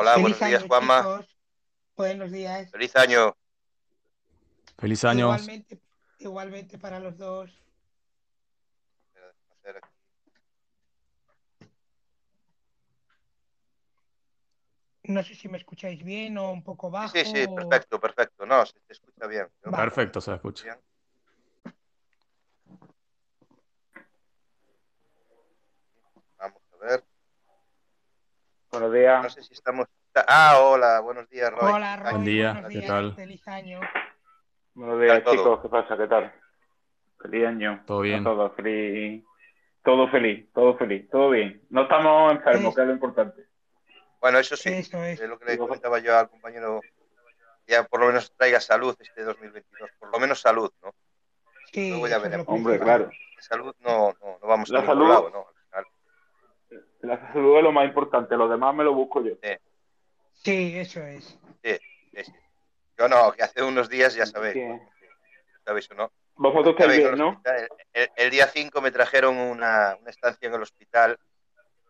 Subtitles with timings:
[0.00, 0.98] Hola, Feliz buenos días, año, Juanma.
[0.98, 1.36] chicos.
[1.96, 2.70] Buenos días.
[2.70, 3.36] Feliz año.
[4.78, 5.24] Feliz año.
[5.24, 5.80] Igualmente,
[6.20, 7.50] igualmente para los dos.
[15.02, 17.12] No sé si me escucháis bien o un poco bajo.
[17.12, 18.46] Sí, sí, perfecto, perfecto.
[18.46, 19.48] No, se te escucha bien.
[19.62, 20.62] Perfecto, se escucha.
[20.62, 20.78] Bien.
[26.38, 27.04] Vamos a ver.
[28.70, 29.24] Buenos días.
[29.24, 29.88] No sé si estamos.
[30.26, 31.72] Ah, hola, buenos días, Roy.
[31.72, 32.12] Hola, Roy.
[32.12, 33.14] Buen día, buenos ¿qué días, tal?
[33.14, 33.80] Feliz año.
[34.74, 35.44] Buenos días, ¿Qué tal todo?
[35.44, 35.60] chicos.
[35.62, 35.96] ¿Qué pasa?
[35.96, 36.32] ¿Qué tal?
[37.20, 37.82] Feliz año.
[37.86, 38.20] Todo bien.
[38.20, 39.24] A todos, feliz.
[39.84, 41.62] Todo feliz, todo feliz, todo bien.
[41.70, 42.74] No estamos enfermos, Sí.
[42.76, 43.42] que es lo importante.
[44.20, 45.20] Bueno, eso sí, Eso es.
[45.20, 46.80] es lo que le comentaba yo al compañero.
[47.66, 49.90] Ya por lo menos traiga salud este 2022.
[49.98, 50.90] Por lo menos salud, ¿no?
[51.72, 52.46] Sí, Luego ya es veremos.
[52.48, 53.10] Hombre, claro.
[53.40, 55.46] Salud no, no, no vamos La a salud- lado, ¿no?
[55.48, 56.82] Al final.
[57.02, 59.34] La salud es lo más importante, lo demás me lo busco yo.
[59.42, 59.50] Sí,
[60.44, 61.38] eso es.
[61.62, 61.78] Sí,
[62.24, 62.32] sí.
[62.96, 64.62] Yo no, que hace unos días ya sabéis, Sí.
[65.64, 66.12] ¿sabéis o no?
[66.36, 67.42] Vosotros veis, bien, el ¿no?
[67.92, 71.18] El, el día 5 me trajeron una, una estancia en el hospital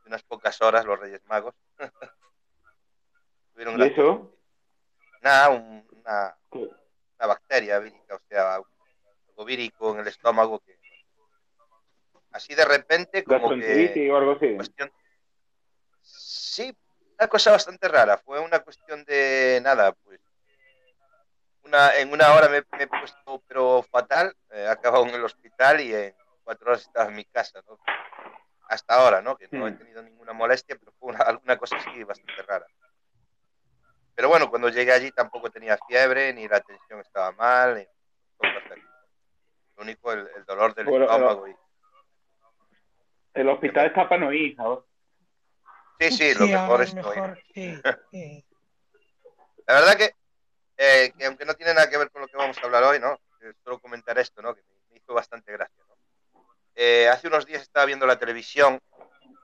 [0.03, 1.55] de unas pocas horas, los Reyes Magos.
[3.57, 4.33] ¿Y eso?
[5.21, 10.79] Nada, un- una, una bacteria vírica, o sea, algo vírico en el estómago que
[12.33, 14.55] así de repente como que ¿Gastroenteritis o algo así?
[14.55, 14.93] cuestión
[16.03, 16.77] sí,
[17.19, 20.21] una cosa bastante rara, fue una cuestión de nada, pues
[21.65, 25.25] una, en una hora me, me he puesto pero fatal, eh, he acabado en el
[25.25, 27.79] hospital y en cuatro horas estaba en mi casa, ¿no?
[28.69, 29.37] Hasta ahora, ¿no?
[29.37, 32.67] Que no he tenido ninguna molestia, pero fue una, alguna cosa así bastante rara.
[34.15, 37.89] Pero bueno, cuando llegué allí tampoco tenía fiebre, ni la tensión estaba mal, ni-.
[39.77, 41.49] Lo único, el, el dolor del Bueno, estómago.
[41.49, 41.57] Y...
[43.35, 44.57] El hospital está para no ir.
[46.01, 47.81] Sí, sí, lo mejor es mejor, sí,
[48.13, 48.45] sí.
[49.67, 50.15] La verdad que,
[50.77, 53.01] eh, que aunque no tiene nada que ver con lo que vamos a hablar hoy,
[53.01, 53.15] ¿no?
[53.43, 54.55] Eh, Solo comentar esto, ¿no?
[54.55, 55.97] Que me hizo bastante gracia, ¿no?
[56.75, 58.81] Eh, hace unos días estaba viendo la televisión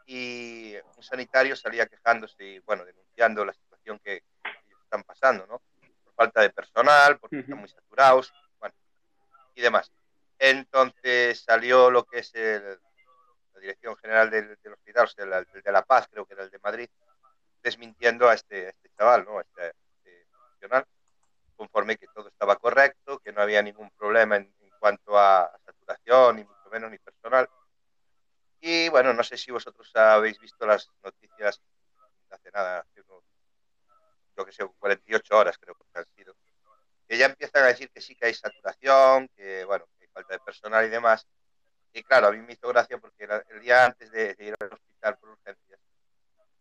[0.06, 5.60] y un sanitario salía quejándose y, bueno, denunciando la situación que ellos están pasando, ¿no?
[6.04, 8.74] Por falta de personal, porque están muy saturados, bueno,
[9.54, 9.90] y demás.
[10.38, 12.78] Entonces salió lo que es el-
[13.54, 16.34] la Dirección General del, del Hospital, o sea, el, el de La Paz, creo que
[16.34, 16.88] era el de Madrid,
[17.62, 19.38] desmintiendo a este, a este chaval, ¿no?
[19.38, 20.84] A este, este profesional,
[21.56, 25.58] conforme que todo estaba correcto, que no había ningún problema en, en cuanto a, a
[25.64, 27.48] saturación, ni mucho menos, ni personal.
[28.60, 31.60] Y bueno, no sé si vosotros habéis visto las noticias
[32.34, 33.22] hace nada, hace unos,
[34.36, 36.34] yo que sé, 48 horas creo que han sido,
[37.06, 40.34] que ya empiezan a decir que sí que hay saturación, que bueno, que hay falta
[40.34, 41.26] de personal y demás.
[41.96, 45.16] Y claro, a mí me hizo gracia porque el día antes de, ir al hospital
[45.16, 45.78] por urgencias,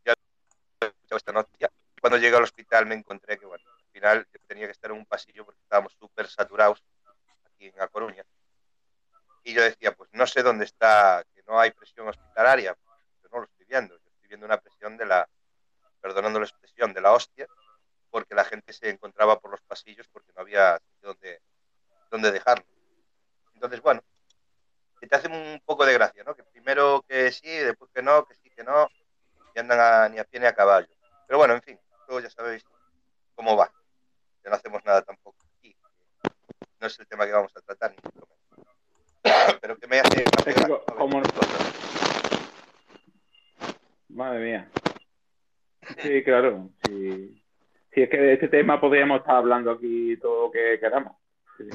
[0.06, 1.72] yo había escuchado esta noticia.
[2.00, 5.08] Cuando llegué al hospital me encontré que, bueno, al final tenía que estar en un
[5.08, 6.84] pasillo porque estábamos súper saturados
[7.46, 8.24] aquí en A Coruña.
[9.44, 12.78] Y yo decía, pues no sé dónde está, que no hay presión hospitalaria.
[13.24, 13.98] Yo no lo estoy viendo.
[13.98, 15.28] Yo estoy viendo una presión de la,
[16.00, 17.48] perdonando la expresión, de la hostia,
[18.12, 21.42] porque la gente se encontraba por los pasillos porque no había sitio donde,
[22.12, 22.66] donde dejarlo.
[23.56, 24.04] Entonces, bueno,
[25.04, 26.34] que te hace un poco de gracia, ¿no?
[26.34, 28.88] Que primero que sí, después que no, que sí, que no,
[29.54, 30.88] y andan a- ni a pie ni a caballo.
[31.28, 31.78] Pero bueno, en fin,
[32.08, 32.64] todos ya sabéis
[33.36, 33.70] cómo va.
[34.46, 35.76] Ya no hacemos nada tampoco aquí.
[36.80, 38.26] No es el tema que vamos a tratar, ni mucho
[38.56, 39.60] menos.
[39.62, 40.80] Pero que me hace, Es que.
[44.08, 44.70] Madre mía.
[46.02, 46.70] Sí, claro.
[46.86, 47.44] Sí.
[47.94, 51.18] Si es que de este tema podríamos estar hablando aquí todo lo que queramos.
[51.58, 51.70] Sí.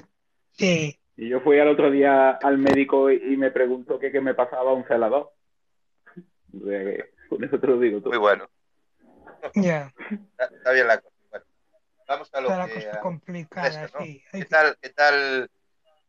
[0.53, 4.21] Sí, Y yo fui al otro día al médico y, y me preguntó que qué
[4.21, 5.33] me pasaba un celador.
[6.55, 8.11] O sea que, Con eso te lo digo todo.
[8.11, 8.49] Muy bueno.
[9.55, 9.93] ya.
[10.31, 11.17] Está, está bien la cosa.
[11.31, 11.45] Bueno,
[12.07, 12.75] vamos a lo Está la que...
[12.75, 14.05] cosa a lo complicada, interesa, ¿no?
[14.05, 14.23] sí.
[14.31, 15.51] ¿Qué que- tal, qué tal,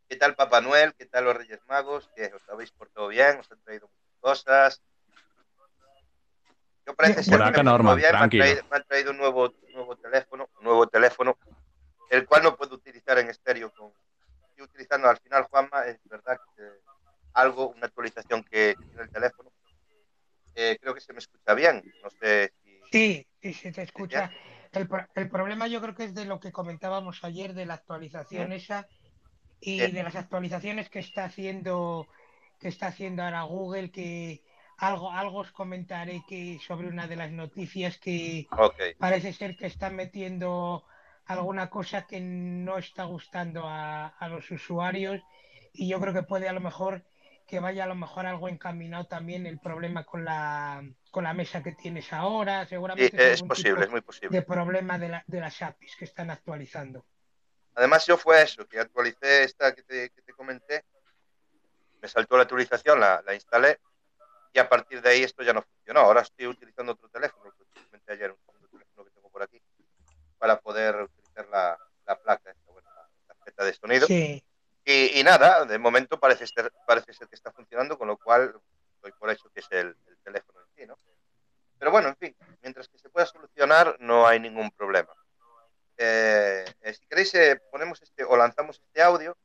[0.07, 0.93] qué tal Papá Noel?
[0.93, 2.07] ¿Qué tal los Reyes Magos?
[2.15, 3.39] ¿Que os habéis portado bien?
[3.39, 4.81] ¿Os han traído muchas cosas?
[6.85, 8.09] Yo parece ser que normal, bien.
[8.11, 8.43] Me han, tranquilo.
[8.43, 11.35] traído, me han traído un nuevo, nuevo teléfono, un nuevo teléfono,
[12.11, 13.71] el cual no puedo utilizar en estéreo.
[13.71, 13.91] Con,
[14.59, 16.63] estoy utilizando al final, Juanma, es verdad que
[17.33, 19.51] algo, una actualización que, que tiene el teléfono.
[20.55, 21.83] Eh, creo que se me escucha bien.
[22.03, 22.79] No sé si...
[22.91, 24.31] Sí, sí, se te escucha.
[24.71, 28.51] El, el problema yo creo que es de lo que comentábamos ayer, de la actualización
[28.51, 28.87] esa
[29.61, 29.91] y Sí.
[29.91, 32.07] de las actualizaciones que está haciendo
[32.59, 34.43] que está haciendo ahora Google, que
[34.77, 38.47] algo, algo os comentaré que sobre una de las noticias que
[38.97, 40.85] parece ser que están metiendo
[41.29, 45.21] alguna cosa que no está gustando a, a los usuarios
[45.73, 47.03] y yo creo que puede a lo mejor
[47.47, 51.63] que vaya a lo mejor algo encaminado también el problema con la, con la mesa
[51.63, 52.63] que tienes ahora.
[52.63, 54.37] Sí, Seguramente es algún posible, es muy posible.
[54.37, 57.05] de problema de, la- de las APIs que están actualizando.
[57.75, 60.83] Además, yo fue eso, que actualicé esta que te, que te comenté,
[62.01, 63.79] me saltó la actualización, la, la instalé
[64.53, 66.01] y a partir de ahí esto ya no funcionó.
[66.01, 67.51] Ahora estoy utilizando otro teléfono,
[68.05, 69.61] que ayer, un teléfono que tengo por aquí,
[70.37, 71.09] para poder
[71.39, 74.07] utilizar la, la placa, esta, bueno, la tarjeta de sonido.
[74.07, 74.43] Sí,
[74.85, 78.59] Y, y nada, de momento parece ser, parece ser que está funcionando, con lo cual
[79.01, 80.97] doy por hecho que es el, el teléfono en sí, ¿no?
[81.77, 85.11] Pero bueno, en fin, mientras que se pueda solucionar, no hay ningún problema.
[85.97, 89.37] Eh, eh, si queréis, eh, ponemos este o lanzamos este audio,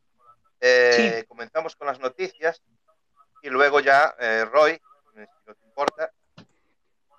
[0.61, 1.27] eh, Sí.
[1.27, 2.63] comenzamos con las noticias
[3.43, 4.81] y luego ya, eh, Roy,
[5.13, 6.11] si no te importa,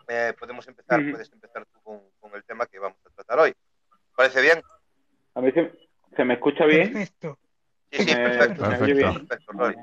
[0.08, 1.12] eh, podemos empezar, Ujú.
[1.12, 3.56] puedes empezar tú con, con el tema que vamos a tratar hoy.
[4.16, 4.64] ¿Parece bien?
[5.36, 5.72] A mí se,
[6.16, 6.94] se me escucha bien.
[6.94, 7.38] perfecto.
[7.92, 8.62] Sí, sí, perfecto.
[8.64, 8.86] Perfecto.
[8.86, 9.28] bien.
[9.28, 9.76] Perfecto, Roy.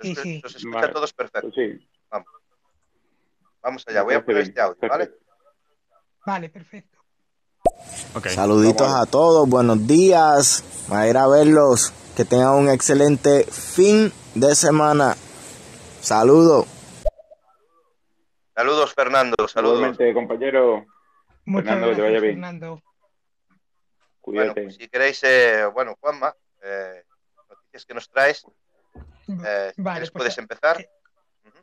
[0.00, 0.40] Sí, Nos, sí.
[0.42, 0.92] nos escucha Vale.
[0.92, 1.50] todos perfecto.
[1.54, 1.88] Pues sí.
[3.62, 5.06] Vamos allá, voy a poner este audio, ¿vale?
[5.06, 5.26] Perfecto.
[6.26, 6.98] Vale, perfecto.
[8.28, 10.64] Saluditos Vamos a todos, buenos días.
[10.90, 11.92] A ir a verlos.
[12.16, 15.16] Que tengan un excelente fin de semana.
[16.00, 16.66] Saludos.
[18.54, 19.36] Saludos, Fernando.
[19.48, 19.76] Saludos.
[19.78, 20.84] Igualmente, compañero,
[21.46, 22.34] Muchas Fernando, que te gracias, vaya bien.
[22.34, 22.82] Fernando.
[24.24, 27.04] Bueno, pues si queréis, eh, bueno, Juanma, eh,
[27.48, 30.80] noticias que nos traes, eh, si Vale, quieres pues, puedes empezar.
[30.80, 30.90] eh,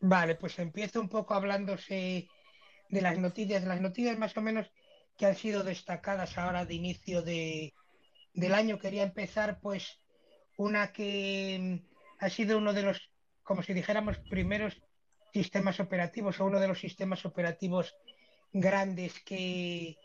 [0.02, 2.28] Vale, pues empiezo un poco hablándose
[2.90, 4.72] de las noticias, las noticias más o menos
[5.18, 7.74] que han sido destacadas ahora de inicio de,
[8.34, 8.80] del año.
[8.80, 10.02] Quería empezar pues
[10.58, 13.12] una que mm, ha sido uno de los,
[13.44, 14.82] como si dijéramos, primeros
[15.34, 17.96] sistemas operativos o uno de los sistemas operativos
[18.52, 19.98] grandes que,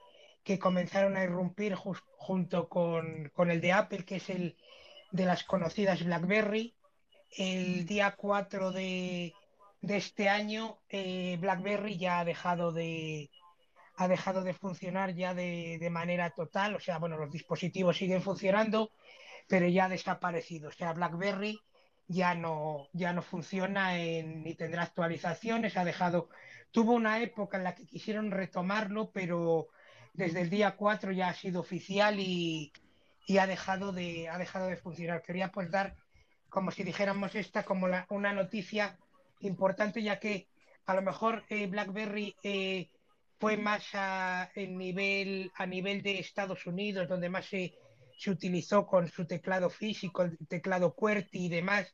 [0.44, 4.56] que comenzaron a irrumpir jus- junto con, con el de Apple, que es el
[5.12, 6.76] de las conocidas BlackBerry.
[7.36, 9.32] El día 4 de,
[9.80, 13.30] de este año, eh, BlackBerry ya ha dejado de,
[13.96, 16.74] ha dejado de funcionar ya de, de manera total.
[16.76, 18.92] O sea, bueno, los dispositivos siguen funcionando,
[19.48, 20.68] pero ya ha desaparecido.
[20.68, 21.58] O sea, BlackBerry
[22.06, 25.76] ya no, ya no funciona en- ni tendrá actualizaciones.
[25.76, 26.28] Ha dejado,
[26.70, 29.68] tuvo una época en la que quisieron retomarlo, pero
[30.14, 32.72] desde el día 4 ya ha sido oficial y,
[33.38, 35.22] ha dejado de, ha dejado de funcionar.
[35.22, 35.96] Quería pues dar,
[36.48, 38.98] como si dijéramos esta, como la- una noticia
[39.40, 40.48] importante, ya que
[40.86, 42.90] a lo mejor eh, BlackBerry eh,
[43.40, 47.74] fue más a, en nivel, a nivel de Estados Unidos, donde más se,
[48.16, 51.92] se utilizó con su teclado físico, el teclado QWERTY y demás,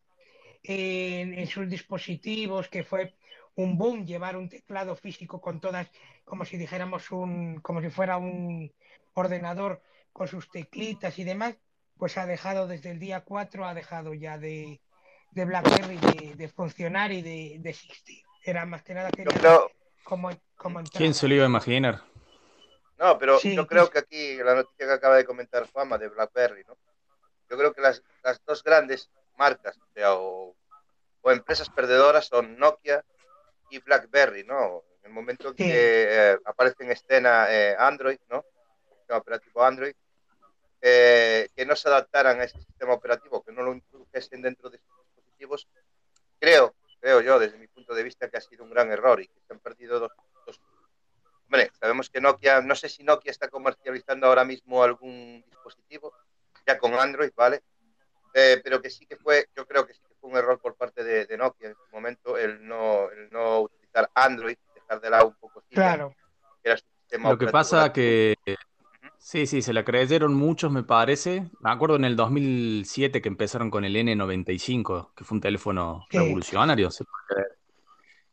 [0.62, 3.14] en, en sus dispositivos, que fue
[3.56, 5.88] un boom llevar un teclado físico con todas,
[6.25, 8.73] como si dijéramos un, como si fuera un
[9.14, 9.82] ordenador
[10.12, 11.56] con sus teclitas y demás,
[11.99, 14.81] pues ha dejado desde el día 4, ha dejado ya de,
[15.32, 18.23] de BlackBerry de, de funcionar y de, de existir.
[18.43, 19.70] Era más que nada quería creo,
[20.05, 22.03] como, como ¿Quién se lo iba a imaginar?
[22.99, 23.93] no, pero Sí, yo creo sí.
[23.93, 26.76] que aquí la noticia que acaba de comentar Juanma de BlackBerry, ¿no?
[27.50, 30.55] Yo creo que las, las dos grandes marcas, o, sea, o,
[31.23, 33.05] o empresas perdedoras son Nokia
[33.70, 34.82] y BlackBerry, ¿no?
[35.02, 35.56] En el momento Sí.
[35.56, 35.72] que
[36.32, 38.44] eh, aparece en escena eh, Android, ¿no?
[38.90, 39.94] El sistema operativo Android,
[40.82, 44.78] eh, que no se adaptaran a ese sistema operativo, que no lo introdujesen dentro de
[44.78, 45.69] sus dispositivos,
[46.38, 49.27] creo, creo yo, desde mi punto de vista, que ha sido un gran error y
[49.29, 50.12] que se han perdido dos.
[50.46, 50.60] dos-
[51.46, 56.15] Hombre, sabemos que Nokia, no sé si Nokia está comercializando ahora mismo algún dispositivo,
[56.67, 57.62] ya con Android, ¿vale?
[58.34, 61.03] Eh, pero que sí que fue, yo creo que sí fue un error por parte
[61.03, 65.29] de, de Nokia en su momento el no, el no utilizar Android, dejar de lado
[65.29, 66.15] un poco Claro,
[66.62, 68.34] que era su sistema Lo que pasa que
[69.19, 71.48] sí, sí, se la creyeron muchos, me parece.
[71.60, 76.19] Me acuerdo en el 2007 que empezaron con el N95, que fue un teléfono Sí.
[76.19, 76.89] revolucionario,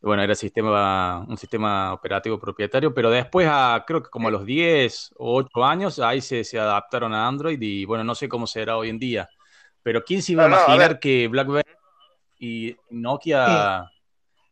[0.01, 4.46] Bueno, era sistema, un sistema operativo propietario, pero después, a, creo que como a los
[4.46, 8.48] 10 o 8 años, ahí se, se adaptaron a Android y bueno, no sé cómo
[8.48, 9.29] será hoy en día.
[9.84, 11.76] Pero ¿quién se iba a No, no, a imaginar que BlackBerry
[12.39, 13.89] y Nokia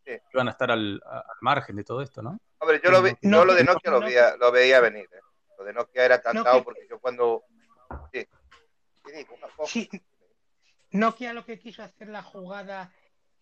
[0.05, 0.11] Sí.
[0.13, 0.19] Sí.
[0.33, 2.37] iban a estar al, al margen de todo esto, ¿no?
[2.59, 5.09] Hombre, yo, lo, vi- No, yo lo de no, Nokia lo veía, lo veía venir.
[5.11, 5.19] ¿eh?
[5.57, 7.43] Lo de Nokia era cantado Nokia- porque yo cuando...
[8.13, 8.27] Sí.
[9.65, 9.89] Sí.
[10.91, 12.91] Nokia lo que quiso hacer la jugada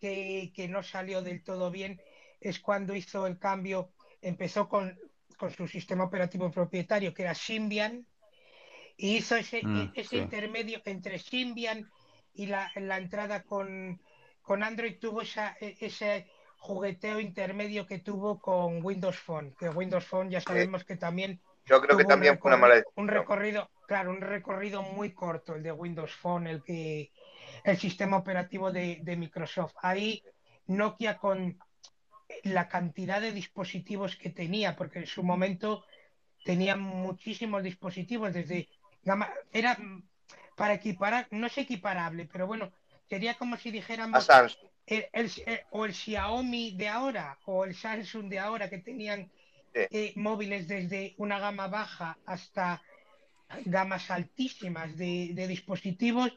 [0.00, 2.00] que, que no salió del todo bien
[2.40, 4.98] es cuando hizo el cambio, empezó con,
[5.38, 8.06] con su sistema operativo propietario que era Symbian
[8.96, 10.16] y hizo ese, Mm, ese sí.
[10.16, 11.90] intermedio entre Symbian
[12.34, 14.00] y la, la entrada con,
[14.44, 20.04] con Android tuvo esa, e- ese jugueteo intermedio que tuvo con Windows Phone, que Windows
[20.06, 24.10] Phone ya sabemos que también Yo creo que también fue una mala un recorrido, claro,
[24.10, 27.10] un recorrido muy corto el de Windows Phone, el que
[27.64, 29.74] el sistema operativo de, de Microsoft.
[29.82, 30.22] Ahí
[30.66, 31.58] Nokia con
[32.44, 35.84] la cantidad de dispositivos que tenía, porque en su momento
[36.44, 38.68] tenía muchísimos dispositivos desde
[39.02, 39.76] gama, era
[40.56, 42.72] para equiparar, no es equiparable, pero bueno,
[43.08, 44.68] sería como si dijéramos A Samsung.
[44.86, 49.30] el- el- el- o el Xiaomi de ahora o el Samsung de ahora que tenían
[49.74, 49.80] Sí.
[49.90, 52.80] eh, móviles desde una gama baja hasta
[53.64, 56.32] gamas altísimas de, de dispositivos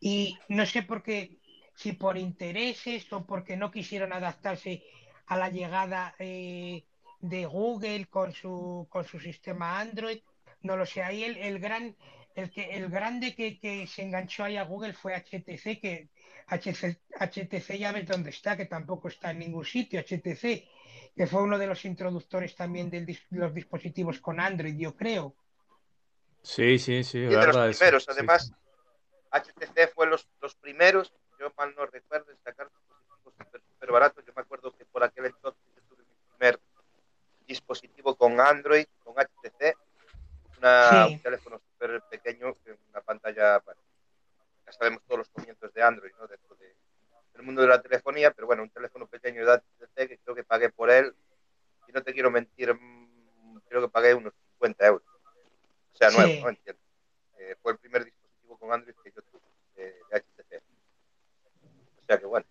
[0.00, 1.38] y no sé por qué,
[1.74, 4.82] si por intereses o porque no quisieron adaptarse
[5.26, 6.84] a la llegada eh,
[7.20, 10.20] de Google con su, con su sistema Android,
[10.62, 11.96] no lo sé, ahí el, el gran,
[12.36, 16.10] el que, el grande que, que se enganchó ahí a Google fue HTC, que
[16.48, 20.68] HTC, HTC ya ves dónde está, que tampoco está en ningún sitio, HTC,
[21.16, 25.34] que fue uno de los introductores también de los dispositivos con Android, yo creo.
[26.42, 28.52] Sí, sí, sí, Y de los verdad eso, primeros, sí, además, sí.
[29.30, 34.24] HTC fue los, los primeros, yo mal no recuerdo, en sacar dispositivos súper súper baratos.
[34.26, 36.60] Yo me acuerdo que por aquel entonces yo tuve mi primer
[37.46, 39.74] dispositivo con Android, con HTC,
[40.58, 41.14] una- Sí.
[41.14, 42.56] un teléfono súper pequeño,
[42.90, 43.80] una pantalla, bueno,
[44.64, 46.26] ya sabemos todos los comienzos de Android, ¿no?
[46.26, 46.74] Dentro de-
[47.34, 50.44] del mundo de la telefonía, pero bueno, un teléfono pequeño de HTC que creo que
[50.44, 51.14] pagué por él,
[51.86, 55.06] y no te quiero mentir, mm, creo que pagué unos 50 euros.
[55.92, 56.16] O sea, Sí.
[56.16, 56.48] nuevo, ¿no?
[56.48, 56.80] Entiendo.
[57.38, 59.40] Eh, fue el primer dispositivo con Android que yo tuve
[59.74, 60.62] de, de HTC.
[62.02, 62.46] O sea que bueno.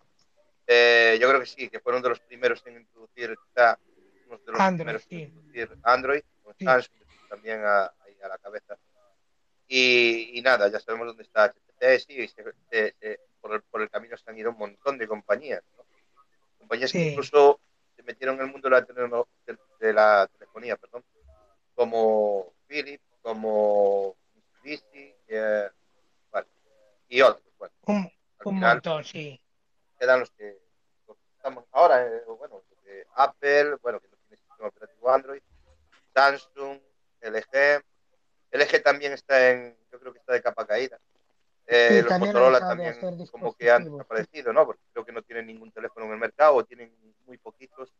[0.67, 3.77] Eh, yo creo que sí, que fueron de los primeros en introducir, quizá,
[4.27, 5.22] unos de los Android, primeros en sí.
[5.24, 6.65] introducir Android, con Sí.
[6.65, 7.91] Samsung también a
[8.27, 8.77] la cabeza.
[9.67, 13.62] Y, y nada, ya sabemos dónde está HTC, sí, y se- se- se- por, el,
[13.63, 15.84] por el camino se han ido un montón de compañías, ¿no?
[16.60, 17.60] Compañías que incluso
[17.95, 21.03] se metieron en el mundo de la, teleno- de, de la telefonía, perdón,
[21.74, 25.69] como Philips, como Mitsubishi, eh,
[27.07, 27.43] y otros.
[27.57, 27.98] Bueno, Un,
[28.45, 29.39] un final montón, sí.
[30.00, 30.57] quedan los que,
[31.07, 32.63] los que estamos ahora, eh, bueno,
[33.15, 35.41] Apple, bueno, que no tiene sistema operativo Android,
[36.13, 36.79] Samsung,
[37.22, 37.84] LG.
[38.55, 41.00] LG también está en, yo creo que está de capa caída.
[41.67, 42.95] Eh, Sí, los Motorola también
[43.31, 44.65] como que han desaparecido, ¿no?
[44.65, 46.93] Porque creo que no tienen ningún teléfono en el mercado o tienen
[47.25, 47.91] muy poquitos.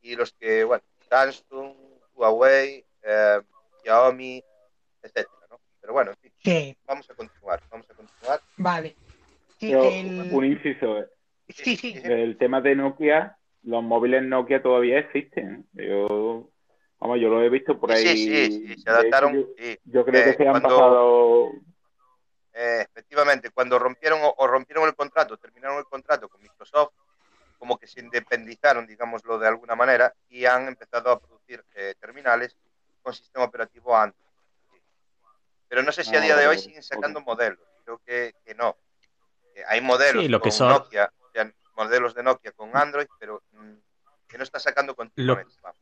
[0.00, 1.74] Y los que, bueno, Samsung,
[2.14, 3.40] Huawei, eh,
[3.82, 4.42] Xiaomi,
[5.02, 5.60] etcétera, ¿no?
[5.80, 8.40] Pero bueno, en fin, Sí, vamos a continuar, vamos a continuar.
[8.56, 8.96] vale.
[9.58, 11.08] Sí, Pero el- un inciso, eh,
[11.48, 15.68] sí, sí, el tema de Nokia, los móviles Nokia todavía existen.
[15.72, 16.48] Yo,
[16.98, 18.06] vamos, yo lo he visto por ahí.
[18.06, 19.36] Sí, sí, sí, se adaptaron.
[19.36, 19.80] hecho, Yo, sí.
[19.84, 21.50] yo creo Eh, que se han cuando- pasado.
[22.60, 26.92] Eh, efectivamente, cuando rompieron o, o rompieron el contrato, terminaron el contrato con Microsoft,
[27.56, 32.56] como que se independizaron, digámoslo de alguna manera, y han empezado a producir eh, terminales
[33.02, 34.24] con sistema operativo Android.
[35.68, 37.60] Pero no sé si a Ah, día de hoy siguen sacando modelos.
[37.84, 38.76] Creo que, que no.
[39.66, 43.06] Hay modelos Sí, lo que con son- Nokia, o sea, modelos de Nokia con Android,
[43.18, 43.72] pero mm,
[44.28, 45.52] que no está sacando continuamente.
[45.62, 45.77] vamos.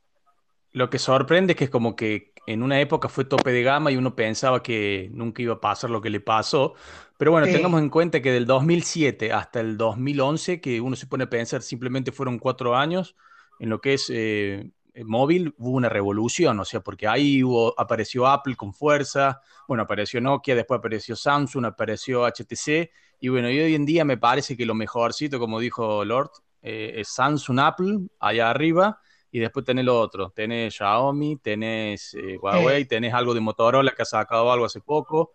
[0.76, 3.90] Lo que sorprende es que es como que en una época fue tope de gama
[3.90, 6.74] y uno pensaba que nunca iba a pasar lo que le pasó.
[7.16, 7.54] Pero bueno, Sí.
[7.54, 11.62] tengamos en cuenta que del 2007 hasta el 2011, que uno se pone a pensar
[11.62, 13.16] simplemente fueron cuatro años,
[13.58, 14.70] en lo que es eh,
[15.06, 20.20] móvil hubo una revolución, o sea, porque ahí hubo, apareció Apple con fuerza, bueno, apareció
[20.20, 24.66] Nokia, después apareció Samsung, apareció HTC, y bueno, y hoy en día me parece que
[24.66, 29.98] lo mejorcito, como dijo Lord, eh, es Samsung, Apple, allá arriba, y después tenés lo
[29.98, 34.80] otro, tenés Xiaomi, tenés eh, Huawei, tenés algo de Motorola que ha sacado algo hace
[34.80, 35.34] poco,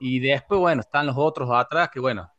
[0.00, 2.30] y después, bueno, están los otros atrás que, bueno,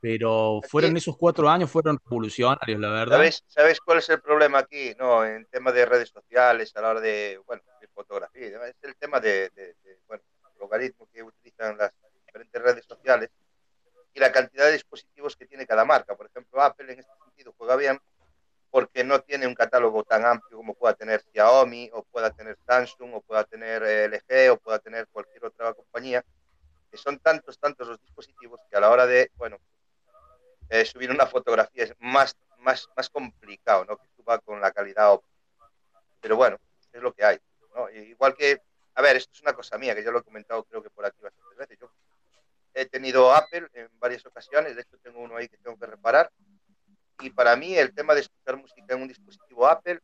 [0.00, 3.16] pero fueron esos cuatro años, fueron revolucionarios, la verdad.
[3.16, 4.94] ¿Sabéis, ¿Sabéis cuál es el problema aquí?
[4.98, 8.96] No, en tema de redes sociales, a la hora de, bueno, de fotografía, es el
[8.96, 10.22] tema de, de, de, bueno,
[10.52, 11.90] el logaritmo que utilizan las
[12.26, 13.30] diferentes redes sociales
[14.12, 16.14] y la cantidad de dispositivos que tiene cada marca.
[16.14, 17.98] Por ejemplo, Apple en este sentido juega bien
[18.74, 23.14] porque no tiene un catálogo tan amplio como pueda tener Xiaomi o pueda tener Samsung
[23.14, 26.24] o pueda tener eh, LG o pueda tener cualquier otra compañía,
[26.90, 29.58] que son tantos, tantos los dispositivos que a la hora de, bueno,
[30.70, 33.96] eh, subir una fotografía es más, más, más complicado, ¿no?
[33.96, 35.70] Que suba con la calidad óptima.
[36.20, 36.58] Pero bueno,
[36.92, 37.38] es lo que hay,
[37.76, 37.88] ¿no?
[37.90, 38.60] Igual que,
[38.96, 41.06] a ver, esto es una cosa mía, que yo lo he comentado creo que por
[41.06, 41.78] aquí bastantes veces.
[41.78, 41.92] Yo
[42.74, 46.32] he tenido Apple en varias ocasiones, de hecho tengo uno ahí que tengo que reparar,
[47.20, 50.00] y para mí el tema de escuchar música en un dispositivo Apple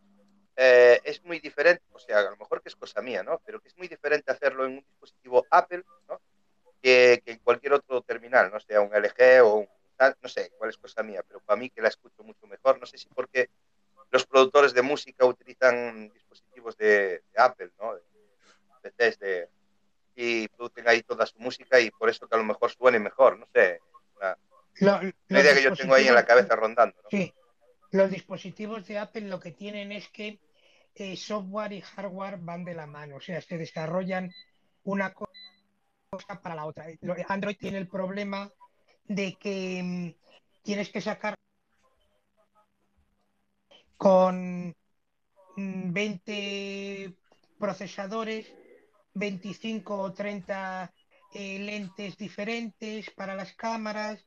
[0.56, 3.40] eh, es muy diferente, o sea, a lo mejor que es cosa mía, ¿no?
[3.44, 6.20] Pero que es muy diferente hacerlo en un dispositivo Apple, ¿no?
[6.82, 9.68] Que, que en cualquier otro terminal, no sea un LG o un
[10.22, 12.80] no sé, igual es cosa mía, pero para mí que la escucho mucho mejor.
[12.80, 13.50] No sé si porque
[14.10, 17.94] los productores de música utilizan dispositivos de, de Apple, ¿no?
[17.94, 19.48] De, de, de,
[20.14, 23.38] y producen ahí toda su música y por eso que a lo mejor suene mejor,
[23.38, 23.80] no sé,
[24.16, 24.36] una,
[24.78, 26.96] La idea que yo tengo ahí en la cabeza rondando.
[27.02, 27.10] ¿no?
[27.10, 27.32] Sí,
[27.90, 30.40] los dispositivos de Apple lo que tienen es que
[30.94, 34.32] eh, software y hardware van de la mano, o sea, se desarrollan
[34.84, 35.28] una co-
[36.10, 36.86] cosa para la otra.
[37.28, 38.50] Android tiene el problema
[39.04, 41.34] de que mm, tienes que sacar
[43.96, 44.74] con
[45.56, 47.14] mm, 20
[47.58, 48.46] procesadores,
[49.14, 50.92] 25 o 30
[51.32, 54.26] eh, lentes diferentes para las cámaras,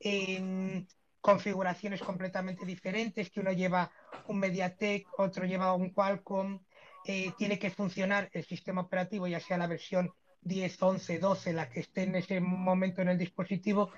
[0.00, 0.86] em,
[1.20, 3.90] configuraciones completamente diferentes, que uno lleva
[4.28, 6.60] un MediaTek, otro lleva un Qualcomm,
[7.06, 11.70] eh, tiene que funcionar el sistema operativo, ya sea la versión 10, 11, 12, la
[11.70, 13.90] que esté en ese momento en el dispositivo,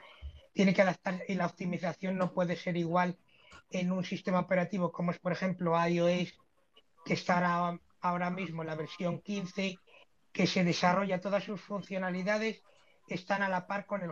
[0.52, 3.18] tiene que adaptar y la optimización no puede ser igual
[3.70, 6.32] en un sistema operativo como es, por ejemplo, iOS,
[7.04, 9.78] que estará ahora mismo en la versión 15,
[10.36, 12.62] que se desarrolla todas sus funcionalidades,
[13.08, 14.10] están a la par con el,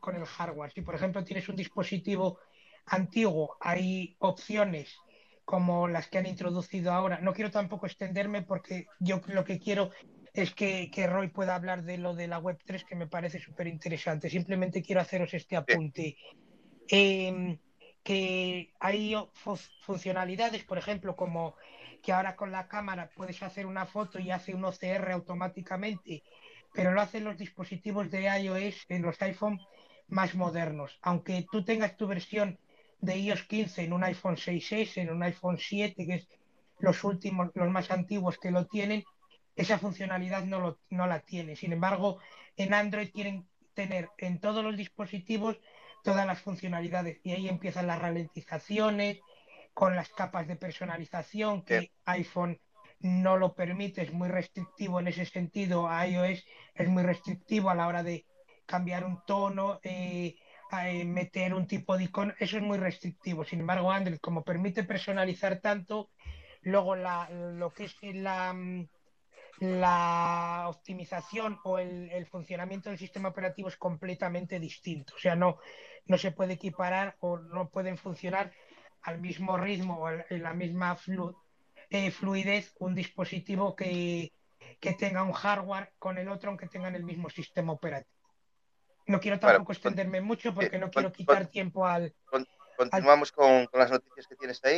[0.00, 0.70] con el hardware.
[0.72, 2.38] Si, por ejemplo, tienes un dispositivo
[2.86, 4.96] antiguo, hay opciones
[5.44, 7.18] como las que han introducido ahora.
[7.20, 9.90] No quiero tampoco extenderme porque yo lo que quiero
[10.32, 13.40] es que, que Roy pueda hablar de lo de la Web 3, que me parece
[13.40, 14.30] súper interesante.
[14.30, 16.16] Simplemente quiero haceros este apunte.
[16.88, 17.58] Em,
[18.04, 19.16] que hay
[19.80, 21.56] funcionalidades, por ejemplo, como
[22.06, 26.22] que ahora con la cámara puedes hacer una foto y hace un OCR automáticamente,
[26.72, 29.60] pero lo hacen los dispositivos de iOS en los iPhone
[30.06, 31.00] más modernos.
[31.02, 32.60] Aunque tú tengas tu versión
[33.00, 36.28] de iOS 15 en un iPhone 6S, en un iPhone 7, que es
[36.78, 39.02] los últimos, los más antiguos que lo tienen,
[39.56, 41.56] esa funcionalidad no, lo, no la tiene.
[41.56, 42.20] Sin embargo,
[42.56, 45.58] en Android quieren tener en todos los dispositivos
[46.04, 49.18] todas las funcionalidades y ahí empiezan las ralentizaciones
[49.76, 51.92] con las capas de personalización que Sí.
[52.06, 52.58] iPhone
[53.00, 56.42] no lo permite, es muy restrictivo en ese sentido, iOS
[56.74, 58.24] es muy restrictivo a la hora de
[58.64, 60.34] cambiar un tono, eh,
[60.72, 63.44] eh, meter un tipo de icono, eso es muy restrictivo.
[63.44, 66.08] Sin embargo, Android, como permite personalizar tanto,
[66.62, 68.88] luego la, lo que es la, mm,
[69.58, 75.12] la optimización o el, el funcionamiento del sistema operativo es completamente distinto.
[75.16, 75.58] O sea, no,
[76.06, 78.52] no se puede equiparar o no pueden funcionar
[79.06, 81.34] al mismo ritmo o en la misma flu-
[81.90, 84.32] eh, fluidez un dispositivo que,
[84.80, 88.10] que tenga un hardware con el otro, aunque tengan el mismo sistema operativo.
[89.06, 92.12] No quiero Bueno, tampoco con- extenderme mucho porque no con- quiero con- quitar tiempo al...
[92.76, 94.76] Continuamos con, con las noticias que tienes ahí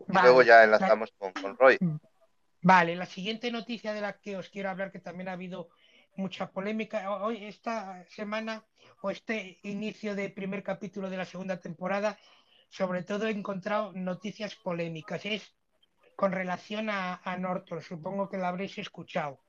[0.00, 1.78] y Vale, luego ya la- enlazamos con, con Roy.
[2.62, 5.68] Vale, la siguiente noticia de la que os quiero hablar, que también ha habido
[6.16, 8.64] mucha polémica, hoy, esta semana
[9.00, 12.18] o este inicio de primer capítulo de la segunda temporada,
[12.72, 15.26] sobre todo he encontrado noticias polémicas.
[15.26, 15.54] Es
[16.16, 19.40] con relación a, Norton, supongo que la habréis escuchado.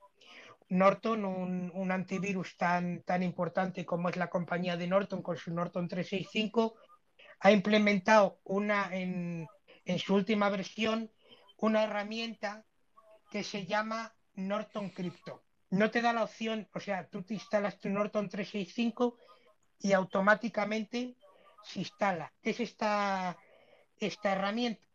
[0.68, 5.54] Norton, un, un antivirus tan, tan importante como es la compañía de Norton con su
[5.54, 6.74] Norton 365,
[7.40, 9.46] ha implementado una en,
[9.86, 11.10] en su última versión
[11.58, 12.66] una herramienta
[13.30, 15.44] que se llama Norton Crypto.
[15.70, 19.16] No te da la opción, o sea, tú te instalas tu Norton 365
[19.80, 21.16] y automáticamente
[21.64, 22.32] se instala.
[22.42, 23.38] ¿Qué es esta,
[23.98, 24.86] esta herramienta?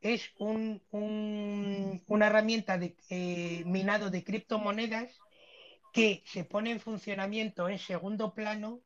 [0.00, 5.10] Es un, un- una herramienta de eh, minado de criptomonedas
[5.92, 8.82] que se pone en funcionamiento en segundo plano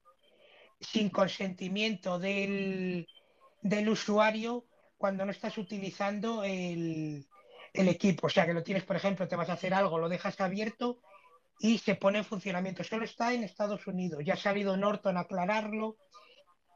[0.81, 3.09] sin consentimiento del,
[3.63, 4.67] del usuario
[4.99, 7.29] cuando no estás utilizando el,
[7.75, 8.29] el equipo.
[8.29, 11.01] O sea, que lo tienes, por ejemplo, te vas a hacer algo, lo dejas abierto
[11.63, 12.83] y se pone en funcionamiento.
[12.83, 14.25] Solo está en Estados Unidos.
[14.25, 15.99] Ya ha salido Norton a aclararlo,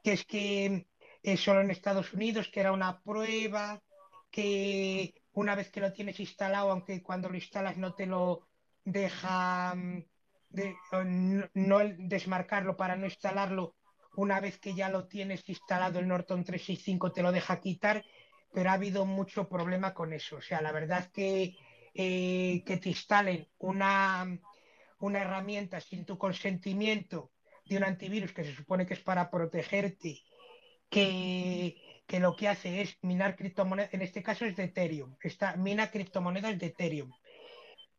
[0.03, 0.87] que es que
[1.23, 3.83] es solo en Estados Unidos, que era una prueba,
[4.31, 8.47] que una vez que lo tienes instalado, aunque cuando lo instalas no te lo
[8.85, 10.05] deja mm,
[10.90, 13.77] no, no desmarcarlo para no instalarlo,
[14.16, 18.05] una vez que ya lo tienes instalado el Norton 365 te lo deja quitar,
[18.53, 20.37] pero ha habido mucho problema con eso.
[20.37, 21.57] O sea, la verdad que
[21.94, 24.27] eh, que te instalen una,
[25.05, 27.31] una herramienta sin tu consentimiento
[27.67, 30.23] de un antivirus que se supone que es para protegerte,
[30.88, 35.57] que, que lo que hace es minar criptomonedas, en este caso es de Ethereum, está,
[35.57, 37.12] mina criptomonedas de Ethereum.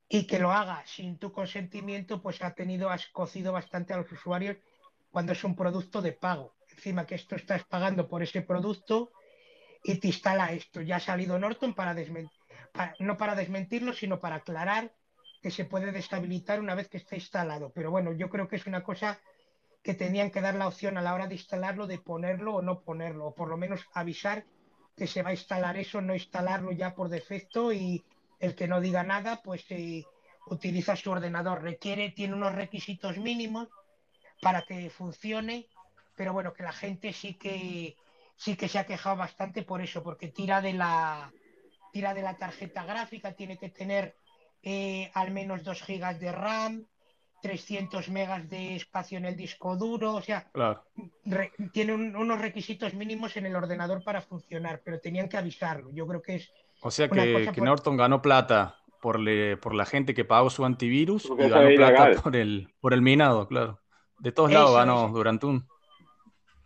[0.08, 4.12] Y que lo haga sin tu consentimiento, pues ha tenido, has cocido bastante a los
[4.12, 4.58] usuarios
[5.10, 6.56] cuando es un producto de pago.
[6.70, 9.12] Encima que esto estás pagando por ese producto
[9.84, 10.82] y te instala esto.
[10.82, 12.38] Ya ha salido Norton para desmentir,
[13.00, 14.94] no para desmentirlo, sino para aclarar
[15.41, 17.71] que se puede deshabilitar una vez que está instalado.
[17.74, 19.19] Pero bueno, yo creo que es una cosa
[19.84, 22.82] que tenían que dar la opción a la hora de instalarlo de ponerlo o no
[22.82, 24.45] ponerlo, o por lo menos avisar
[24.98, 28.04] que se va a instalar eso, no instalarlo ya por defecto y
[28.39, 30.06] el que no diga nada, pues eh,
[30.48, 31.62] utiliza su ordenador.
[31.62, 33.67] Requiere, tiene unos requisitos mínimos
[34.41, 35.67] para que funcione
[36.15, 37.95] pero bueno, que la gente sí que
[38.38, 41.32] sí que se ha quejado bastante por eso, porque tira de la
[41.91, 44.15] tira de la tarjeta gráfica, tiene que tener
[44.67, 46.88] eh, al menos 2 gigas de RAM,
[47.43, 50.49] 300 megas de espacio en el disco duro, o sea,
[51.71, 55.91] tiene unos requisitos mínimos en el ordenador para funcionar, pero tenían que avisarlo.
[55.93, 56.51] Yo creo que es...
[56.82, 59.19] O sea que, Norton ganó plata por,
[59.60, 63.47] por la gente que pagó su antivirus y ganó plata por el, por el minado,
[63.47, 63.80] claro.
[64.17, 65.67] De todos lados ganó durante un...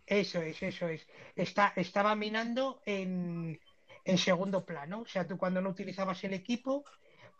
[0.06, 1.06] Eso es, eso es.
[1.36, 3.60] Está, estaba minando en,
[4.06, 5.02] en segundo plano.
[5.02, 6.84] O sea, tú cuando no utilizabas el equipo,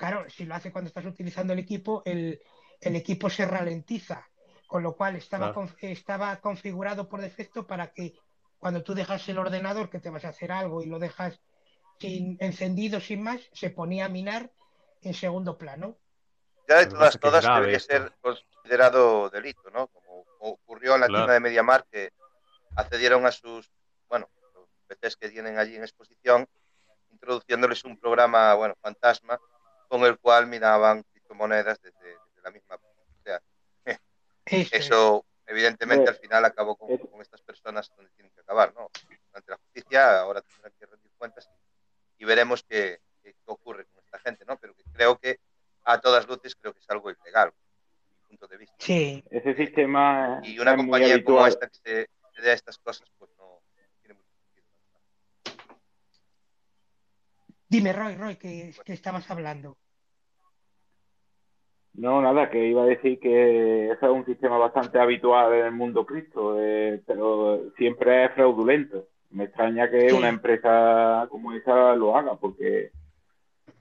[0.00, 2.40] claro, si lo hace cuando estás utilizando el equipo, el,
[2.80, 4.26] equipo se ralentiza.
[4.66, 8.14] Con lo cual estaba, estaba configurado por defecto para que
[8.58, 11.40] cuando tú dejas el ordenador que te vas a hacer algo y lo dejas
[11.98, 14.50] sin encendido sin más, se ponía a minar
[15.02, 15.98] en segundo plano.
[16.66, 19.88] Ya de todas, todas debería ser considerado delito, ¿no?
[19.88, 22.12] Como ocurrió en la tienda de MediaMarkt que
[22.74, 23.70] accedieron a sus,
[24.08, 26.46] bueno, los PCs que tienen allí en exposición,
[27.10, 29.38] introduciéndoles un programa, bueno, fantasma,
[29.90, 32.76] con el cual miraban criptomonedas desde, la misma.
[32.76, 33.42] O sea,
[34.46, 38.88] eso evidentemente al final acabó con, estas personas donde tienen que acabar, ¿no?
[39.34, 41.50] Ante la justicia ahora tendrán que rendir cuentas
[42.16, 43.00] y, veremos qué,
[43.46, 44.56] ocurre con esta gente, ¿no?
[44.58, 45.40] Pero que creo que
[45.84, 47.52] a todas luces creo que es algo ilegal,
[47.98, 48.76] desde mi punto de vista.
[48.78, 49.24] Sí.
[49.28, 50.40] Ese sistema.
[50.44, 52.08] Y una compañía como esta que se,
[52.40, 53.60] de estas cosas, pues no
[54.00, 55.80] tiene mucho sentido.
[57.68, 59.76] Dime, Roy, Roy, que, estabas hablando.
[61.94, 65.72] No, nada, que iba a decir que eso es un sistema bastante habitual en el
[65.72, 69.06] mundo cripto, eh, pero siempre es fraudulento.
[69.30, 72.90] Me extraña que una empresa como esa lo haga, porque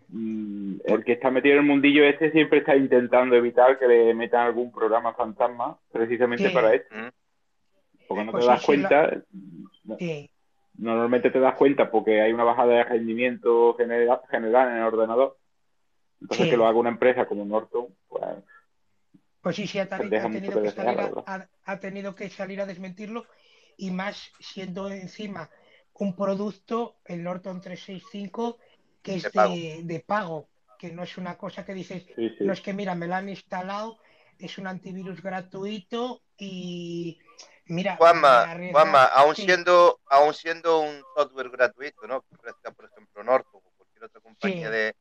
[0.09, 4.13] mm, el que está metido en el mundillo este siempre está intentando evitar que le
[4.13, 6.93] metan algún programa fantasma precisamente para esto.
[6.95, 7.09] Mm.
[8.07, 9.23] Porque no te pues das cuenta.
[10.79, 14.19] Normalmente te das cuenta porque hay una bajada de rendimiento general,
[14.69, 15.37] en el ordenador.
[16.21, 18.23] Entonces, que lo haga una empresa como Norton, pues.
[19.41, 23.25] Pues sí, sí, ha, tenido que salir a, ha, tenido que salir a desmentirlo
[23.77, 25.49] y más siendo encima
[25.93, 28.57] un producto, el Norton 365,
[29.01, 32.05] que es de pago, que no es una cosa que dices,
[32.41, 33.99] no es que mira, me lo han instalado,
[34.37, 37.19] es un antivirus gratuito y
[37.69, 42.21] Mira, Juanma, aún, siendo, aún siendo un software gratuito, ¿no?
[42.21, 44.95] Que ofrezca, por ejemplo, Norton o cualquier otra compañía de,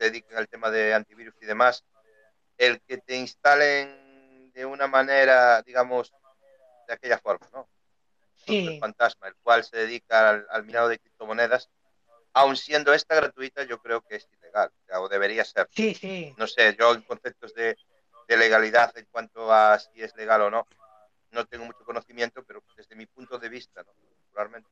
[0.00, 1.84] se dedique al tema de antivirus y demás,
[2.56, 6.10] el que te instalen de una manera, digamos,
[6.88, 7.68] de aquella forma, ¿no?
[8.46, 8.78] Sí.
[8.80, 11.68] fantasma, el cual se dedica al, minado de criptomonedas,
[12.32, 15.68] aún siendo esta gratuita, yo creo que es ilegal, o debería ser.
[15.70, 16.34] Sí, sí.
[16.38, 17.76] No sé, yo en conceptos de,
[18.26, 20.66] de legalidad en cuanto a si es legal o no,
[21.32, 23.92] no tengo mucho conocimiento, pero desde mi punto de vista, ¿no?
[23.92, 24.70] particularmente,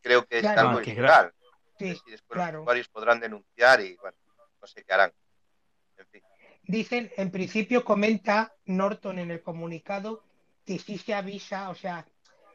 [0.00, 1.34] creo que es algo ilegal.
[1.76, 4.16] Sí, después los usuarios podrán denunciar y, bueno,
[4.60, 5.12] no sé qué harán.
[5.96, 6.22] En fin.
[6.62, 10.22] Dicen, en principio comenta Norton en el comunicado
[10.64, 12.06] que sí se avisa, o sea,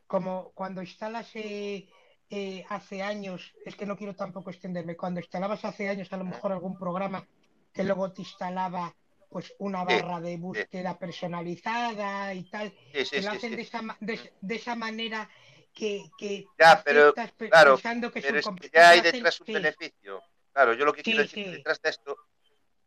[0.08, 1.90] como cuando instalas eh,
[2.30, 6.26] eh, hace años, es que no quiero tampoco extenderme, cuando instalabas hace años a lo
[6.26, 7.28] mejor algún programa
[7.74, 8.96] que luego te instalaba
[9.30, 14.76] pues una barra de búsqueda personalizada y tal, que lo hacen de esa, de, esa
[14.76, 15.30] manera
[15.74, 20.22] que, que ya, pero, claro, pensando que pero es que ya hay detrás un beneficio.
[20.56, 22.18] Claro, yo lo que quiero decir detrás de esto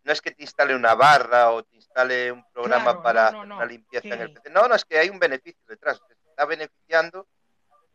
[0.02, 4.08] no es que te instale una barra o te instale un programa para una limpieza
[4.08, 4.48] en el PC.
[4.48, 6.00] No, no, es que hay un beneficio detrás.
[6.08, 7.28] Se está beneficiando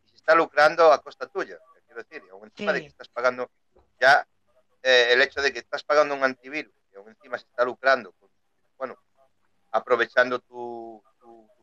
[0.05, 1.57] y se está lucrando a costa tuya.
[1.88, 3.49] Quiero decir, aún encima de que estás pagando
[3.99, 4.27] ya
[4.83, 8.13] eh, el hecho de que estás pagando un antivirus y aún encima se está lucrando
[8.77, 8.95] bueno,
[9.71, 11.01] aprovechando tu,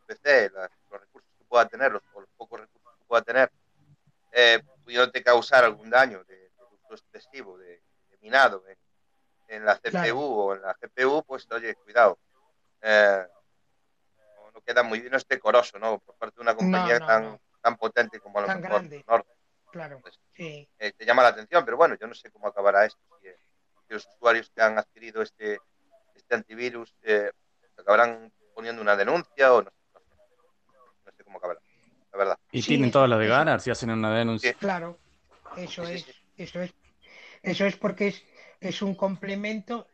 [0.07, 3.53] PC, los recursos que pueda tener, los, o los pocos recursos que pueda tener,
[4.33, 6.51] eh, pudiéndote causar algún daño de,
[6.91, 7.80] uso excesivo, de,
[8.21, 8.65] minado
[9.49, 12.19] en, la CPU o en la GPU, pues oye, cuidado.
[12.83, 13.27] Eh,
[14.55, 15.99] no, queda muy bien, no es decoroso, ¿no?
[15.99, 19.25] Por parte de una compañía tan, tan potente como a lo mejor
[19.71, 20.03] Claro,
[20.37, 22.99] eh, te llama la atención, pero bueno, yo no sé cómo acabará esto.
[23.23, 25.61] Si, si los usuarios que han adquirido este,
[26.15, 27.31] este antivirus eh,
[27.77, 29.71] acabarán poniendo una denuncia o no,
[31.17, 31.61] sé cómo acabará,
[32.13, 32.39] la verdad.
[32.51, 34.55] Y tienen todas las de ganar si hacen una denuncia.
[34.55, 34.99] Claro,
[35.57, 36.07] eso es,
[36.37, 36.73] eso es,
[37.43, 38.23] eso es porque es,
[38.61, 39.87] es un complemento.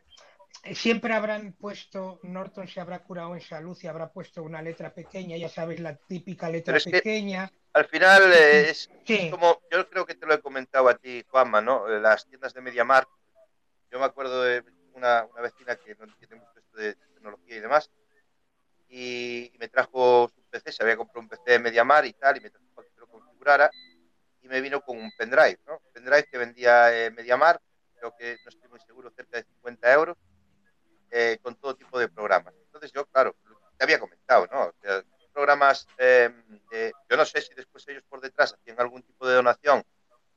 [0.74, 5.36] Siempre habrán puesto, Norton se habrá curado en salud y habrá puesto una letra pequeña,
[5.36, 7.50] ya sabes, la típica letra pequeña.
[7.72, 8.90] Al final eh, es,
[9.30, 11.86] como, yo creo que te lo he comentado a ti, Juanma, ¿no?
[11.86, 13.10] Las tiendas de MediaMarkt,
[13.90, 17.90] yo me acuerdo de, una, vecina que no entiende mucho esto de tecnología y demás,
[18.88, 22.40] y, me trajo su PC, se había comprado un PC de MediaMar y tal, y
[22.40, 23.70] me tocó que lo configurara,
[24.46, 25.74] y me vino con un pendrive, ¿no?
[25.74, 27.60] Un pendrive que vendía eh, MediaMar,
[27.98, 30.16] creo que no estoy muy seguro, cerca de 50 euros,
[31.10, 32.54] eh, con todo tipo de programas.
[32.64, 33.34] Entonces yo, claro,
[33.76, 34.66] te había comentado, ¿no?
[34.66, 36.30] O sea, programas, eh,
[36.70, 39.84] de, yo no sé si después ellos por detrás hacían algún tipo de donación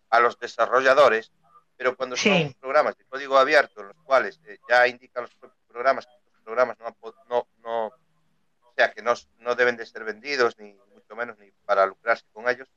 [0.10, 1.32] a los desarrolladores,
[1.78, 2.30] pero cuando Sí.
[2.30, 6.42] son programas de código abierto, los cuales eh, ya indican los propios programas que los
[6.44, 6.96] programas no,
[7.30, 11.52] no, no o sea, que no, no deben de ser vendidos, ni mucho menos ni
[11.66, 12.68] para lucrarse con ellos,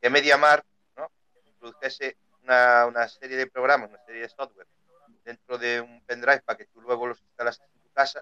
[0.00, 0.64] que MediaMar.
[1.56, 4.66] Introdujese una, una serie de programas, una serie de software
[5.24, 8.20] dentro de un pendrive para que tú luego los instalas en tu casa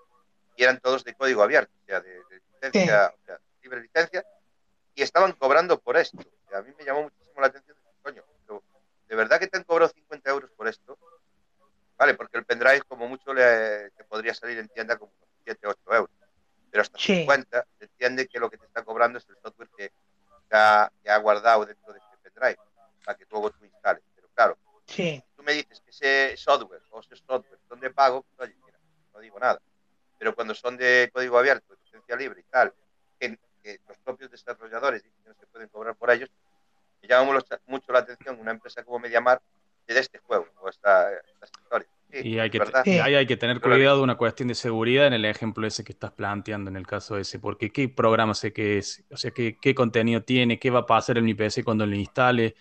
[0.57, 4.25] y eran todos de código abierto, o sea, de, de licencia, o sea, libre licencia,
[4.94, 6.18] y estaban cobrando por esto.
[6.18, 8.62] O sea, a mí me llamó muchísimo la atención, coño, pero
[9.09, 10.97] ¿de verdad que te han cobrado 50 euros por esto?
[11.97, 15.66] Vale, porque el pendrive como mucho le, te podría salir en tienda como unos 7,
[15.66, 16.11] 8 euros,
[16.70, 17.16] pero hasta Sí.
[17.18, 19.88] 50 se entiende que lo que te está cobrando es el software que,
[20.49, 22.59] que ha, que ha guardado dentro de este pendrive,
[23.05, 24.03] para que luego tú instales.
[24.14, 28.25] Pero claro, Sí, tú me dices que ese software o ese software son de pago,
[28.37, 28.79] pues, oye, mira,
[29.12, 29.61] no digo nada.
[30.19, 32.73] Pero cuando son de código abierto, de licencia libre y tal,
[33.19, 36.31] que, que los propios desarrolladores dicen que no se pueden cobrar por ellos,
[37.03, 39.40] me llama mucho, la atención una empresa como MediaMar
[39.87, 41.88] de este juego o esta, esta historia.
[42.11, 42.83] Sí, Y hay que, ¿verdad?
[42.87, 45.93] y ahí hay que tener cuidado, una cuestión de seguridad en el ejemplo ese que
[45.93, 49.59] estás planteando en el caso ese, porque qué programa sé que es, o sea, qué,
[49.61, 52.55] qué contenido tiene, qué va a pasar en mi PC cuando lo instale.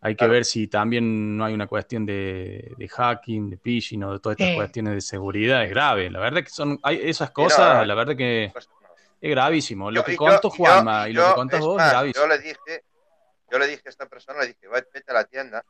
[0.00, 0.32] Hay que Claro.
[0.34, 4.34] ver si también no hay una cuestión de, de hacking, de phishing o de todas
[4.38, 4.56] estas Sí.
[4.56, 5.64] cuestiones de seguridad.
[5.64, 6.08] Es grave.
[6.08, 7.84] La verdad que son hay esas cosas, no.
[7.84, 8.76] la verdad que Pues, no.
[9.20, 9.90] es gravísimo.
[9.90, 12.24] Lo Yo- que contó y yo- Juanma y lo que contás vos es más, gravísimo.
[12.24, 12.84] Yo le dije,
[13.50, 15.64] yo le dije a esta persona, le dije, "Va- vete a la tienda,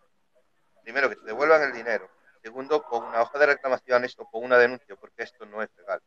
[0.82, 2.10] primero que te devuelvan el dinero,
[2.42, 6.00] segundo con una hoja de reclamaciones o con una denuncia, porque esto no es legal.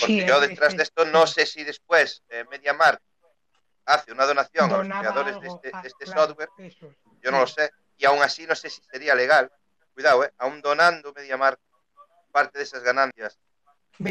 [0.00, 3.00] Porque sí, yo es- detrás es- de esto no sé si después eh, MediaMark
[3.84, 7.40] hace una donación a los creadores de este, de este claro, software, eso yo no
[7.40, 9.50] lo sé, y aún así no sé si sería legal.
[9.94, 11.58] Cuidado, eh, aún donando MediaMark
[12.32, 13.38] parte de esas ganancias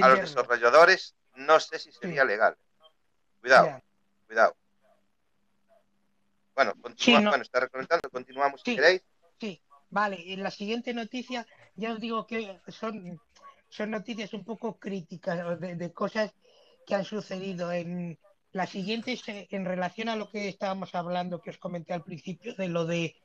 [0.01, 2.27] a los desarrolladores, no sé si sería Sí.
[2.27, 2.55] legal.
[3.41, 3.81] Cuidado,
[4.27, 4.55] cuidado.
[6.55, 9.01] Bueno, continúa, Sí, no- bueno, está reconectando, continuamos si queréis.
[9.39, 10.33] Sí, vale.
[10.33, 13.19] En la siguiente noticia, ya os digo que son,
[13.69, 16.33] son noticias un poco críticas de, de cosas
[16.85, 17.71] que han sucedido.
[17.71, 18.19] En
[18.53, 22.03] la siguiente es eh, en relación a lo que estábamos hablando, que os comenté al
[22.03, 23.15] principio, de lo de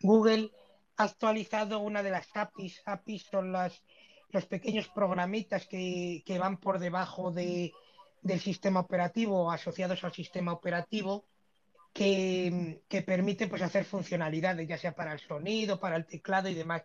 [0.00, 0.50] Google
[0.96, 2.82] ha actualizado una de las APIs.
[2.84, 3.82] APIs son las,
[4.30, 7.72] los pequeños programitas que, que van por debajo de,
[8.22, 11.26] del sistema operativo asociados al sistema operativo
[11.92, 16.54] que, que permite pues, hacer funcionalidades, ya sea para el sonido, para el teclado y
[16.54, 16.82] demás.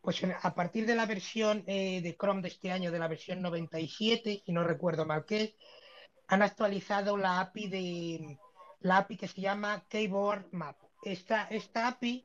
[0.00, 3.42] Pues a partir de la versión eh, de Chrome de este año, de la versión
[3.42, 5.54] 97, si no recuerdo mal qué es,
[6.28, 8.38] han actualizado la API de
[8.80, 10.76] la API que se llama Keyboard Map.
[11.02, 12.24] Esta, esta API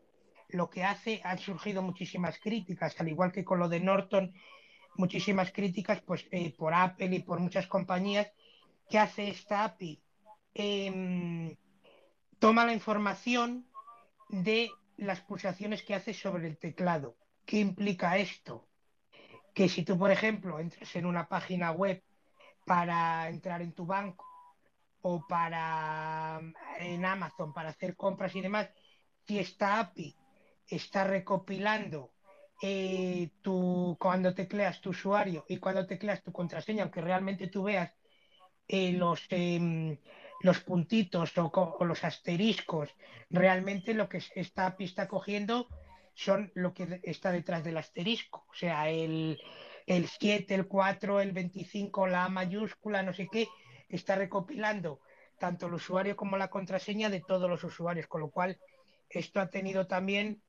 [0.49, 4.33] lo que hace, han surgido muchísimas críticas, al igual que con lo de Norton,
[4.95, 8.27] muchísimas críticas pues, eh, por Apple y por muchas compañías.
[8.89, 10.01] ¿Qué hace esta API?
[10.53, 11.55] Em,
[12.39, 13.65] toma la información
[14.29, 17.15] de las pulsaciones que haces sobre el teclado.
[17.45, 18.67] ¿Qué implica esto?
[19.53, 22.03] Que si tú, por ejemplo, entras en una página web
[22.65, 24.25] para entrar en tu banco
[25.01, 26.39] o para
[26.79, 28.69] en Amazon para hacer compras y demás,
[29.25, 30.15] si esta API
[30.67, 32.13] está recopilando
[32.61, 37.91] eh, tu, cuando tecleas tu usuario y cuando tecleas tu contraseña, aunque realmente tú veas
[38.67, 39.97] eh, los, em,
[40.41, 42.89] los puntitos o, o los asteriscos,
[43.29, 45.67] realmente lo que es- esta API está cogiendo
[46.13, 49.39] son lo que está detrás del asterisco, o sea, el,
[49.91, 53.49] el 7, el 4, el 25, la A mayúscula, no sé qué,
[53.89, 55.01] está recopilando
[55.37, 58.57] tanto el usuario como la contraseña de todos los usuarios, con lo cual
[59.09, 60.41] esto ha tenido también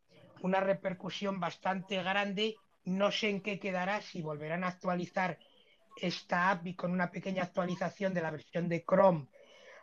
[0.42, 2.54] una repercusión bastante grande.
[2.84, 5.38] No sé en qué quedará, si volverán a actualizar
[5.96, 9.26] esta API con una pequeña actualización de la versión de Chrome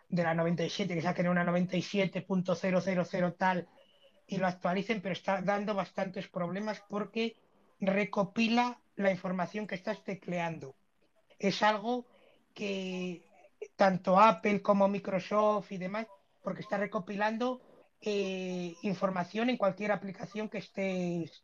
[0.07, 3.67] de la 97, que saquen una 97.000 tal
[4.25, 7.35] y lo actualicen, pero está dando bastantes problemas porque
[7.81, 10.75] recopila la información que estás tecleando.
[11.39, 12.05] Es algo
[12.53, 13.23] que
[13.75, 16.07] tanto Apple como Microsoft y demás,
[16.41, 17.61] porque está recopilando
[18.01, 21.43] eh, información en cualquier aplicación que estés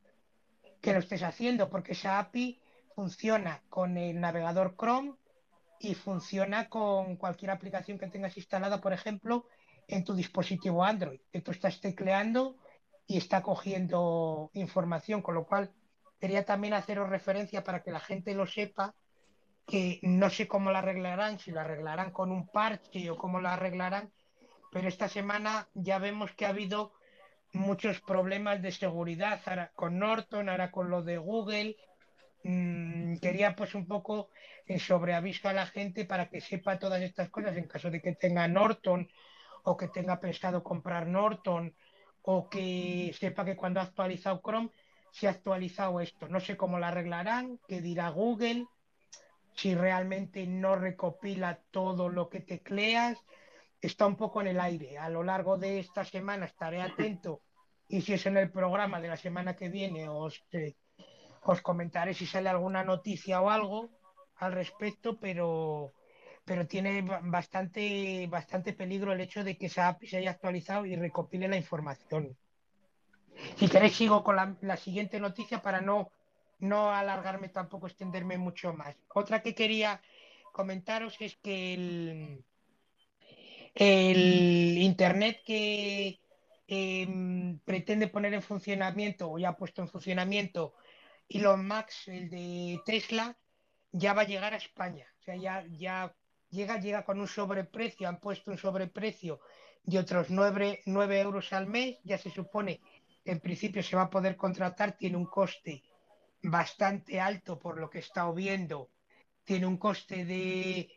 [0.82, 2.60] que lo estés haciendo, porque esa API
[2.94, 5.16] funciona con el navegador Chrome
[5.80, 9.48] y funciona con cualquier aplicación que tengas instalada, por ejemplo,
[9.88, 12.58] en tu dispositivo Android, que tú estás tecleando
[13.08, 15.72] y está cogiendo información, con lo cual
[16.20, 18.96] quería también haceros referencia para que la gente lo sepa,
[19.66, 23.54] que no sé cómo la arreglarán, si la arreglarán con un parche o cómo la
[23.54, 24.12] arreglarán,
[24.72, 26.94] pero esta semana ya vemos que ha habido
[27.54, 29.42] muchos problemas de seguridad,
[29.74, 31.78] con Norton, ahora con lo de Google.
[32.44, 34.30] Mm, quería pues un poco
[34.68, 38.14] en sobreaviso a la gente para que sepa todas estas cosas en caso de que
[38.16, 39.10] tenga Norton
[39.64, 41.74] o que tenga pensado comprar Norton
[42.22, 44.70] o que sepa que cuando ha actualizado Chrome
[45.16, 46.28] se ha actualizado esto.
[46.28, 48.68] No sé cómo la arreglarán, qué dirá Google,
[49.54, 53.18] si realmente no recopila todo lo que tecleas.
[53.80, 54.98] Está un poco en el aire.
[54.98, 57.42] A lo largo de esta semana estaré atento
[57.88, 60.76] y si es en el programa de la semana que viene os, eh,
[61.44, 63.90] os comentaré si sale alguna noticia o algo
[64.38, 65.94] al respecto, pero,
[66.44, 70.98] pero tiene bastante, bastante peligro el hecho de que esa API se haya actualizado y
[70.98, 72.36] recopile la información.
[73.58, 76.12] Si queréis, sigo con la, siguiente noticia para no,
[76.60, 78.96] no alargarme tampoco, extenderme mucho más.
[79.14, 80.02] Otra que quería
[80.52, 82.46] comentaros es que el,
[83.74, 86.20] el Internet que
[86.68, 90.74] em, pretende poner en funcionamiento o ya ha puesto en funcionamiento
[91.28, 93.38] Elon Max, el de Tesla,
[93.92, 95.06] ya va a llegar a España.
[95.20, 96.16] O sea, ya, ya
[96.50, 99.40] llega, llega con un sobreprecio, han puesto un sobreprecio
[99.84, 102.82] de otros 9, 9 euros al mes, ya se supone
[103.26, 105.84] en principio se va a poder contratar, tiene un coste
[106.42, 108.92] bastante alto por lo que he estado viendo,
[109.44, 110.92] tiene un coste de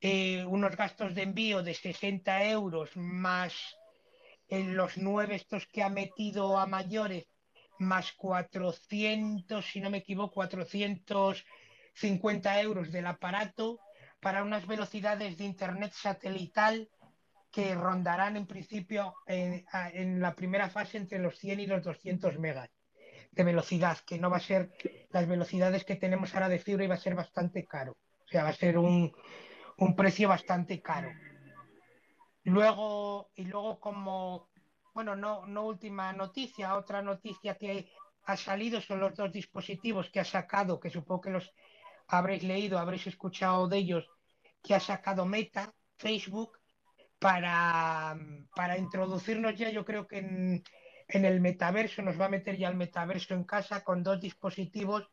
[0.00, 3.54] eh, unos gastos de envío de 60 euros más
[4.48, 7.26] en los nueve estos que ha metido a mayores,
[7.78, 13.78] más 400, si no me equivoco, 450 euros del aparato
[14.20, 16.88] para unas velocidades de Internet satelital
[17.50, 22.70] que rondarán en principio en, la primera fase entre los 100 y los 200 megas
[23.30, 24.72] de velocidad, que no va a ser
[25.10, 27.92] las velocidades que tenemos ahora de fibra y va a ser bastante caro.
[27.92, 29.12] O sea, va a ser un,
[29.96, 31.10] precio bastante caro.
[32.44, 34.48] Luego, y luego como,
[34.92, 37.90] bueno, no, no última noticia, otra noticia que
[38.24, 41.50] ha salido son los dos dispositivos que ha sacado, que supongo que los
[42.08, 44.06] habréis leído, habréis escuchado de ellos,
[44.62, 46.57] que ha sacado Meta, Facebook,
[47.18, 48.16] para,
[48.54, 50.62] para introducirnos ya, yo creo que en,
[51.08, 55.08] el metaverso, nos va a meter ya el metaverso en casa con dos dispositivos,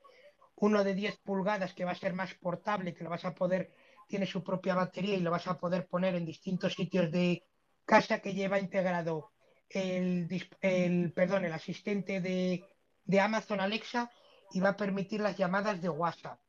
[0.55, 3.71] uno de 10 pulgadas que va a ser más portable, que lo vas a poder,
[4.07, 7.43] tiene su propia batería y lo vas a poder poner en distintos sitios de
[7.85, 9.31] casa que lleva integrado
[9.69, 10.27] el,
[10.61, 12.65] el perdón, el asistente de,
[13.03, 14.11] de Amazon Alexa
[14.51, 16.39] y va a permitir las llamadas de WhatsApp.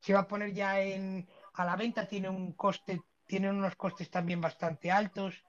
[0.00, 3.02] Se va a poner ya en, a la venta, tiene un coste
[3.32, 5.42] tienen unos costes también bastante altos.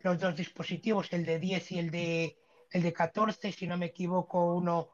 [0.00, 2.36] Los dos dispositivos, el de 10 y el de,
[2.72, 4.88] el de 14, si no me equivoco, uno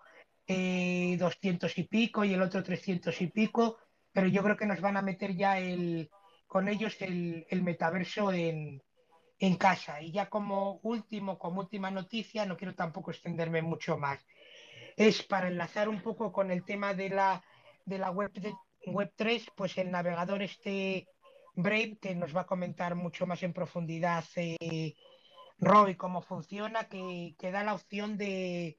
[0.47, 3.79] 200 eh, y pico y el otro 300 y pico,
[4.13, 6.11] pero yo creo que nos van a meter ya el,
[6.47, 8.83] con ellos el, metaverso en,
[9.39, 10.03] en casa.
[10.03, 14.23] Y ya como último, como última noticia, no quiero tampoco extenderme mucho más,
[14.99, 17.43] es para enlazar un poco con el tema de la,
[17.87, 18.33] de la web,
[18.85, 21.09] web 3, pues el navegador este
[21.57, 24.95] Brave, que nos va a comentar mucho más en profundidad eh,
[25.59, 28.79] Roy cómo funciona, que, da la opción de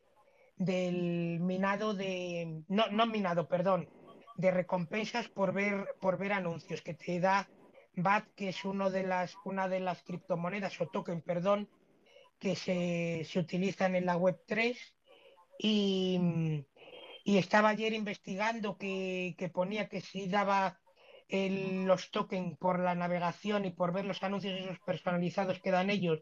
[0.57, 3.89] del minado de no, no minado, perdón,
[4.37, 7.49] de recompensas por ver por ver anuncios que te da
[7.95, 11.69] BAT, que es uno de las una de las criptomonedas o token, perdón,
[12.39, 14.77] que se, se utilizan en la web 3
[15.59, 16.65] y,
[17.23, 20.79] y estaba ayer investigando que, que ponía que si daba
[21.29, 26.21] los tokens por la navegación y por ver los anuncios esos personalizados que dan ellos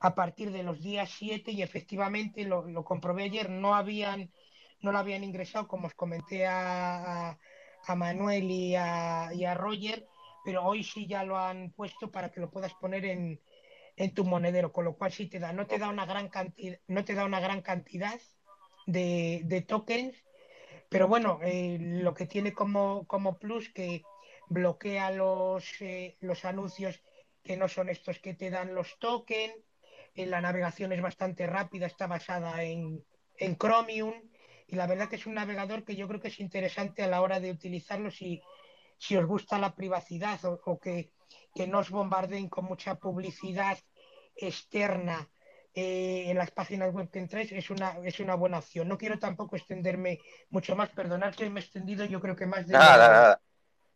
[0.00, 4.30] a partir de los días 7 y efectivamente lo, comprobé ayer, no habían,
[4.80, 7.38] no lo habían ingresado, como os comenté a,
[7.86, 10.06] a, Manuel y a, y a, Roger,
[10.44, 13.40] pero hoy sí ya lo han puesto para que lo puedas poner en,
[13.96, 16.78] en tu monedero, con lo cual sí te da, no te da una gran cantidad,
[16.86, 18.20] no te da una gran cantidad
[18.86, 20.14] de, de tokens,
[20.88, 24.02] pero bueno, eh, lo que tiene como, como plus que
[24.48, 27.00] bloquea los, eh, los anuncios
[27.42, 29.54] que no son estos que te dan los tokens.
[30.14, 33.04] Eh, la navegación es bastante rápida, está basada en,
[33.38, 34.14] en Chromium
[34.66, 37.22] y la verdad que es un navegador que yo creo que es interesante a la
[37.22, 38.42] hora de utilizarlo si,
[38.98, 41.10] si os gusta la privacidad o, que,
[41.54, 43.78] que, no os bombardeen con mucha publicidad
[44.36, 45.30] externa
[45.74, 48.88] eh, en las páginas web que entréis, es una, es una buena opción.
[48.88, 50.20] No quiero tampoco extenderme
[50.50, 52.74] mucho más, perdonad que me he extendido yo creo que más de...
[52.74, 53.40] Nada, nada.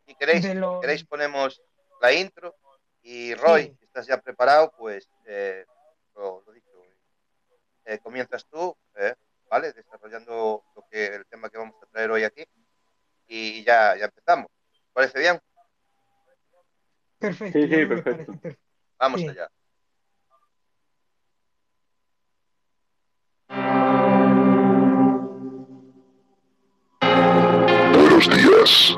[0.05, 0.45] Si queréis,
[0.81, 1.61] queréis ponemos
[2.01, 2.55] la intro
[3.01, 5.65] y Roy, si estás ya preparado, pues eh,
[6.15, 6.69] lo, dicho,
[7.85, 9.15] eh, comienzas tú, eh,
[9.49, 9.71] ¿vale?
[9.73, 12.43] Desarrollando lo que el tema que vamos a traer hoy aquí
[13.27, 14.47] y ya, ya empezamos.
[14.93, 15.39] parece bien?
[17.19, 17.59] Perfecto.
[17.59, 18.33] Sí, perfecto.
[18.97, 19.29] Vamos Sí.
[19.29, 19.49] allá.
[27.93, 28.97] Buenos días,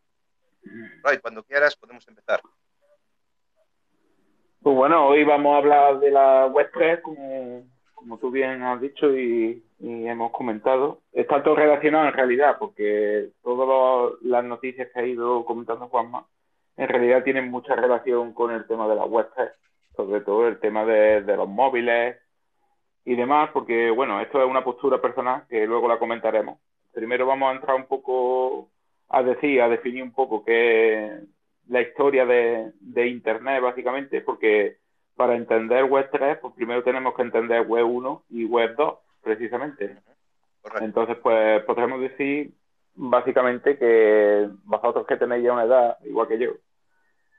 [1.03, 2.41] Roy, cuando quieras podemos empezar.
[4.61, 9.15] Pues bueno, hoy vamos a hablar de la web 3, como, tú bien has dicho
[9.15, 11.01] y, hemos comentado.
[11.11, 16.27] Está todo relacionado en realidad, porque todas las noticias que ha ido comentando Juanma,
[16.77, 19.49] en realidad tienen mucha relación con el tema de la web 3,
[19.95, 22.17] sobre todo el tema de los móviles
[23.05, 26.59] y demás, porque bueno, esto es una postura personal que luego la comentaremos.
[26.93, 28.69] Primero vamos a entrar un poco
[29.11, 31.11] a decir, a definir un poco qué es
[31.67, 34.77] la historia de, de Internet, básicamente, porque
[35.15, 39.97] para entender Web 3, pues primero tenemos que entender Web 1 y Web 2, precisamente.
[40.61, 40.85] Correcto.
[40.85, 42.51] Entonces, pues podremos decir
[42.95, 46.51] básicamente que vosotros que tenéis ya una edad, igual que yo,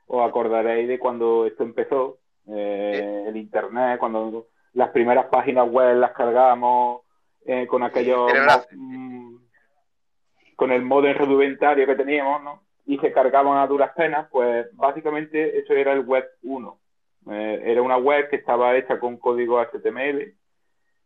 [0.07, 6.11] os acordaréis de cuando esto empezó, eh, el Internet, cuando las primeras páginas web las
[6.11, 7.01] cargábamos
[7.45, 8.31] eh, con aquellos...
[10.63, 12.61] con el modem rudimentario que teníamos, ¿no?
[12.85, 16.79] Y se cargaban a duras penas, pues básicamente eso era el web 1.
[17.31, 20.33] Eh, era una web que estaba hecha con código HTML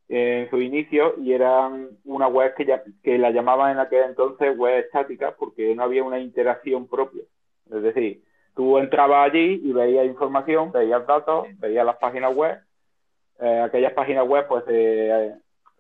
[0.10, 1.72] en su inicio y era
[2.06, 6.04] una web que, ya, que la llamaban en aquel entonces web estática porque no había
[6.04, 7.24] una interacción propia.
[7.72, 8.24] Es decir,
[8.56, 12.60] tú entrabas allí y veías información, veías datos, veías las páginas web.
[13.40, 15.34] Eh, aquellas páginas web pues eh,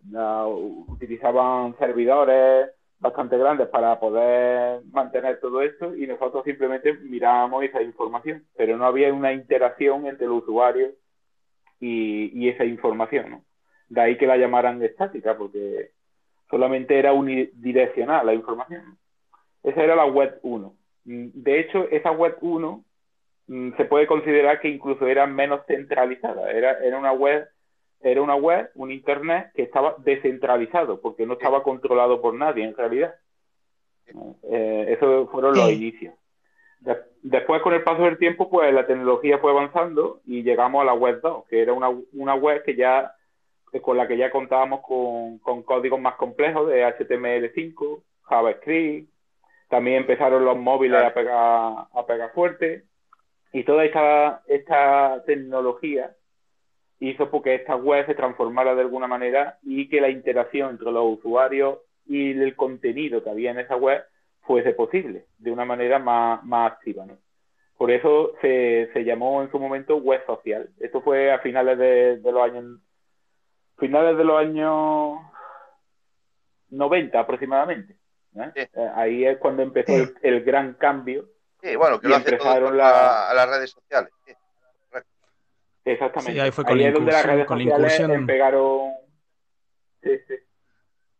[0.09, 7.81] la- utilizaban servidores bastante grandes para poder mantener todo esto y nosotros simplemente mirábamos esa
[7.81, 10.91] información, pero no había una interacción entre el usuario
[11.79, 13.43] y, y esa información, ¿no?
[13.89, 15.91] De ahí que la llamaran estática, porque
[16.49, 18.97] solamente era unidireccional la información.
[19.63, 20.75] Esa era la web 1.
[21.05, 22.85] Mm, De hecho, esa web 1
[23.47, 26.51] mm, se puede considerar que incluso era menos centralizada.
[26.51, 27.47] Era, era una web,
[28.01, 32.75] era una web, un internet que estaba descentralizado, porque no estaba controlado por nadie en
[32.75, 33.15] realidad.
[34.43, 35.73] Eh, esos fueron los Sí.
[35.75, 36.13] inicios.
[36.79, 40.85] De- después, con el paso del tiempo, pues la tecnología fue avanzando y llegamos a
[40.85, 43.13] la web 2, que era una, una web que ya
[43.73, 49.09] eh, con la que ya contábamos con, con códigos más complejos de HTML5, JavaScript,
[49.69, 52.85] también empezaron los móviles a pegar, a pegar fuerte
[53.51, 56.15] y toda esta, esta tecnología
[56.99, 61.17] hizo porque esta web se transformara de alguna manera y que la interacción entre los
[61.19, 64.03] usuarios y el contenido que había en esa web
[64.41, 67.05] fuese posible de una manera más, más activa.
[67.05, 67.17] ¿no?
[67.77, 70.69] Por eso se, se llamó en su momento web social.
[70.79, 72.79] Esto fue a finales de, de los años
[73.77, 75.19] finales de los años
[76.69, 77.95] 90 aproximadamente.
[78.35, 78.51] ¿eh?
[78.55, 78.61] Sí.
[78.73, 81.25] Eh, ahí es cuando empezó el, el gran cambio.
[81.61, 84.11] Sí, bueno, que lo hace todo empezaron la- a las redes sociales.
[84.25, 84.33] sí.
[85.91, 86.33] Exactamente.
[86.33, 88.79] Sí, ahí fue con la es donde las incursión- redes con la incursión- pegaron.
[90.03, 90.33] Sí, sí.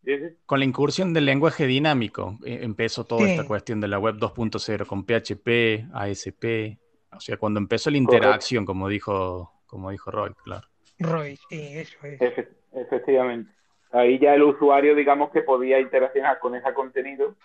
[0.06, 0.36] Sí, sí.
[0.46, 3.32] Con la incursión del lenguaje dinámico eh, empezó toda Sí.
[3.32, 6.78] esta cuestión de la web 2.0 con PHP, ASP,
[7.12, 10.68] o sea, cuando empezó la interacción, como dijo, como dijo Roy, claro.
[11.00, 12.20] Roy, sí, eso es.
[12.22, 13.52] Efe- efectivamente.
[13.92, 17.36] Ahí ya el usuario, digamos, que podía interaccionar con ese contenido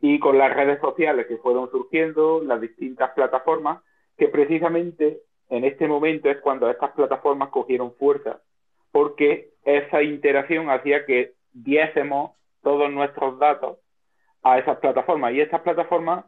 [0.00, 3.82] y con las redes sociales que fueron surgiendo, las distintas plataformas,
[4.16, 5.20] que precisamente
[5.50, 8.40] en este momento es cuando estas plataformas cogieron fuerza,
[8.92, 12.32] porque esa interacción hacía que diésemos
[12.62, 13.78] todos nuestros datos
[14.42, 15.34] a esas plataformas.
[15.34, 16.24] Y estas plataformas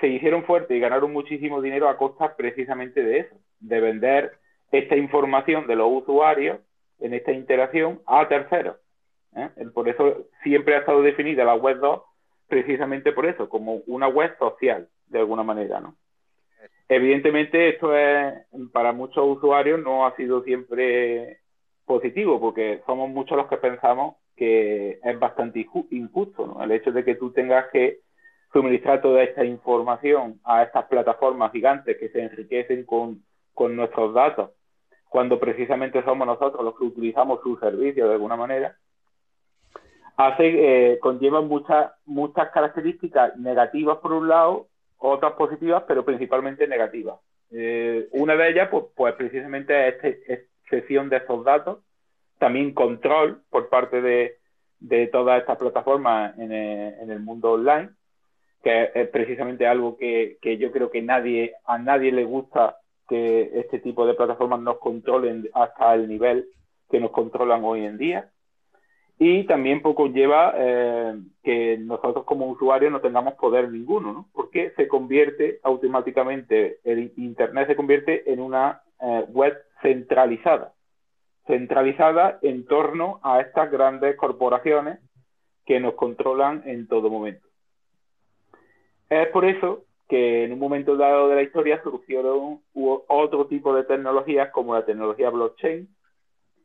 [0.00, 4.32] se hicieron fuertes y ganaron muchísimo dinero a costa precisamente de eso, de vender
[4.70, 6.58] esta información de los usuarios
[6.98, 8.76] en esta interacción a terceros.
[9.36, 9.50] ¿eh?
[9.74, 12.02] Por eso siempre ha estado definida la web 2
[12.48, 15.96] precisamente por eso, como una web social, de alguna manera, ¿no?
[16.88, 18.34] Evidentemente esto es,
[18.72, 21.40] para muchos usuarios no ha sido siempre
[21.84, 26.62] positivo, porque somos muchos los que pensamos que es bastante injusto, ¿no?
[26.62, 28.00] El hecho de que tú tengas que
[28.52, 33.22] suministrar toda esta información a estas plataformas gigantes que se enriquecen con,
[33.54, 34.50] con nuestros datos,
[35.08, 38.76] cuando precisamente somos nosotros los que utilizamos su servicio de alguna manera,
[40.16, 44.68] hace, eh, conlleva muchas, muchas características negativas por un lado,
[45.02, 47.16] otras positivas, pero principalmente negativas.
[47.50, 51.80] Eh, una de ellas, pues, pues precisamente es, este, sesión de estos datos,
[52.38, 54.38] también control por parte de,
[54.80, 57.90] de todas estas plataformas en el, en el, mundo online,
[58.62, 62.78] que es precisamente algo que, que, yo creo que nadie, a nadie le gusta
[63.08, 66.48] que este tipo de plataformas nos controlen hasta el nivel
[66.90, 68.30] que nos controlan hoy en día
[69.24, 71.14] y también poco lleva eh,
[71.44, 74.28] que nosotros como usuarios no tengamos poder ninguno, ¿no?
[74.32, 80.72] Porque se convierte automáticamente, el Internet se convierte en una eh, web centralizada,
[81.46, 84.98] centralizada en torno a estas grandes corporaciones
[85.66, 87.46] que nos controlan en todo momento.
[89.08, 93.84] Es por eso que en un momento dado de la historia surgieron otro tipo de
[93.84, 95.88] tecnologías como la tecnología blockchain,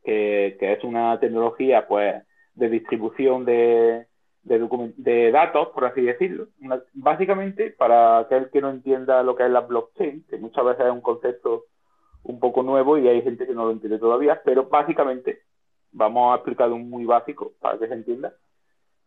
[0.02, 2.24] que, que es una tecnología pues
[2.58, 4.06] de distribución de,
[4.42, 6.48] de, datos, por así decirlo.
[6.94, 10.92] básicamente, para aquel que no entienda lo que es la blockchain, que muchas veces es
[10.92, 11.64] un concepto
[12.24, 15.40] un poco nuevo y hay gente que no lo entiende todavía, pero básicamente,
[15.92, 18.32] vamos a explicar un muy básico para que se entienda.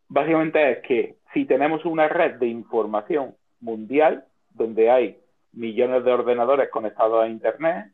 [0.08, 5.18] Básicamente es que si tenemos una red de información mundial, donde hay
[5.54, 7.92] millones de ordenadores conectados a Internet,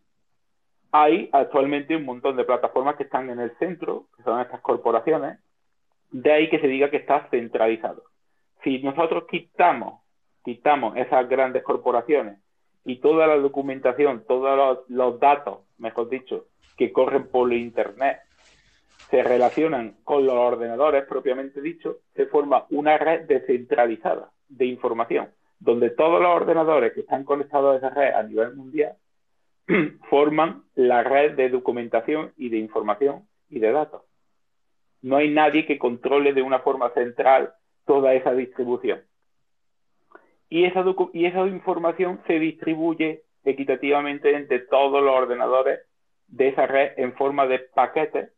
[0.92, 5.40] hay actualmente un montón de plataformas que están en el centro, que son estas corporaciones,
[6.12, 8.04] de ahí que se diga que está centralizado.
[8.64, 10.02] Si nosotros quitamos,
[10.44, 12.40] quitamos esas grandes corporaciones
[12.86, 16.48] y toda la documentación, todos los, datos, mejor dicho,
[16.78, 18.20] que corren por Internet,
[19.10, 25.30] se relacionan con los ordenadores propiamente dicho, se forma una red descentralizada de información,
[25.60, 28.96] donde todos los ordenadores que están conectados a esa red a nivel mundial
[30.10, 34.07] forman la red de documentación y de información y de datos
[35.02, 37.54] no hay nadie que controle de una forma central
[37.86, 39.02] toda esa distribución.
[40.50, 40.84] Y esa,
[41.14, 45.80] y esa información se distribuye equitativamente entre todos los ordenadores
[46.28, 48.32] de esa red en forma de paquetes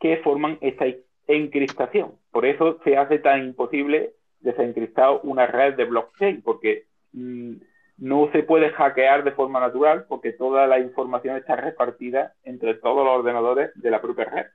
[0.00, 0.86] que forman esta
[1.26, 2.18] encriptación.
[2.30, 7.54] Por eso se hace tan imposible desencriptar una red de blockchain, porque mm,
[7.98, 13.04] no se puede hackear de forma natural porque toda la información está repartida entre todos
[13.04, 14.46] los ordenadores de la propia red.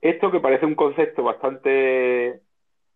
[0.00, 2.40] Esto que parece un concepto bastante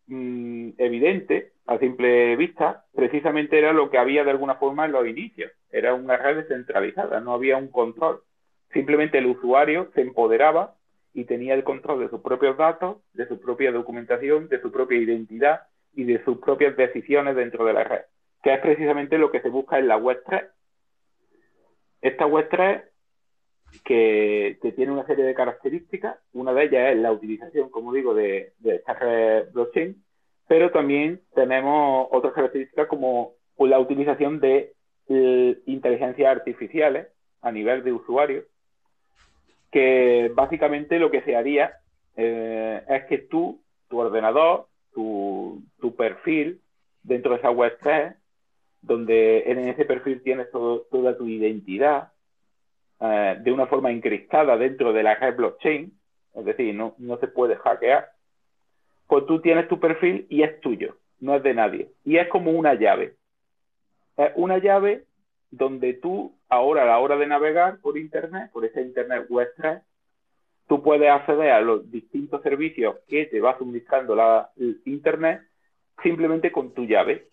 [0.06, 5.06] mm, evidente a simple vista, precisamente era lo que había de alguna forma en los
[5.06, 5.52] inicios.
[5.70, 8.22] Era una red descentralizada, no había un control.
[8.72, 10.74] Simplemente el usuario se empoderaba
[11.12, 14.98] y tenía el control de sus propios datos, de su propia documentación, de su propia
[14.98, 15.62] identidad
[15.94, 18.02] y de sus propias decisiones dentro de la red,
[18.42, 20.42] que es precisamente lo que se busca en la Web 3.
[22.02, 22.82] Esta Web 3
[23.84, 26.18] que, tiene una serie de características.
[26.32, 30.02] Una de ellas es la utilización, como digo, de, de esta red blockchain,
[30.48, 34.72] pero también tenemos otras características como la utilización de
[35.66, 37.08] inteligencias artificiales
[37.42, 38.44] a nivel de usuario,
[39.70, 41.72] que básicamente lo que se haría
[42.16, 46.60] eh, es que tú, tu ordenador, tu, tu, perfil
[47.02, 48.14] dentro de esa web 3,
[48.82, 52.09] donde en ese perfil tienes toda tu identidad,
[53.00, 55.92] eh, de una forma encriptada dentro de la red blockchain,
[56.34, 58.10] es decir, no, no se puede hackear,
[59.06, 61.88] pues tú tienes tu perfil y es tuyo, no es de nadie.
[62.04, 63.16] Y es como una llave.
[64.16, 65.04] Es una llave
[65.50, 69.82] donde tú, ahora a la hora de navegar por Internet, por ese Internet Web 3,
[70.68, 74.50] tú puedes acceder a los distintos servicios que te va suministrando la
[74.84, 75.42] Internet
[76.02, 77.26] simplemente con tu llave.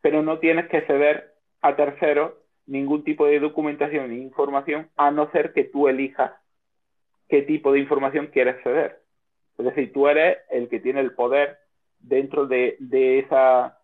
[0.00, 2.32] Pero no tienes que ceder a terceros
[2.66, 6.32] ningún tipo de documentación ni información a no ser que tú elijas
[7.28, 9.00] qué tipo de información quieres ceder.
[9.58, 11.58] Es decir, tú eres el que tiene el poder
[11.98, 12.76] dentro de,
[13.18, 13.78] esa,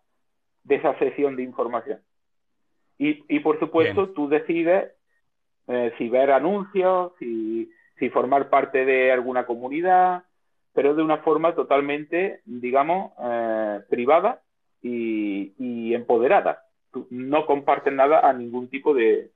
[0.63, 1.99] de esa sesión de información.
[3.01, 4.91] Y, por supuesto, tú decides
[5.67, 7.71] eh, si ver anuncios, si,
[8.11, 10.23] formar parte de alguna comunidad,
[10.73, 14.41] pero de una forma totalmente, digamos, eh, privada
[14.81, 16.68] y empoderada
[17.09, 19.31] no comparten nada a ningún tipo de,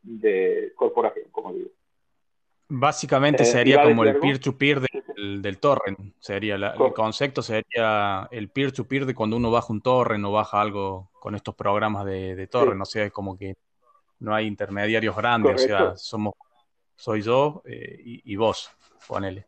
[0.75, 1.69] corporación, como digo.
[2.69, 4.81] Básicamente eh, sería como el peer-to-peer
[5.15, 5.99] del, torrent.
[6.19, 11.11] Sería el concepto sería el peer-to-peer de cuando uno baja un torrent o baja algo
[11.19, 12.81] con estos programas de, torrent.
[12.81, 13.55] O sea, es como que
[14.19, 16.33] no hay intermediarios grandes, o sea, somos,
[16.95, 18.71] soy yo eh, y, y vos,
[19.07, 19.45] ponele.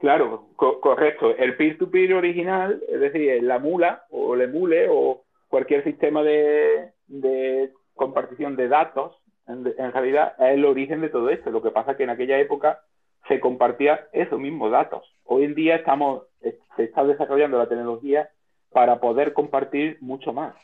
[0.00, 1.36] Claro, co- correcto.
[1.36, 7.72] El peer-to-peer original, es decir, la mula o el emule o cualquier sistema de, de
[7.94, 9.16] compartición de datos,
[9.46, 11.50] en, realidad es el origen de todo esto.
[11.50, 12.80] Lo que pasa es que en aquella época
[13.28, 15.04] se compartía esos mismos datos.
[15.24, 18.28] Hoy en día estamos, eh, se está desarrollando la tecnología
[18.70, 20.54] para poder compartir mucho más,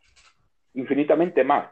[0.74, 1.70] infinitamente más.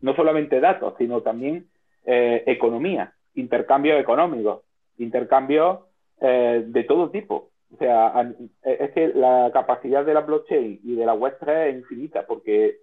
[0.00, 1.66] No solamente datos, sino también
[2.04, 4.62] eh, economía, intercambios económicos,
[4.98, 5.80] intercambios
[6.20, 7.47] eh, de todo tipo.
[7.74, 11.76] O sea, a- es que la capacidad de la blockchain y de la Web3 es
[11.76, 12.78] infinita, porque,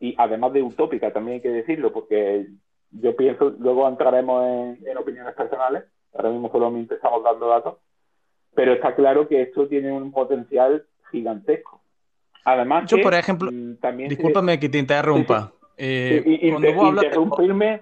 [0.00, 2.46] y además de utópica, también hay que decirlo, porque
[2.90, 5.84] yo pienso, luego entraremos en, en opiniones personales,
[6.14, 7.76] ahora mismo solamente estamos dando datos,
[8.54, 11.82] pero está claro que esto tiene un potencial gigantesco.
[12.44, 15.52] Además, Yo, que, por ejemplo, mm, también se- Discúlpame que te interrumpa.
[15.76, 17.80] Eh, Sí, y- inter- hablas de- interrumpirme,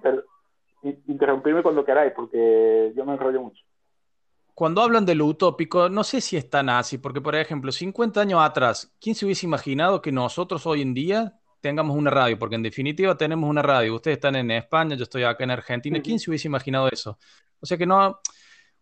[1.07, 3.63] interrumpirme cuando queráis, porque yo me enrollo mucho.
[4.57, 8.23] Cuando hablan de lo utópico, no sé si es tan así, porque por ejemplo, 50
[8.23, 12.39] años atrás, ¿quién se hubiese imaginado que nosotros hoy en día tengamos una radio?
[12.39, 13.95] Porque en definitiva tenemos una radio.
[13.95, 16.01] Ustedes están en España, yo estoy acá en Argentina.
[16.01, 17.19] ¿Quién se hubiese imaginado eso?
[17.61, 18.19] O sea que no,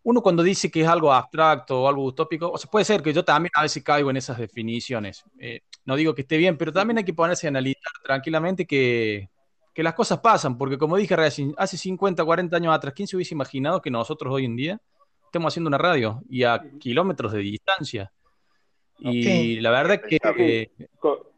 [0.03, 3.11] uno cuando dice que es algo abstracto o algo utópico, o sea, puede ser que
[3.11, 5.25] yo también a veces caigo en esas definiciones.
[5.37, 9.29] Eh, no digo que esté bien, pero también hay que ponerse a analizar tranquilamente que,
[9.73, 13.17] que las cosas pasan, porque como dije recién, hace 50, 40 años atrás, ¿quién se
[13.17, 14.81] hubiese imaginado que nosotros hoy en día
[15.35, 18.09] estemos haciendo una radio y a kilómetros de distancia?
[18.97, 21.29] Y la verdad que eh, Co-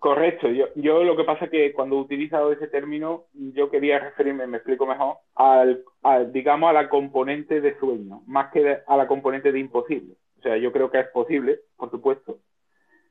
[0.00, 0.48] correcto.
[0.50, 4.48] Yo, yo lo que pasa es que cuando he utilizado ese término, yo quería referirme,
[4.48, 9.06] me explico mejor, al, al, digamos, a la componente de sueño, más que a la
[9.06, 10.14] componente de imposible.
[10.40, 12.38] O sea, yo creo que es posible, por supuesto,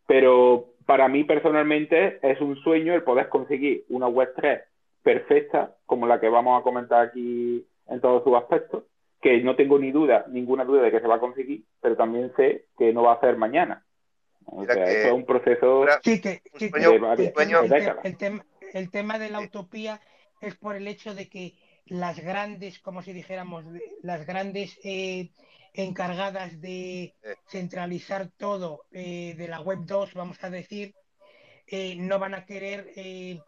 [0.05, 4.61] pero para mí personalmente es un sueño el poder conseguir una web 3
[5.01, 8.83] perfecta, como la que vamos a comentar aquí en todos sus aspectos,
[9.23, 12.31] que no tengo ni duda, ninguna duda de que se va a conseguir, pero también
[12.35, 13.83] sé que no va a ser mañana.
[14.45, 17.33] O sea, que- es un proceso Sí, que, Un sí, que sueño- de el, varias
[17.33, 18.05] tema, el te- décadas.
[18.05, 20.01] el tema, el tema de la utopía
[20.41, 21.53] es por el hecho de que
[21.85, 23.63] las grandes, como si dijéramos,
[24.01, 25.29] las grandes eh,
[25.73, 27.13] encargadas de
[27.47, 30.93] centralizar todo eh, de la web 2, vamos a decir,
[31.67, 33.39] eh, no van a querer eh,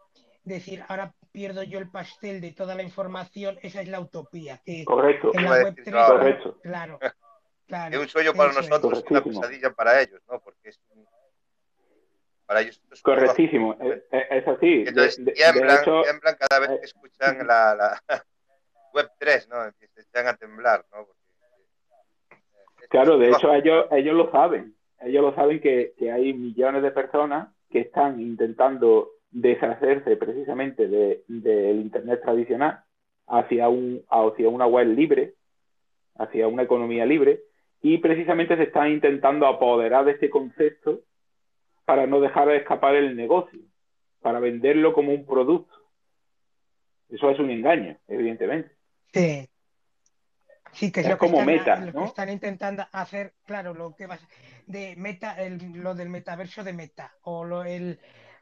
[0.44, 4.58] decir, ahora pierdo yo el pastel de toda la información, esa es la utopía.
[4.64, 5.32] Que correcto.
[5.34, 6.18] en la web decir 3, yo ahora.
[6.18, 6.58] Correcto.
[6.62, 6.98] claro,
[7.66, 7.94] claro.
[7.94, 8.68] Es un sueño para eso es.
[8.70, 10.40] nosotros, una pesadilla para ellos, ¿no?
[10.40, 11.06] Porque es un-
[12.46, 14.84] para ellos es Correctísimo, es, es- así.
[14.86, 18.02] Entonces de- de tiemblan, hecho, tiemblan cada vez eh, que escuchan la, la
[18.94, 19.56] web 3, ¿no?
[19.78, 21.04] Que se echan a temblar, ¿no?
[21.04, 21.20] Porque,
[22.82, 24.74] eh, claro, de hecho ellos, ellos lo saben.
[25.00, 29.10] Ellos lo saben que, que hay millones de personas que están intentando
[29.40, 32.80] deshacerse precisamente de- del Internet tradicional
[33.26, 35.34] hacia, un, hacia una web libre,
[36.14, 37.42] hacia una economía libre,
[37.82, 41.02] y precisamente se están intentando apoderar de este concepto
[41.84, 43.60] para no dejar escapar el negocio,
[44.22, 45.74] para venderlo como un producto.
[47.10, 48.70] Eso es un engaño, evidentemente.
[49.12, 49.48] Sí.
[50.72, 52.04] Sí, que es, Es lo que como están, meta, lo que ¿no?
[52.06, 54.18] están intentando hacer, claro, lo que va
[54.66, 57.98] de meta, el- lo del metaverso de meta, o lo el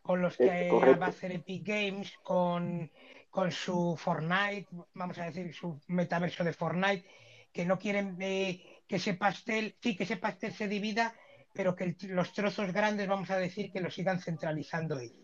[0.07, 2.91] o los que va a hacer Epic Games con,
[3.31, 7.05] con su Fortnite, vamos a decir, su metaverso de Fortnite,
[7.53, 11.15] que no quieren eh, que ese pastel, sí, que ese pastel se divida,
[11.55, 15.17] pero que el- los trozos grandes, vamos a decir, que lo sigan centralizando ellos.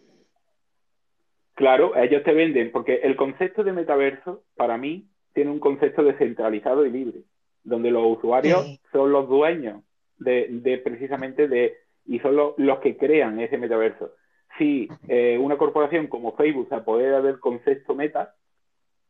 [1.54, 6.86] Claro, ellos te venden, porque el concepto de metaverso, para mí, tiene un concepto descentralizado
[6.86, 7.20] y libre,
[7.64, 8.80] donde los usuarios Sí.
[8.92, 9.82] son los dueños
[10.16, 11.76] de, de precisamente de,
[12.06, 14.14] y son los, los que crean ese metaverso.
[14.60, 18.34] Si eh, una corporación como Facebook se apodera del concepto meta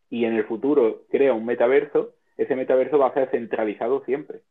[0.09, 4.43] y en el futuro crea un metaverso, ese metaverso va a ser centralizado siempre.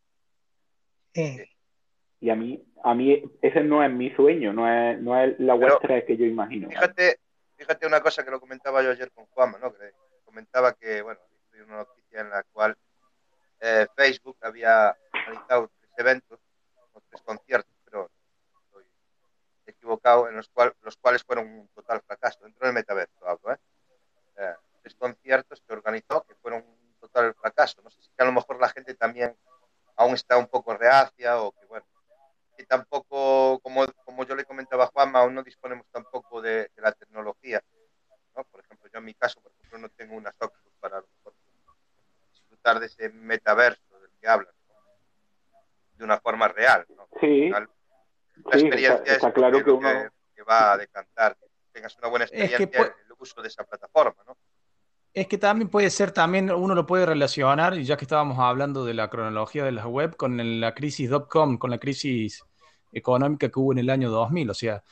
[1.13, 1.47] Eh,
[2.19, 5.79] Y a mí, a mí ese no es mi sueño, no es, no es la
[5.79, 6.69] 3 que yo imagino.
[6.69, 7.19] Fíjate,
[7.55, 9.71] fíjate una cosa que lo comentaba yo ayer con Juanma, ¿no?
[9.71, 9.91] Que
[10.25, 11.21] comentaba que, bueno,
[11.53, 12.75] hay una noticia en la cual
[13.61, 16.39] eh, Facebook había realizado tres eventos,
[16.91, 17.71] o tres conciertos,
[19.69, 23.57] equivocado, en los, cual, los cuales fueron un total fracaso, dentro del metaverso hablo, ¿eh?
[24.37, 27.81] Eh, tres conciertos que organizó que fueron un total fracaso.
[27.81, 29.35] No sé si a lo mejor la gente también
[29.95, 31.85] aún está un poco reacia o que, bueno,
[32.57, 36.81] que tampoco, como, como yo le comentaba a Juanma, aún no disponemos tampoco de, de
[36.81, 37.61] la tecnología.
[38.35, 38.43] ¿no?
[38.45, 41.07] Por ejemplo, yo en mi caso, por ejemplo, no tengo unas Oculus para a lo
[41.17, 41.33] mejor
[42.31, 44.75] disfrutar de ese metaverso del que hablan ¿no?
[45.95, 46.85] de una forma real.
[46.95, 47.07] ¿no?
[47.19, 47.69] Sí, Al-
[48.45, 49.87] La sí, experiencia está, es está claro que, uno...
[49.87, 51.35] que- que va a decantar.
[51.37, 54.37] Que tengas una buena Es que experiencia, pu- el uso de esa plataforma, ¿no?
[55.13, 58.85] Es que también puede ser, también uno lo puede relacionar, y ya que estábamos hablando
[58.85, 62.43] de la cronología de las web, con la crisis .com, con la crisis
[62.91, 64.49] económica que hubo en el año 2000.
[64.49, 64.83] O sea,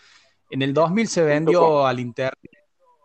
[0.49, 2.51] en el 2000 se vendió al Internet,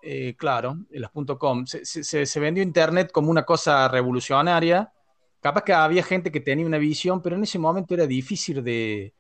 [0.03, 4.91] eh, claro, las .com, se, se, se, vendió Internet como una cosa revolucionaria.
[5.41, 9.13] Capaz que había gente que tenía una visión, pero en ese momento era difícil de,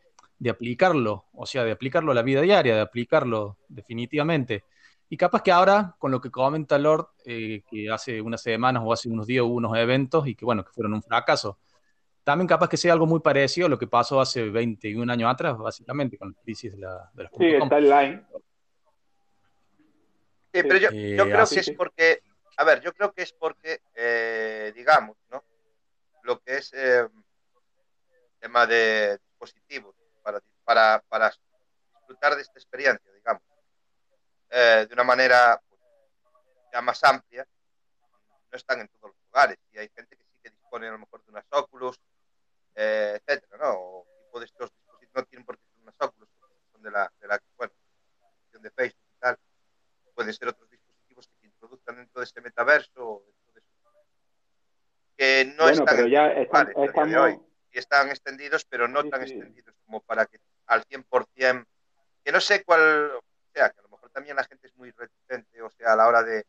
[0.43, 4.64] de aplicarlo, o sea, de aplicarlo a la vida diaria, de aplicarlo definitivamente.
[5.09, 8.93] Y capaz que ahora, con lo que comenta Lord, eh, que hace unas semanas o
[8.93, 11.61] hace unos días hubo unos eventos y que, bueno, que fueron un fracaso,
[12.24, 15.57] también capaz que sea algo muy parecido a lo que pasó hace 21 años atrás,
[15.57, 18.26] básicamente, con la crisis de, la, de Sí, está en line.
[20.53, 22.20] Sí, pero yo, eh, yo creo que es porque,
[22.57, 25.45] a ver, yo creo que es porque, eh, digamos, ¿no?
[26.24, 27.07] Lo que es eh,
[28.40, 31.33] tema de dispositivos para, para, para
[31.99, 33.43] disfrutar de esta experiencia, digamos
[34.55, 35.81] eh, de una manera pues,
[36.73, 37.47] ya más amplia,
[38.51, 39.59] no están en todos los lugares.
[39.73, 41.99] Y hay gente que sí que dispone a lo mejor de unas Oculus,
[42.75, 43.73] eh, etcétera, ¿no?
[43.79, 46.29] O tipo de estos dispositivos no tienen por qué ser unas Oculus,
[46.70, 47.73] son de la, de la bueno,
[48.53, 49.39] de Facebook y tal.
[50.14, 53.91] Pueden ser otros dispositivos que se introduzcan dentro de este metaverso, dentro de eso,
[55.16, 57.51] que no bueno, están pero en ya los están, lugares estamos...
[57.73, 59.33] Y están extendidos, pero no Sí, tan sí.
[59.33, 61.66] extendidos como para que al 100%,
[62.25, 64.91] que no sé cuál, o sea, que a lo mejor también la gente es muy
[64.93, 66.45] reticente, o sea, a la hora de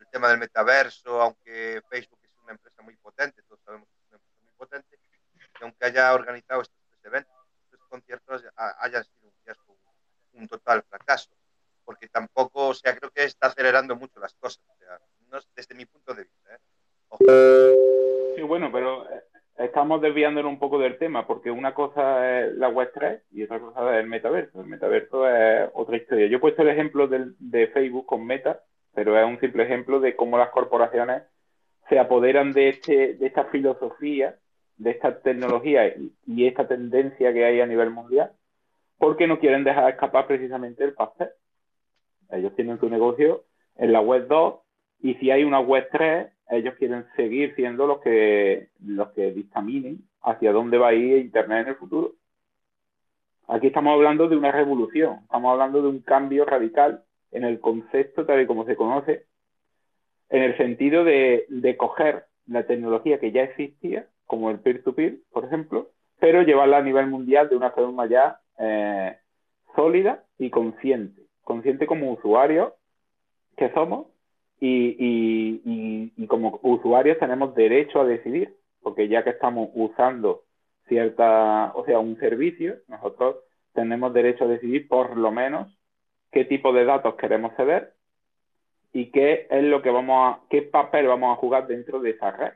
[0.00, 4.08] el tema del metaverso, aunque Facebook es una empresa muy potente, todos sabemos que es
[4.08, 4.98] una empresa muy potente,
[5.60, 7.34] y aunque haya organizado estos tres eventos,
[7.70, 9.76] estos conciertos ha- hayan sido un fiasco,
[10.32, 11.30] un total fracaso,
[11.84, 14.62] porque tampoco, o sea, creo que está acelerando mucho las cosas,
[19.94, 23.60] estamos desviándonos un poco del tema, porque una cosa es la web 3 y otra
[23.60, 24.60] cosa es el metaverso.
[24.60, 26.26] El metaverso es otra historia.
[26.26, 28.60] Yo he puesto el ejemplo del- de Facebook con Meta,
[28.92, 31.22] pero es un simple ejemplo de cómo las corporaciones
[31.88, 34.34] se apoderan de, este, de esta filosofía,
[34.78, 38.32] de esta tecnología y, y esta tendencia que hay a nivel mundial,
[38.98, 41.28] porque no quieren dejar escapar precisamente el pastel.
[42.30, 43.44] Ellos tienen su negocio
[43.76, 44.54] en la web 2
[45.02, 50.04] y si hay una web 3, ellos quieren seguir siendo los que, los que dictaminen
[50.22, 52.12] hacia dónde va a ir Internet en el futuro.
[53.48, 58.24] Aquí estamos hablando de una revolución, estamos hablando de un cambio radical en el concepto
[58.24, 59.26] tal y como se conoce,
[60.30, 65.44] en el sentido de, de coger la tecnología que ya existía, como el peer-to-peer, por
[65.44, 69.16] ejemplo, pero llevarla a nivel mundial de una forma ya eh,
[69.74, 71.22] sólida y consciente.
[71.42, 72.72] Consciente como usuarios
[73.56, 74.06] que somos
[74.60, 80.44] y, como usuarios tenemos derecho a decidir, porque ya que estamos usando
[80.86, 83.38] cierta, o sea, un servicio, nosotros
[83.72, 85.76] tenemos derecho a decidir por lo menos
[86.30, 87.94] qué tipo de datos queremos ceder
[88.92, 92.30] y qué es lo que vamos a, qué papel vamos a jugar dentro de esa
[92.30, 92.52] red.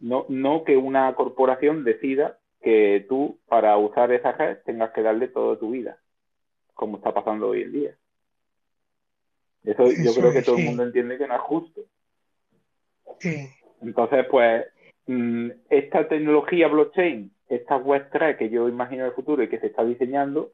[0.00, 5.28] No, no que una corporación decida que tú, para usar esa red, tengas que darle
[5.28, 5.98] toda tu vida,
[6.74, 7.96] como está pasando hoy en día.
[9.64, 11.80] Eso yo creo que todo el mundo entiende que no es justo.
[13.18, 13.48] Sí,
[13.80, 14.66] Entonces, pues,
[15.06, 19.66] esta tecnología blockchain, esta web 3 que yo imagino en el futuro y que se
[19.66, 20.52] está diseñando,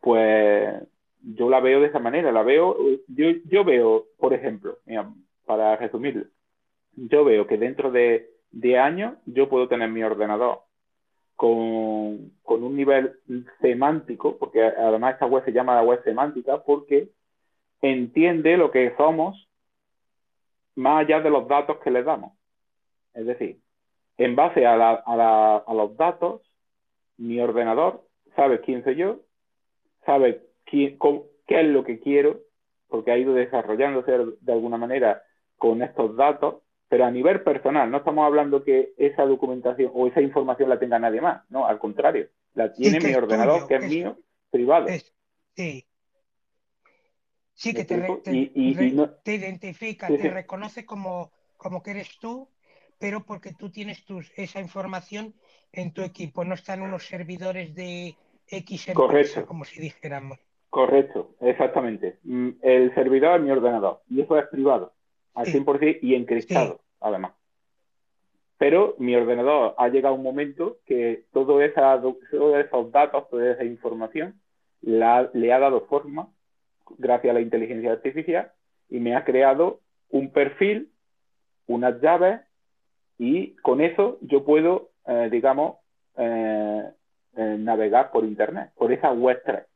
[0.00, 0.74] pues
[1.22, 2.32] yo la veo de esa manera.
[2.32, 2.76] La veo,
[3.08, 5.10] yo, yo veo, por ejemplo, mira,
[5.44, 6.24] para resumirlo,
[6.94, 10.60] yo veo que dentro de, de años yo puedo tener mi ordenador
[11.36, 13.18] con, con un nivel
[13.60, 17.08] semántico, porque además esta web se llama la web semántica, porque
[17.80, 19.48] entiende lo que somos
[20.76, 22.32] más allá de los datos que le damos.
[23.14, 23.58] Es decir,
[24.20, 26.42] en base a, la, a, la, a los datos,
[27.16, 28.06] mi ordenador
[28.36, 29.20] sabe quién soy yo,
[30.04, 30.98] sabe quién,
[31.46, 32.40] qué es lo que quiero,
[32.88, 35.22] porque ha ido desarrollándose de alguna manera
[35.56, 36.56] con estos datos,
[36.88, 40.98] pero a nivel personal, no estamos hablando que esa documentación o esa información la tenga
[40.98, 44.18] nadie más, no, al contrario, la tiene mi ordenador, tuyo, que es es- mío,
[44.50, 44.88] privado.
[44.88, 45.14] es-
[45.56, 45.86] sí.
[47.54, 50.28] Sí, ¿Me que te, te- Y- y- y re- no- te identifica, Sí, te sí.
[50.28, 52.48] reconoce como, como que eres tú,
[53.00, 55.34] pero porque tú tienes tus, esa información
[55.72, 58.14] en tu equipo, no están unos servidores de
[58.46, 59.46] X empresa, Correcto.
[59.46, 60.38] como si dijéramos.
[60.68, 62.18] Correcto, exactamente.
[62.24, 64.92] Mm, El servidor es mi ordenador y eso es privado,
[65.34, 65.52] al Sí.
[65.52, 67.32] 100% y encriptado, además.
[68.58, 74.38] Pero mi ordenador ha llegado un momento que todos esos datos, toda esa información,
[74.82, 76.28] la- le ha dado forma
[76.98, 78.52] gracias a la inteligencia artificial
[78.90, 79.80] y me ha creado
[80.10, 80.92] un perfil,
[81.66, 82.40] unas llaves
[83.22, 85.76] y con eso yo puedo, eh, digamos,
[86.16, 86.90] eh,
[87.36, 89.66] eh, navegar por Internet, por esa web 3.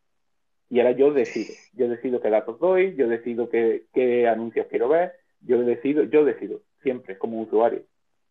[0.70, 1.53] Y ahora yo decido.
[1.74, 6.24] Yo decido qué datos doy, yo decido qué, qué anuncios quiero ver, yo decido, yo
[6.24, 7.82] decido, siempre como usuario.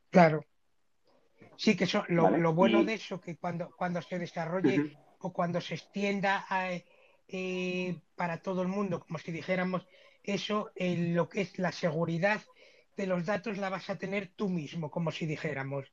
[0.09, 0.43] Claro.
[1.57, 4.97] Sí, que eso, lo, Vale, lo bueno y- de eso, que cuando, cuando se desarrolle
[5.19, 6.71] o cuando se extienda a,
[7.27, 9.87] eh, para todo el mundo, como si dijéramos,
[10.23, 12.41] eso, en lo que es la seguridad
[12.95, 15.91] de los datos la vas a tener tú mismo, como si dijéramos.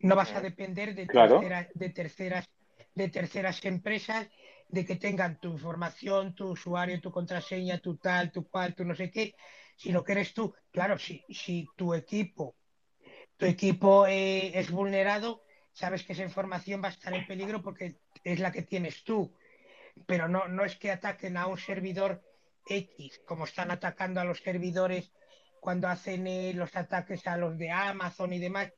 [0.00, 1.40] No vas a depender de, Claro.
[1.74, 2.46] de, terceras,
[2.94, 4.28] de terceras empresas
[4.68, 8.94] de que tengan tu información, tu usuario, tu contraseña, tu tal, tu cual, tu no
[8.94, 9.34] sé qué,
[9.76, 10.54] sino que eres tú.
[10.70, 12.56] Claro, si, si tu equipo
[13.40, 17.96] tu equipo eh, es vulnerado, sabes que esa información va a estar en peligro porque
[18.22, 19.34] es la que tienes tú.
[20.06, 22.22] Pero no, no es que ataquen a un servidor
[22.68, 25.10] X, como están atacando a los servidores
[25.60, 28.72] cuando hacen eh, los ataques a los de Amazon y demás,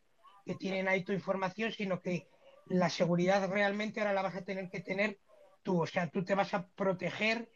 [0.45, 2.27] que tienen ahí tu información, sino que
[2.67, 5.19] la seguridad realmente ahora la vas a tener que tener
[5.63, 5.83] tú.
[5.83, 7.49] O sea, tú te vas a proteger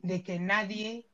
[0.00, 1.06] de que nadie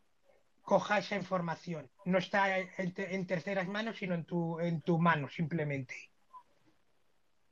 [0.62, 1.90] coja esa información.
[2.04, 5.94] No está en, te- en terceras manos, sino en tu, en tu mano, simplemente.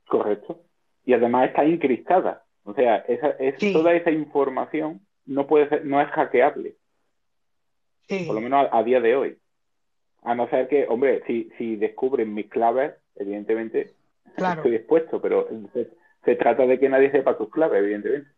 [0.07, 0.63] Correcto.
[1.05, 2.45] Y además está encriptada.
[2.63, 3.73] O sea, esa, es, Sí.
[3.73, 6.77] toda esa información no puede ser, no es hackeable,
[8.07, 9.37] Sí, por lo menos a, a día de hoy.
[10.29, 13.93] A no ser que, hombre, si, si descubren mis claves, evidentemente
[14.35, 14.61] Claro.
[14.61, 15.89] estoy expuesto, pero se,
[16.25, 18.29] se trata de que nadie sepa tus claves, evidentemente.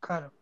[0.00, 0.32] claro.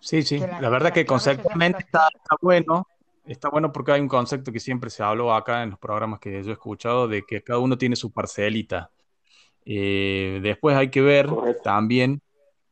[0.00, 0.38] Sí, sí.
[0.38, 2.86] La- La verdad que conceptualmente está, está bueno.
[3.26, 6.42] Está bueno porque hay un concepto que siempre se habló acá en los programas que
[6.42, 8.90] yo he escuchado, de que cada uno tiene su parcelita.
[9.66, 11.62] Eh, después hay que ver Correcto.
[11.62, 12.22] también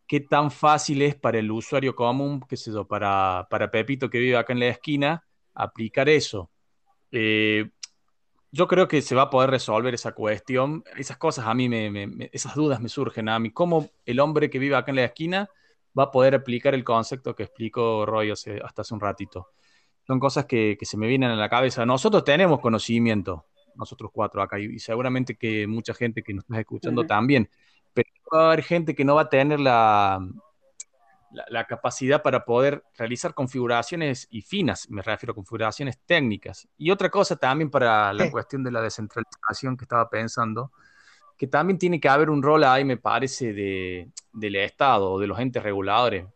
[0.06, 4.18] qué tan fácil es para el usuario común, qué sé yo, para, para Pepito que
[4.18, 6.50] vive acá en la esquina, aplicar eso.
[7.12, 7.70] Eh,
[8.52, 10.84] yo creo que se va a poder resolver esa cuestión.
[10.96, 13.50] Esas cosas a mí, me, me- me- esas dudas me surgen a mí.
[13.50, 15.48] ¿Cómo el hombre que vive acá en la esquina
[15.98, 19.48] va a poder aplicar el concepto que explicó Roy hace- hasta hace un ratito?
[20.06, 21.84] Son cosas que, que se me vienen a la cabeza.
[21.86, 27.04] Nosotros tenemos conocimiento, nosotros cuatro acá, y, seguramente que mucha gente que nos está escuchando
[27.04, 27.50] también,
[27.92, 30.20] pero va a haber gente que no va a tener la,
[31.32, 36.68] la, la capacidad para poder realizar configuraciones y finas, me refiero a configuraciones técnicas.
[36.78, 38.30] Y otra cosa también para la Sí.
[38.30, 40.72] cuestión de la descentralización que estaba pensando,
[41.36, 45.26] que también tiene que haber un rol ahí, me parece, de, del Estado o de
[45.26, 46.26] los entes reguladores.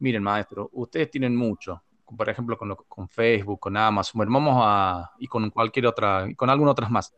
[0.00, 1.82] Miren, maestro, ustedes tienen mucho,
[2.16, 6.26] por ejemplo, con, lo- con Facebook, con Amazon, bueno, vamos a, y con cualquier otra,
[6.28, 7.14] y con algunas otras más.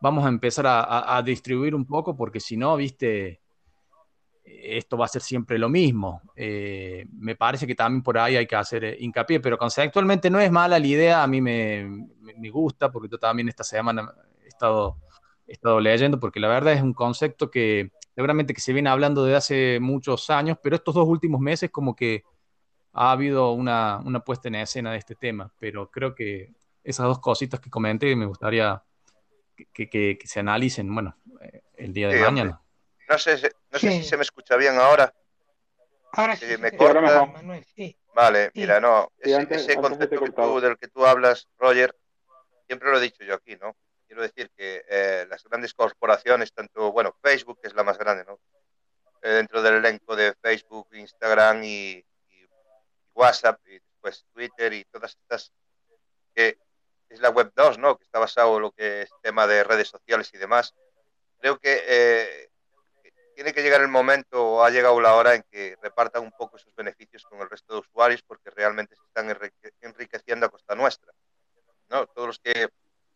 [0.00, 3.41] Vamos a empezar a, a- a distribuir un poco, porque si no, viste,
[4.44, 6.20] esto va a ser siempre lo mismo.
[6.36, 10.40] Eh, me parece que también por ahí hay que hacer eh, hincapié, pero conceptualmente no
[10.40, 11.84] es mala la idea, a mí me,
[12.20, 14.12] me- me gusta, porque yo también esta semana
[14.44, 14.96] he estado,
[15.46, 19.24] he estado leyendo, porque la verdad es un concepto que seguramente que se viene hablando
[19.24, 22.24] de hace muchos años, pero estos dos últimos meses como que
[22.92, 26.52] ha habido una, una puesta en escena de este tema, pero creo que
[26.84, 28.82] esas dos cositas que comenté me gustaría
[29.72, 32.54] que, que- se analicen, bueno, eh, el día de Sí, hombre.
[33.12, 34.02] No sé, si- no sé Sí.
[34.02, 35.12] si se me escucha bien ahora.
[36.12, 36.98] Ahora sí, me corta.
[36.98, 37.28] Ahora mejor.
[37.32, 37.96] Manuel, sí.
[38.14, 38.60] Vale, Sí.
[38.60, 41.94] mira, no, ese, antes- ese concepto que tú, del que tú hablas, Roger,
[42.66, 43.76] siempre lo he dicho yo aquí, ¿no?
[44.06, 48.40] Quiero decir que eh, las grandes corporaciones, tanto, bueno, Facebook es la más grande, ¿no?
[49.22, 52.46] Eh, dentro del elenco de Facebook, Instagram y, y
[53.14, 55.52] WhatsApp, y después Twitter y todas estas,
[56.34, 56.58] que
[57.08, 57.96] es la Web 2, ¿no?
[57.96, 60.74] Que está basado en lo que es tema de redes sociales y demás.
[61.40, 62.48] Creo que eh,
[63.42, 66.56] tiene que llegar el momento o ha llegado la hora en que repartan un poco
[66.56, 70.76] esos beneficios con el resto de usuarios porque realmente se están enrique- enriqueciendo a costa
[70.76, 71.12] nuestra.
[71.88, 72.06] ¿no?
[72.06, 72.68] Todos los que,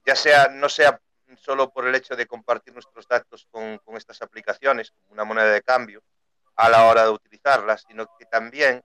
[0.05, 1.01] ya sea, no sea
[1.37, 5.53] solo por el hecho de compartir nuestros datos con, con estas aplicaciones como una moneda
[5.53, 6.03] de cambio
[6.57, 8.83] a la hora de utilizarlas, sino que también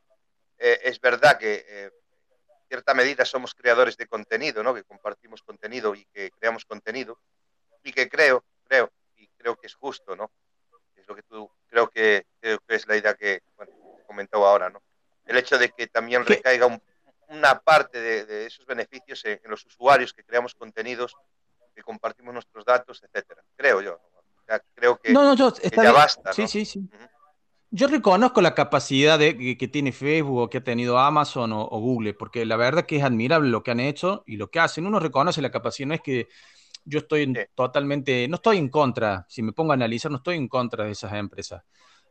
[0.59, 4.75] eh, es verdad que eh, en cierta medida somos creadores de contenido, ¿no?
[4.75, 7.19] que compartimos contenido y que creamos contenido
[7.83, 10.29] y que creo, creo, y creo que es justo, ¿no?
[11.11, 13.71] Lo que tú creo que, creo que es la idea que bueno,
[14.07, 14.81] comentó ahora, ¿no?
[15.25, 16.81] El hecho de que también recaiga un-
[17.29, 21.15] una parte de, de esos beneficios en, en los usuarios que creamos contenidos,
[21.73, 23.41] que compartimos nuestros datos, etcétera.
[23.55, 23.91] Creo yo.
[23.91, 24.19] ¿no?
[24.19, 26.47] O sea, creo que, No, no, yo, que ya basta, Sí, ¿no?
[26.47, 26.79] sí, sí.
[26.79, 27.07] Ujú.
[27.73, 31.61] Yo reconozco la capacidad de, que, que tiene Facebook o que ha tenido Amazon o,
[31.61, 34.59] o Google, porque la verdad que es admirable lo que han hecho y lo que
[34.59, 34.85] hacen.
[34.85, 36.27] Uno reconoce la capacidad, no es que
[36.85, 40.37] yo estoy en- totalmente, no estoy en contra, si me pongo a analizar, no estoy
[40.37, 41.63] en contra de esas empresas.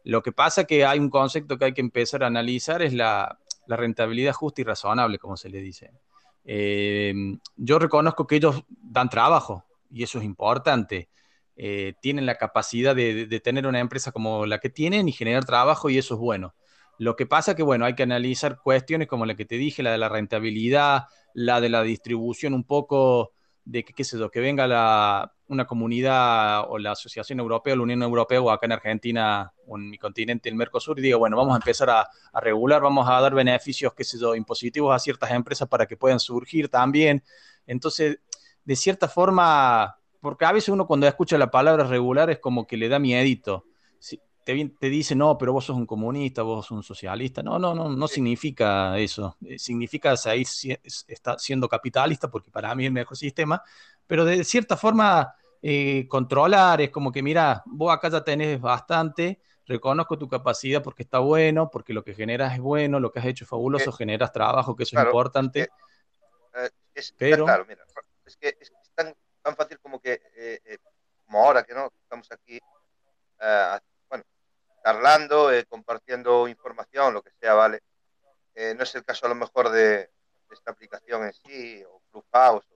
[0.04, 3.38] Lo que pasa que hay un concepto que hay que empezar a analizar, es la,
[3.66, 5.90] la rentabilidad justa y razonable, como se le dice.
[6.44, 7.12] Eh,
[7.56, 11.10] yo reconozco que ellos dan trabajo y eso es importante
[11.56, 15.12] eh, tienen la capacidad de, de- de tener una empresa como la que tienen y
[15.12, 16.54] generar trabajo y eso es bueno.
[16.98, 19.92] Lo que pasa que, bueno, hay que analizar cuestiones como la que te dije, la
[19.92, 21.04] de la rentabilidad,
[21.34, 23.32] la de la distribución un poco
[23.64, 27.82] de que, qué sé yo, que venga la, una comunidad o la Asociación Europea, la
[27.82, 31.36] Unión Europea o acá en Argentina o en mi continente, el Mercosur, y diga, bueno,
[31.36, 32.08] vamos a empezar a,
[32.40, 36.20] regular, vamos a dar beneficios, qué sé yo, impositivos a ciertas empresas para que puedan
[36.20, 37.22] surgir también.
[37.66, 38.18] Entonces,
[38.64, 42.76] de cierta forma, porque a veces uno cuando escucha la palabra regular es como que
[42.76, 43.66] le da miedito.
[44.44, 47.42] Te, te dice, no, pero vos sos un comunista, vos sos un socialista.
[47.42, 49.36] No, no, no, no significa eso.
[49.44, 50.46] Eh, significa seguir
[51.38, 53.62] siendo capitalista, porque para mí es el mejor sistema,
[54.06, 59.40] pero de cierta forma eh, controlar, es como que, mira, vos acá ya tenés bastante,
[59.66, 63.26] reconozco tu capacidad porque está bueno, porque lo que generas es bueno, lo que has
[63.26, 65.68] hecho es fabuloso, generas trabajo, que eso es importante.
[66.94, 67.44] Es eh, pero...
[67.44, 67.84] Claro, mira,
[68.24, 70.78] es que es, tan, tan, fácil como que, eh,
[71.26, 72.58] como ahora que no, estamos aquí,
[73.38, 73.80] bueno,
[74.82, 77.82] charlando, compartiendo información, lo que sea, ¿vale?
[78.76, 80.10] no es el caso a lo mejor de, de
[80.50, 82.66] esta aplicación en sí, o Clubhouse,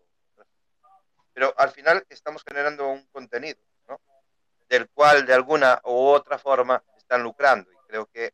[1.35, 4.01] pero al final estamos generando un contenido, ¿no?
[4.69, 7.71] Del cual de alguna u otra forma están lucrando.
[7.73, 8.33] Y creo que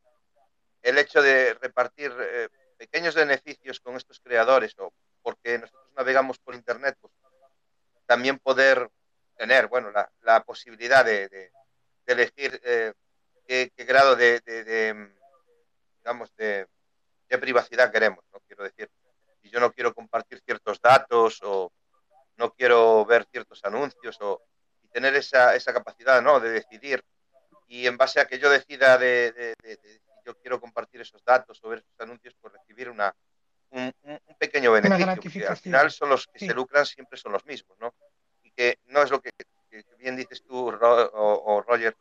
[0.83, 2.47] el hecho de repartir eh,
[2.77, 4.93] pequeños beneficios con estos creadores, o
[5.23, 7.11] porque nosotros navegamos por Internet, pues
[8.05, 8.89] también poder
[9.35, 11.51] tener, bueno, la, la posibilidad de, de,
[12.05, 12.93] elegir eh,
[13.47, 15.11] qué, qué, grado de, de
[15.97, 16.67] digamos, de,
[17.39, 18.39] privacidad queremos, ¿no?
[18.41, 18.89] Quiero decir,
[19.41, 21.71] si yo no quiero compartir ciertos datos o
[22.37, 24.41] no quiero ver ciertos anuncios o,
[24.83, 26.39] y tener esa, esa capacidad ¿no?
[26.39, 27.03] de decidir
[27.67, 31.59] y en base a que yo decida de, de, de, yo quiero compartir esos datos
[31.63, 33.15] o ver esos anuncios, pues recibir una,
[33.71, 36.47] un, un pequeño beneficio, al final son los que sí.
[36.47, 37.93] se lucran siempre son los mismos, ¿no?
[38.43, 39.31] Y que no es lo que,
[39.69, 41.95] que bien dices tú, o, o, Roger,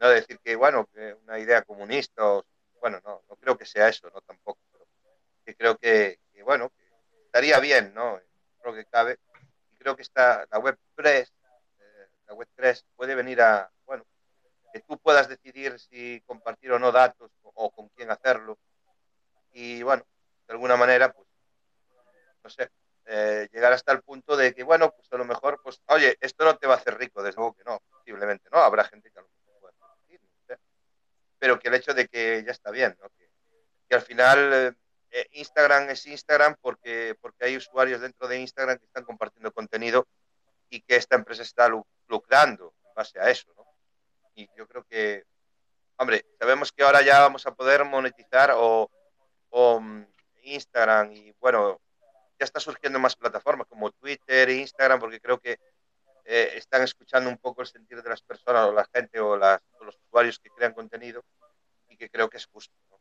[0.00, 2.44] no decir que, bueno, que una idea comunista, o,
[2.80, 4.86] bueno, no, no creo que sea eso, no tampoco, pero
[5.56, 6.84] creo que, bueno, que
[7.26, 8.20] estaría bien, ¿no?
[8.60, 9.18] Creo que cabe
[9.78, 11.32] creo que está la web 3,
[11.80, 14.04] eh, la web 3 puede venir a, bueno,
[14.72, 18.58] que tú puedas decidir si compartir o no datos o, con quién hacerlo.
[19.52, 20.04] Y bueno,
[20.46, 21.26] de alguna manera, pues,
[22.42, 22.70] no sé,
[23.06, 26.44] eh, llegar hasta el punto de que, bueno, pues a lo mejor, pues, oye, esto
[26.44, 29.18] no te va a hacer rico, desde luego que no, posiblemente no, habrá gente que
[29.18, 29.28] a lo
[29.60, 29.72] pueda
[30.02, 30.60] decir, no sé,
[31.38, 33.08] pero que el hecho de que ya está bien, ¿no?
[33.10, 33.28] Que,
[33.88, 34.52] que al final...
[34.52, 34.72] Eh,
[35.10, 40.06] eh, Instagram es Instagram porque, porque hay usuarios dentro de Instagram que están compartiendo contenido
[40.68, 41.70] y que esta empresa está
[42.08, 43.50] lucrando en base a eso.
[43.56, 43.64] ¿no?
[44.34, 45.24] Y yo creo que,
[45.96, 48.90] hombre, sabemos que ahora ya vamos a poder monetizar o,
[49.48, 50.06] o um,
[50.42, 51.80] Instagram y bueno,
[52.38, 55.58] ya está surgiendo más plataformas como Twitter Instagram porque creo que
[56.30, 59.62] eh, están escuchando un poco el sentir de las personas o la gente o, las,
[59.80, 61.22] o los usuarios que crean contenido
[61.88, 62.74] y que creo que es justo.
[62.90, 62.98] ¿no?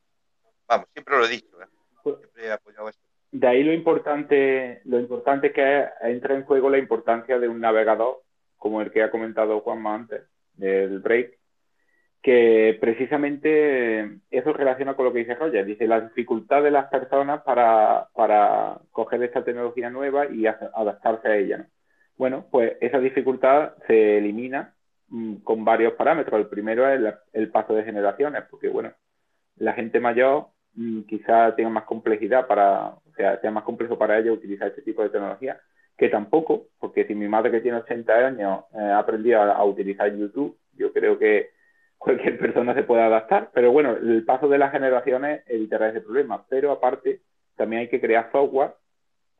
[0.65, 1.61] Vamos, siempre lo he dicho.
[1.61, 1.67] ¿eh?
[2.03, 3.03] siempre he apoyado esto.
[3.29, 8.23] De ahí lo importante, lo importante que entra en juego la importancia de un navegador,
[8.55, 10.21] como el que ha comentado Juanma antes,
[10.53, 11.37] del break,
[12.21, 15.65] que precisamente eso relaciona con lo que dice Roger.
[15.65, 21.35] Dice la dificultad de las personas para, para coger esta tecnología nueva y adaptarse a
[21.35, 21.67] ella.
[22.17, 22.19] ¿No?
[22.19, 24.73] Bueno, pues esa dificultad se elimina
[25.09, 26.39] mmm, con varios parámetros.
[26.39, 28.91] El primero es el, paso de generaciones, porque bueno,
[29.57, 30.47] la gente mayor
[30.77, 34.83] Mm, quizá tenga más complejidad para, o sea, sea más complejo para ella utilizar este
[34.83, 35.59] tipo de tecnología,
[35.97, 40.15] que tampoco, porque si mi madre que tiene 80 años eh, ha aprendido a, utilizar
[40.15, 41.49] YouTube, yo creo que
[41.97, 46.45] cualquier persona se puede adaptar, pero bueno, el paso de las generaciones evitará ese problema,
[46.47, 47.21] pero aparte
[47.55, 48.75] también hay que crear software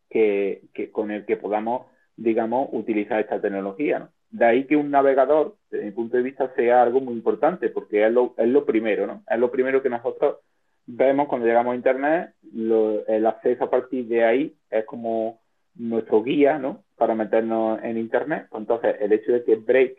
[0.09, 1.86] que con el que podamos,
[2.18, 4.09] digamos, utilizar esta tecnología, ¿no?
[4.30, 8.05] De ahí que un navegador, desde mi punto de vista, sea algo muy importante, porque
[8.05, 9.24] es lo, es lo primero, ¿no?
[9.30, 10.38] Es lo primero que nosotros
[10.86, 12.34] vemos cuando llegamos a Internet,
[13.07, 15.39] el acceso a partir de ahí es como
[15.76, 16.84] nuestro guía, ¿no?
[16.97, 18.47] Para meternos en Internet.
[18.51, 19.97] Entonces, el hecho de que Break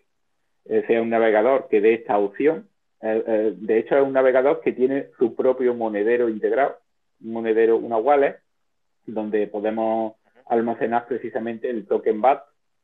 [0.66, 2.68] eh, sea un navegador que dé esta opción,
[3.00, 6.76] eh, eh, de hecho es un navegador que tiene su propio monedero integrado,
[7.22, 8.36] un monedero, una wallet,
[9.06, 10.14] donde podemos
[10.48, 12.42] almacenar precisamente el token BAT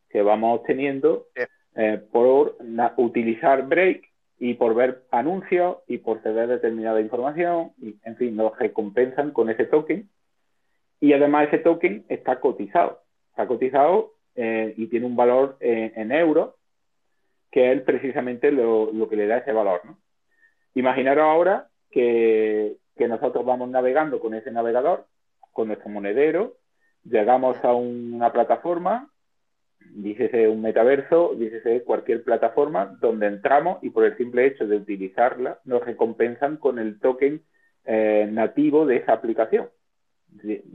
[0.08, 1.26] que vamos obteniendo
[1.74, 2.56] eh, por
[2.96, 4.08] utilizar Break
[4.38, 9.50] y por ver anuncios y por ceder determinada información y en fin nos recompensan con
[9.50, 10.08] ese token.
[11.00, 13.02] Y además ese token está cotizado.
[13.30, 16.54] Está cotizado eh, y tiene un valor eh, en euros
[17.50, 19.96] que es precisamente lo, lo, que le da ese valor ¿no?
[20.74, 25.06] imaginaros ahora que, que nosotros vamos navegando con ese navegador
[25.52, 26.56] con nuestro monedero
[27.04, 29.10] llegamos a un, una plataforma
[29.94, 35.60] dícese un metaverso, dícese cualquier plataforma donde entramos y por el simple hecho de utilizarla
[35.64, 37.42] nos recompensan con el token
[37.84, 39.68] eh, nativo de esa aplicación.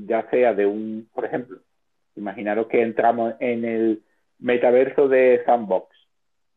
[0.05, 1.59] Ya sea de un, por ejemplo,
[2.15, 4.03] imaginaros que entramos en el
[4.39, 5.95] metaverso de Sandbox.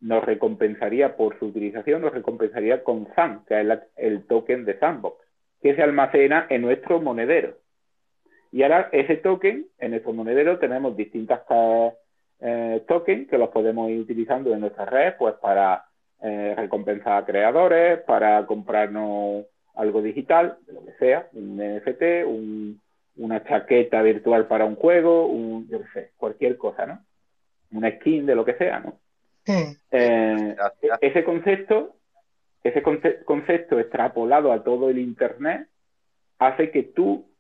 [0.01, 5.17] Nos recompensaría por su utilización, nos recompensaría con SAN, que es el token de Sandbox,
[5.61, 7.57] que se almacena en nuestro monedero.
[8.53, 11.41] Y ahora ese token, en nuestro monedero tenemos distintas
[12.39, 15.87] eh, tokens que los podemos ir utilizando en nuestra red, pues para
[16.21, 22.27] eh, recompensar a creadores, para comprarnos algo digital, lo que sea, un NFT,
[23.17, 27.01] una chaqueta virtual para un juego, un, yo sé, cualquier cosa, ¿no?
[27.73, 28.99] Una skin de lo que sea, ¿no?
[29.91, 30.57] Eh,
[31.01, 31.97] ese concepto,
[32.63, 32.83] ese
[33.25, 35.69] concepto extrapolado a todo el Internet
[36.39, 37.32] hace que tú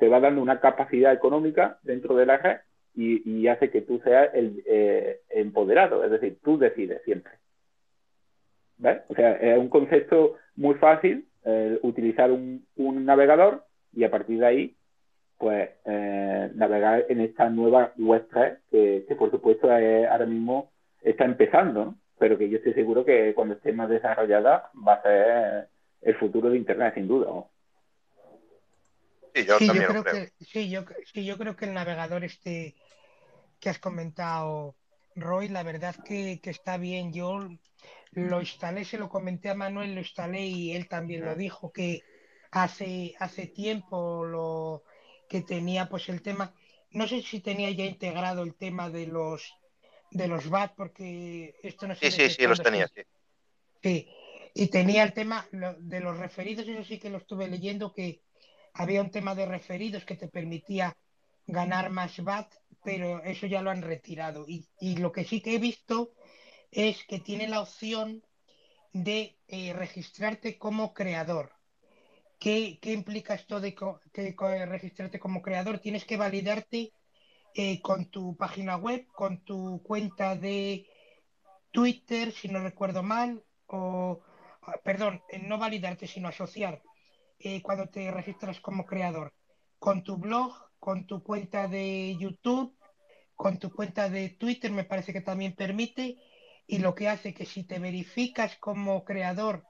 [0.00, 2.56] te va dando una capacidad económica dentro de la red
[2.96, 7.32] y, hace que tú seas el eh, empoderado, es decir, tú decides siempre.
[8.78, 9.02] ¿Ves?
[9.08, 12.66] O sea, es un concepto muy fácil eh, utilizar un,
[13.04, 14.76] navegador y a partir de ahí,
[15.38, 18.58] pues, eh, navegar en esta nueva web 3
[19.06, 20.70] que, por supuesto ahora mismo
[21.02, 25.68] está empezando, pero que yo estoy seguro que cuando esté más desarrollada va a ser
[26.02, 27.28] el futuro de Internet, sin duda.
[29.34, 32.76] Sí, yo, creo, Que, sí, yo, sí, yo creo que el navegador este
[33.60, 34.76] que has comentado,
[35.14, 37.12] Roy, la verdad que, que está bien.
[37.12, 37.48] Yo
[38.12, 42.02] lo instalé, se lo comenté a Manuel, lo instalé y él también lo dijo, que
[42.50, 44.82] hace, hace tiempo lo
[45.28, 46.54] que tenía pues el tema,
[46.90, 49.54] no sé si tenía ya integrado el tema de los
[50.10, 52.10] de los BAT, porque esto no sé.
[52.10, 53.02] Sí, sí, sí, los tenía, sí.
[53.82, 54.08] Sí,
[54.54, 58.22] y tenía el tema de los referidos, eso sí que lo estuve leyendo, que
[58.74, 60.96] había un tema de referidos que te permitía
[61.46, 62.52] ganar más BAT,
[62.82, 64.44] pero eso ya lo han retirado.
[64.46, 66.12] Y, lo que sí que he visto
[66.70, 68.22] es que tiene la opción
[68.92, 71.52] de eh, registrarte como creador.
[72.38, 73.74] ¿Qué, implica esto de
[74.66, 75.78] registrarte como creador?
[75.78, 76.92] Tienes que validarte
[77.54, 80.86] eh, con tu página web, con tu cuenta de
[81.72, 84.22] Twitter, si no recuerdo mal, o,
[84.84, 86.82] perdón, eh, no validarte, sino asociar
[87.62, 89.32] cuando te registras como creador,
[89.78, 92.76] con tu blog, con tu cuenta de YouTube,
[93.34, 96.18] con tu cuenta de Twitter, me parece que también permite,
[96.66, 99.64] y lo que hace que si te verificas como creador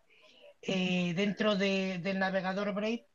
[0.62, 3.06] eh, dentro del navegador Brave,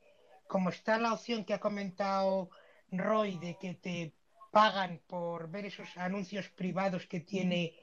[0.47, 2.49] como está la opción que ha comentado
[2.91, 4.14] Roy de que te
[4.51, 7.76] pagan por ver esos anuncios privados que tiene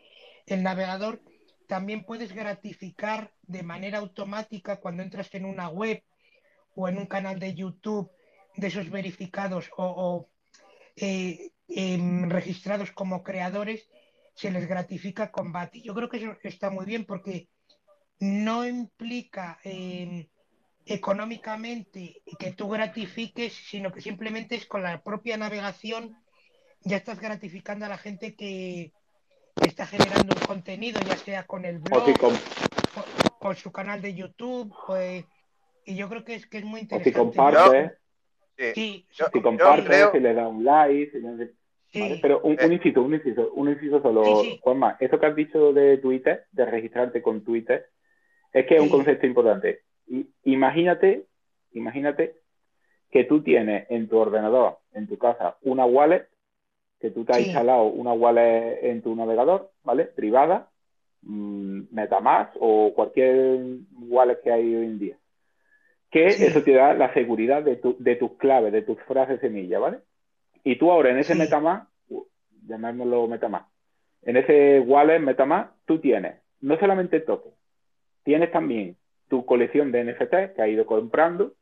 [0.47, 1.21] el navegador,
[1.69, 6.03] también puedes gratificar de manera automática cuando entras en una web
[6.75, 8.11] o en un canal de YouTube
[8.57, 10.29] de esos verificados o,
[10.97, 13.89] eh, em, registrados como creadores,
[14.35, 15.77] se les gratifica con BAT.
[15.83, 17.49] yo creo que eso está muy bien porque
[18.21, 20.29] no implica eh,
[20.87, 26.17] económicamente que tú gratifiques, sino que simplemente es con la propia navegación
[26.85, 28.93] ya estás gratificando a la gente que,
[29.67, 34.75] está generando un contenido, ya sea con el blog, o con, su canal de YouTube,
[34.87, 35.25] pues,
[35.85, 37.11] y yo creo que es que es muy interesante.
[37.11, 37.93] si comparte,
[38.75, 41.13] sí, si comparte, si le da un like,
[42.23, 44.23] pero un, inciso, un inciso, un inciso solo,
[44.61, 44.97] Juanma.
[44.99, 47.87] Eso que has dicho de Twitter, de registrarte con Twitter,
[48.53, 49.83] es que es un concepto importante.
[50.45, 51.27] imagínate,
[51.73, 52.37] imagínate
[53.11, 56.27] que tú tienes en tu ordenador, en tu casa, una wallet,
[56.99, 60.05] que tú te has instalado una wallet en tu navegador, ¿vale?
[60.07, 60.71] Privada,
[61.23, 63.61] mm, Metamask o cualquier
[64.09, 65.19] wallet que hay hoy en día.
[66.13, 69.79] Que eso te da la seguridad de, tu, de tus claves, de tus frases semilla,
[69.79, 70.01] ¿vale?
[70.63, 71.89] Y tú ahora en ese Metamask,
[72.67, 73.67] llamémoslo Metamask,
[74.23, 77.53] en ese wallet Metamask, tú tienes no solamente token,
[78.25, 78.97] tienes también
[79.29, 81.55] tu colección de NFT que has ido comprando,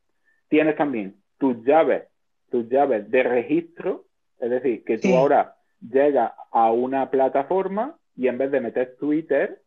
[0.48, 2.08] tienes también tus llaves,
[2.50, 4.04] tus llaves de registro,
[4.40, 9.62] es decir, que tú ahora llegas a una plataforma y en vez de meter Twitter,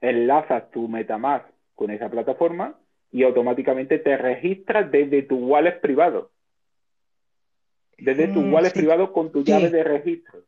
[0.00, 1.44] enlazas tu Metamask
[1.74, 2.78] con esa plataforma
[3.12, 6.32] y automáticamente te registras desde tu wallet privado
[8.02, 10.40] desde tu mm, wallet privado con tu llave de registro,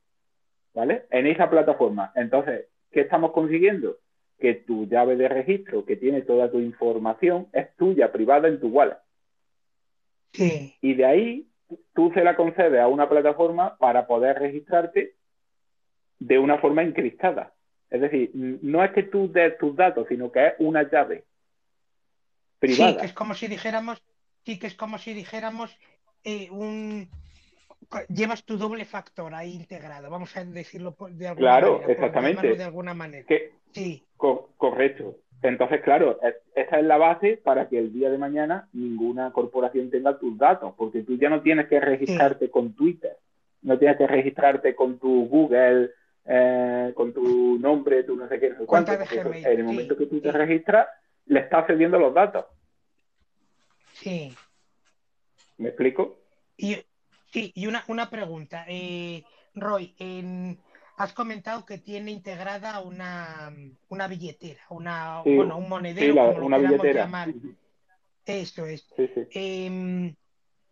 [0.74, 1.05] ¿vale?
[1.11, 2.12] En esa plataforma.
[2.16, 3.99] Entonces, ¿qué estamos consiguiendo?
[4.39, 8.69] Que tu llave de registro, que tiene toda tu información, es tuya, privada en tu
[8.69, 8.97] wallet.
[10.32, 10.74] Sí.
[10.81, 11.47] Y de ahí
[11.95, 15.15] tú se la concedes a una plataforma para poder registrarte
[16.19, 17.53] de una forma encriptada.
[17.89, 21.23] Es decir, no es que tú des tus datos, sino que es una llave
[22.66, 22.93] privada.
[22.93, 24.03] Sí, que es como si dijéramos,
[24.45, 25.77] sí, que es como si dijéramos
[26.24, 27.09] eh, un,
[28.09, 31.93] llevas tu doble factor ahí integrado, vamos a decirlo de alguna claro, manera.
[31.93, 32.57] exactamente.
[32.57, 33.27] De alguna manera.
[33.73, 34.05] sí.
[34.57, 35.16] correcto.
[35.43, 36.19] Entonces, claro,
[36.55, 40.73] esa es la base para que el día de mañana ninguna corporación tenga tus datos,
[40.74, 43.19] porque tú ya no tienes que registrarte con Twitter,
[43.61, 45.91] no tienes que registrarte con tu Google,
[46.24, 48.93] eh, con tu nombre, tu no sé qué, no cuánto.
[48.93, 50.89] en el momento que tú te registras,
[51.26, 52.46] le estás cediendo los datos.
[53.92, 54.34] Sí.
[55.59, 56.18] ¿Me explico?
[56.56, 56.76] Y,
[57.32, 58.64] sí, y una, una pregunta.
[58.68, 59.24] Eh,
[59.55, 60.59] Roy, en
[60.96, 63.52] has comentado que tiene integrada una,
[63.88, 67.05] una billetera, una, bueno, un monedero, como una billetera.
[67.05, 67.32] llamar.
[68.24, 68.86] Eso es.
[68.96, 70.14] Em,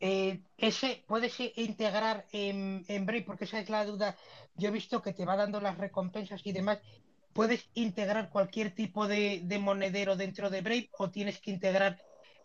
[0.01, 4.17] eh, ese puedes integrar en, en Brave, porque esa es la duda.
[4.55, 6.81] Yo he visto que te va dando las recompensas y demás.
[7.33, 11.99] ¿Puedes integrar cualquier tipo de, de monedero dentro de Brave o tienes que integrar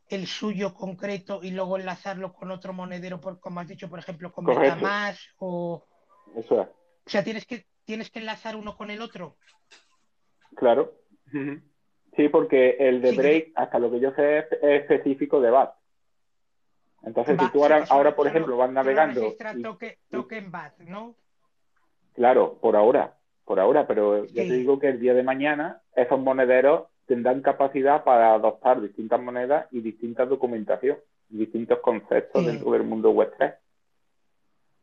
[0.10, 4.32] el suyo concreto y luego enlazarlo con otro monedero, por, como has dicho, por ejemplo,
[4.32, 5.86] con MetaMask o...
[6.36, 6.68] Eso es.
[6.68, 9.38] O sea, tienes que, tienes que enlazar uno con el otro.
[10.56, 10.94] Claro.
[12.16, 15.74] Sí, porque el de Break, hasta lo que yo sé, es, específico de BAT.
[17.04, 19.28] Entonces, si tú ahora, ahora por ejemplo, vas navegando.
[19.28, 19.62] Y...
[20.10, 21.16] token BAT, ¿no?
[22.14, 23.17] Claro, por ahora,
[23.48, 28.04] por ahora, pero ya te digo que el día de mañana esos monederos tendrán capacidad
[28.04, 30.98] para adoptar distintas monedas y distintas documentación,
[31.30, 33.54] distintos conceptos dentro del mundo web 3.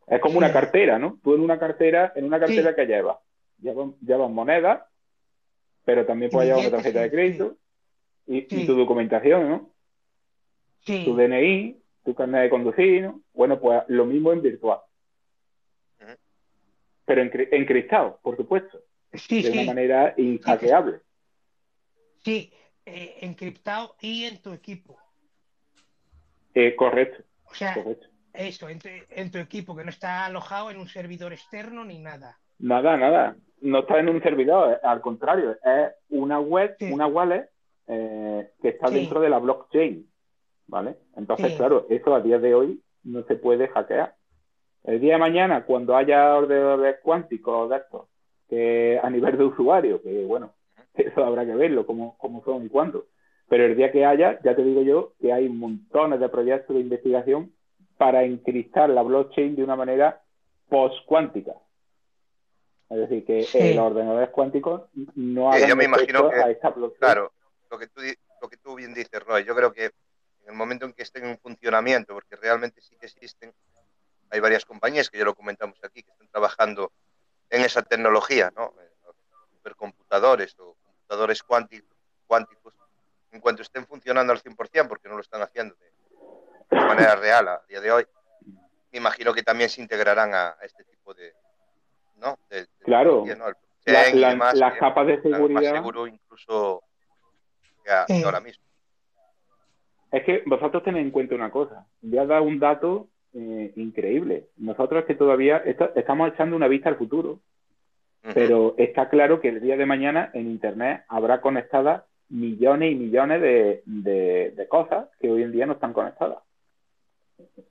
[0.07, 1.19] Es como una cartera, ¿no?
[1.23, 3.17] Tú en una cartera, en una cartera que llevas,
[3.61, 4.81] llevas, monedas,
[5.83, 7.55] pero también puedes llevar una tarjeta de crédito
[8.25, 9.69] y, tu documentación, ¿no?
[10.83, 13.21] Tu DNI, tu carnet de conducir, ¿no?
[13.31, 14.79] Bueno, pues lo mismo en virtual.
[17.05, 18.81] Pero encriptado, por supuesto.
[19.29, 21.01] de una manera inhackeable.
[22.23, 22.51] Sí,
[22.85, 24.97] eh, encriptado y en tu equipo.
[26.53, 27.23] Eh, correcto.
[27.45, 28.07] O sea, correcto
[28.37, 32.37] eso, en tu, equipo, que no está alojado en un servidor externo ni nada.
[32.59, 33.35] Nada, nada.
[33.61, 37.49] No está en un servidor, al contrario, es una web, una wallet
[37.87, 40.07] eh, que está dentro de la blockchain.
[40.67, 40.95] ¿Vale?
[41.15, 44.15] Entonces, claro, eso a día de hoy no se puede hackear.
[44.85, 48.07] El día de mañana, cuando haya ordenadores cuánticos de estos,
[48.47, 50.53] que a nivel de usuario, que bueno,
[50.93, 53.07] eso habrá que verlo, cómo, cómo son y cuándo.
[53.47, 56.81] Pero el día que haya, ya te digo yo, que hay montones de proyectos de
[56.81, 57.51] investigación
[57.97, 60.21] para encriptar la blockchain de una manera
[60.69, 61.53] post-cuántica.
[62.89, 64.83] Es decir, que los ordenadores cuánticos
[65.15, 66.99] no hagan yo me imagino que, a esta blockchain.
[66.99, 67.31] Claro,
[67.71, 68.01] lo que, tú,
[68.41, 71.25] lo que tú bien dices, Roy, yo creo que en el momento en que estén
[71.25, 73.51] en funcionamiento, porque realmente sí que existen,
[74.29, 76.91] hay varias compañías que ya lo comentamos aquí, que están trabajando
[77.49, 78.73] en esa tecnología, ¿no?
[79.57, 81.97] Supercomputadores o computadores cuánticos,
[82.27, 82.73] cuánticos,
[83.31, 87.47] en cuanto estén funcionando al 100%, porque no lo están haciendo de, de manera real
[87.47, 88.05] a día de hoy,
[88.95, 91.33] me imagino que también se integrarán a, este tipo de,
[92.15, 92.37] ¿no?
[92.79, 93.25] claro.
[93.85, 95.61] las capas de seguridad.
[95.61, 96.81] Más seguro incluso
[98.23, 98.63] ahora mismo.
[100.11, 101.85] Es que vosotros tened en cuenta una cosa.
[102.01, 104.45] Voy a dar un dato eh, increíble.
[104.57, 107.39] Nosotros que todavía estamos echando una vista al futuro,
[108.33, 113.39] pero está claro que el día de mañana en Internet habrá conectadas millones y millones
[113.41, 116.39] de, de, cosas que hoy en día no están conectadas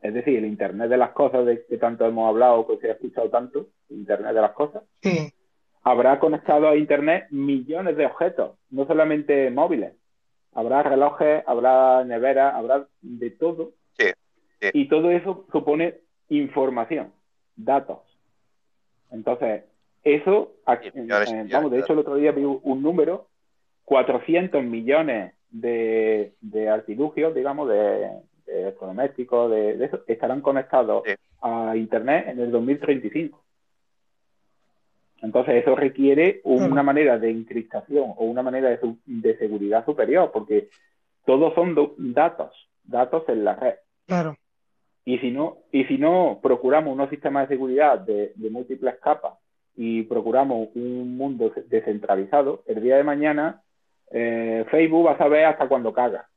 [0.02, 2.92] es decir, el Internet de las cosas de que tanto hemos hablado, que se ha
[2.92, 4.82] escuchado tanto, Internet de las cosas,
[5.82, 9.94] habrá conectado a Internet millones de objetos, no solamente móviles.
[10.52, 13.72] Habrá relojes, habrá neveras, habrá de todo.
[14.72, 15.96] Y todo eso supone
[16.28, 17.12] información,
[17.56, 17.98] datos.
[19.10, 19.64] Entonces,
[20.02, 23.28] eso, vamos, de hecho el otro día vi un número,
[23.84, 28.10] 400 millones de, de artilugios, digamos, de,
[28.46, 31.04] de electrodomésticos, de, eso, estarán conectados
[31.40, 33.42] a Internet en el 2035.
[35.22, 40.68] Entonces eso requiere una manera de encriptación o una manera de, seguridad superior, porque
[41.24, 41.74] todos son
[42.12, 43.74] datos, datos en la red.
[44.06, 44.36] Claro.
[45.04, 49.34] Y si no, y si no procuramos unos sistemas de seguridad de, múltiples capas
[49.76, 53.62] y procuramos un mundo descentralizado, el día de mañana
[54.10, 56.28] eh, Facebook va a saber hasta cuándo caga.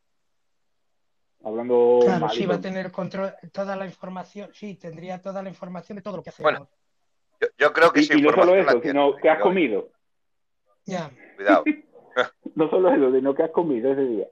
[1.44, 1.99] Hablando.
[2.03, 6.02] Claro, sí, va a tener control, toda la información, sí, tendría toda la información de
[6.02, 6.52] todo lo que hacemos.
[6.52, 6.69] Bueno,
[7.57, 8.18] yo, creo que sí.
[8.18, 9.89] Y no solo eso, sino que has comido.
[10.85, 11.11] Ya.
[11.35, 11.64] Cuidado.
[12.56, 14.27] no solo eso, sino que has comido ese día.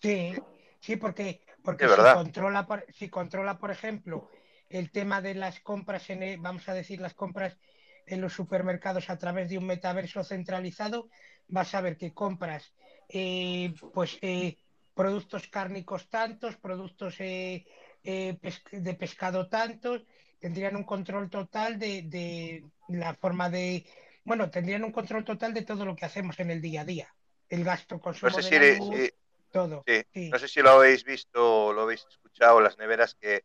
[0.00, 0.32] Sí,
[0.80, 4.30] sí, porque, porque si, controla, por, si controla, por ejemplo,
[4.70, 7.58] el tema de las compras, en, vamos a decir, las compras
[8.06, 11.08] en los supermercados a través de un metaverso centralizado,
[11.46, 12.74] vas a ver que compras,
[13.08, 14.18] eh, pues.
[14.22, 14.56] Eh,
[14.98, 17.64] productos cárnicos tantos, productos eh,
[18.02, 18.36] eh,
[18.72, 20.04] de pescado tantos,
[20.40, 23.86] tendrían un control total de, la forma de,
[24.24, 27.14] bueno, tendrían un control total de todo lo que hacemos en el día a día.
[27.48, 29.10] el gasto consumo No sé de si, luz, si-
[29.50, 29.82] todo.
[29.86, 30.30] sí, Sí.
[30.30, 33.44] no sé si lo habéis visto o lo habéis escuchado, las neveras que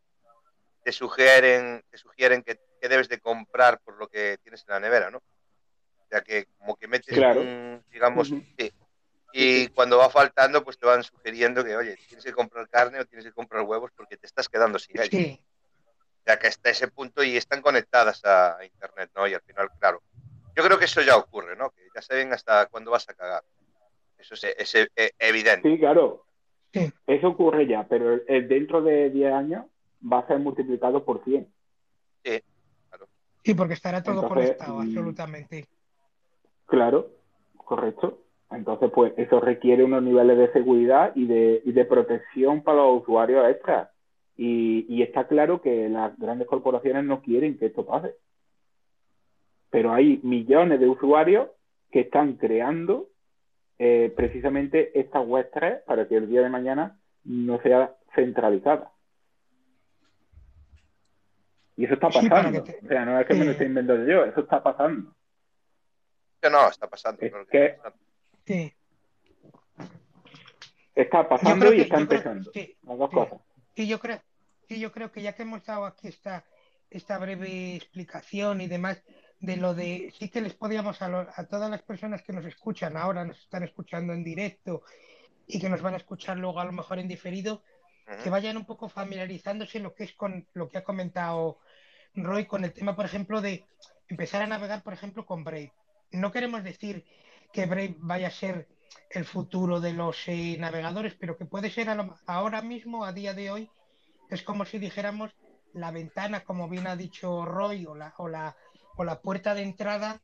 [0.82, 4.80] te sugieren, te sugieren que, que debes de comprar por lo que tienes en la
[4.80, 5.18] nevera, ¿no?
[5.18, 7.40] O sea que como que metes Claro.
[7.40, 8.72] un, digamos, sí.
[9.36, 13.04] Y cuando va faltando, pues te van sugiriendo que, oye, tienes que comprar carne o
[13.04, 15.10] tienes que comprar huevos porque te estás quedando sin ellos.
[15.10, 15.44] Sí,
[16.20, 19.26] O sea, que hasta ese punto y están conectadas a a Internet, ¿no?
[19.26, 20.02] Y al final, claro,
[20.54, 21.70] yo creo que eso ya ocurre, ¿no?
[21.70, 23.42] Que ya saben hasta cuándo vas a cagar.
[24.32, 25.70] Eso es, es, evidente.
[25.70, 26.24] Sí, claro.
[26.72, 26.90] Sí.
[27.06, 29.66] Eso ocurre ya, pero el- dentro de 10 años
[30.02, 31.46] va a ser multiplicado por 100.
[33.42, 35.66] sí, porque estará todo Entonces, conectado, mm, absolutamente.
[36.66, 37.10] Claro,
[37.56, 38.22] correcto.
[38.50, 43.02] Entonces, pues eso requiere unos niveles de seguridad y de, y de protección para los
[43.02, 43.90] usuarios extras.
[44.36, 48.14] Y, y está claro que las grandes corporaciones no quieren que esto pase.
[49.70, 51.48] Pero hay millones de usuarios
[51.90, 53.08] que están creando
[53.78, 58.90] eh, precisamente esta web 3 para que el día de mañana no sea centralizada.
[61.76, 62.62] Y eso está pasando.
[62.62, 63.50] te- O sea, no es que me lo Sí.
[63.52, 65.12] esté inventando yo, eso está pasando.
[66.50, 67.20] No, está pasando.
[67.22, 68.04] Es claro que que- está pasando.
[68.46, 68.74] Sí.
[70.94, 72.50] Está pasando y está yo creo- empezando.
[72.52, 73.16] sí, Las dos sí.
[73.16, 73.40] cosas.
[73.74, 74.20] Y yo creo,
[74.68, 76.44] y yo creo que ya que hemos dado aquí esta,
[76.90, 79.02] esta breve explicación y demás
[79.46, 82.44] de lo de, sí que les podíamos a, lo- a todas las personas que nos
[82.44, 84.82] escuchan ahora, nos están escuchando en directo
[85.46, 87.62] y que nos van a escuchar luego a lo mejor en diferido,
[88.22, 91.58] que vayan un poco familiarizándose lo que es con lo que ha comentado
[92.14, 93.66] Roy con el tema, por ejemplo, de
[94.08, 95.72] empezar a navegar, por ejemplo, con Brave.
[96.12, 97.04] No queremos decir
[97.52, 98.68] que Brave vaya a ser
[99.10, 103.12] el futuro de los eh, navegadores, pero que puede ser a lo- ahora mismo, a
[103.12, 103.70] día de hoy,
[104.30, 105.32] es como si dijéramos
[105.72, 108.56] la ventana, como bien ha dicho Roy, o la, o la,
[108.96, 110.22] o la puerta de entrada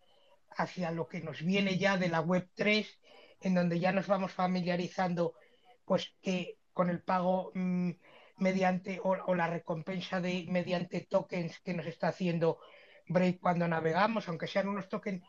[0.57, 2.99] hacia lo que nos viene ya de la web 3,
[3.41, 5.35] en donde ya nos vamos familiarizando
[5.85, 7.91] pues que con el pago mm,
[8.37, 12.59] mediante o, o la recompensa de mediante tokens que nos está haciendo
[13.09, 15.23] Brave cuando navegamos, aunque sean unos tokens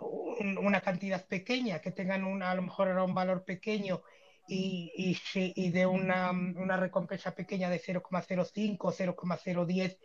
[0.00, 4.02] un- una cantidad pequeña, que tengan una, a lo mejor un valor pequeño
[4.46, 4.92] y,
[5.56, 9.98] y, de una, una recompensa pequeña de 0,05 0,010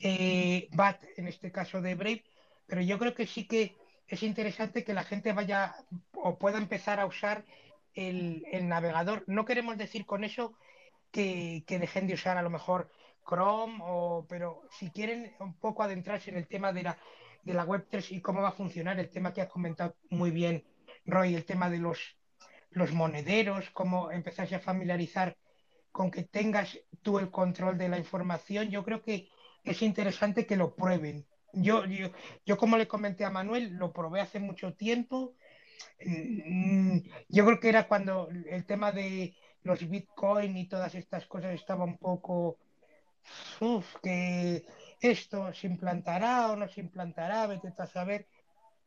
[0.00, 2.24] eh, BAT, en este caso de Brave,
[2.66, 3.76] pero yo creo que sí que
[4.08, 5.74] es interesante que la gente vaya
[6.14, 7.44] o pueda empezar a usar
[7.94, 9.24] el, el navegador.
[9.26, 10.54] No queremos decir con eso
[11.10, 12.90] que, que dejen de usar a lo mejor
[13.28, 16.98] Chrome, o, pero si quieren un poco adentrarse en el tema de la,
[17.42, 20.30] de la web 3 y cómo va a funcionar, el tema que has comentado muy
[20.30, 20.64] bien,
[21.04, 22.16] Roy, el tema de los,
[22.70, 25.36] los monederos, cómo empezarse a familiarizar
[25.92, 29.28] con que tengas tú el control de la información, yo creo que
[29.64, 31.26] es interesante que lo prueben.
[31.52, 32.10] Yo, yo,
[32.46, 35.34] yo como le comenté a Manuel, lo probé hace mucho tiempo.
[36.04, 41.54] Mm, Yo creo que era cuando el tema de los Bitcoin y todas estas cosas
[41.54, 42.58] estaba un poco,
[43.60, 44.64] uf, que
[45.00, 48.26] esto se implantará o no se implantará, vete a saber.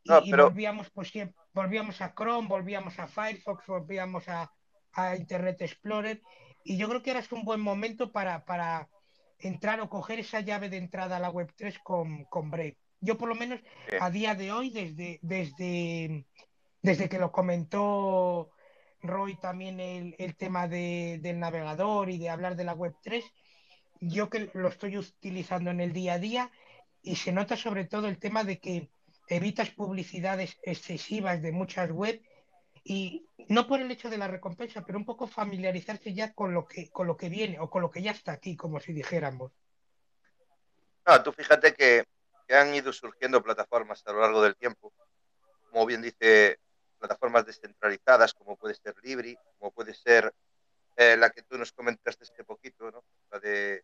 [0.04, 4.52] Y, No, y pero- volvíamos, pues siempre, volvíamos a Chrome, volvíamos a Firefox, volvíamos a,
[4.94, 6.22] a Internet Explorer.
[6.64, 8.88] Y yo creo que ahora es un buen momento para, para
[9.39, 12.77] entrar o coger esa llave de entrada a la web 3 con, con Brave.
[13.01, 13.60] Yo por lo menos
[13.99, 16.26] a día de hoy, desde, desde,
[16.81, 18.51] desde que lo comentó
[19.01, 23.26] Roy también el, el tema de- del navegador y de hablar de la web 3,
[23.99, 26.51] yo que lo estoy utilizando en el día a día
[27.01, 28.89] y se nota sobre todo el tema de que
[29.27, 32.22] evitas publicidades excesivas de muchas web
[32.84, 36.65] y no por el hecho de la recompensa, pero un poco familiarizarse ya con lo
[36.65, 39.51] que, con lo que viene o con lo que ya está aquí, como si dijéramos.
[41.05, 42.05] No, tú fíjate que,
[42.47, 44.93] que han ido surgiendo plataformas a lo largo del tiempo,
[45.69, 46.60] como bien dice,
[46.99, 50.34] plataformas descentralizadas, como puede ser Libri, como puede ser
[50.95, 53.03] eh, la que tú nos comentaste este poquito, ¿no?
[53.31, 53.84] La de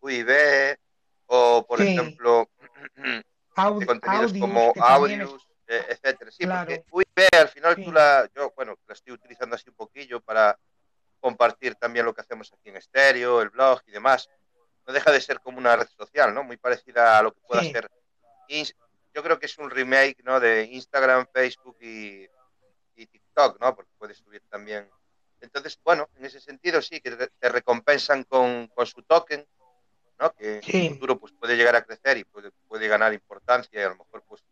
[0.00, 0.78] UIB,
[1.26, 1.88] o por Sí.
[1.88, 2.48] ejemplo,
[3.56, 6.30] Aud- contenidos Audius, como Audius, eh, etcétera.
[6.30, 6.66] Sí, Claro.
[6.66, 7.84] porque UIB al final Sí.
[7.84, 10.58] tú la, yo, bueno, la estoy utilizando así un poquillo para
[11.20, 14.28] compartir también lo que hacemos aquí en estéreo, el blog y demás.
[14.86, 16.44] No deja de ser como una red social, ¿no?
[16.44, 17.72] Muy parecida a lo que pueda Sí.
[17.72, 17.88] ser.
[19.14, 20.40] Yo creo que es un remake, ¿no?
[20.40, 22.28] De Instagram, Facebook y,
[22.96, 23.74] y TikTok, ¿no?
[23.74, 24.90] Porque puedes subir también.
[25.40, 29.46] Entonces, bueno, en ese sentido sí, que te te recompensan con, con su token,
[30.18, 30.32] ¿no?
[30.34, 30.78] Que Sí.
[30.78, 33.88] en el futuro pues, puede llegar a crecer y puede, puede ganar importancia y a
[33.90, 34.42] lo mejor pues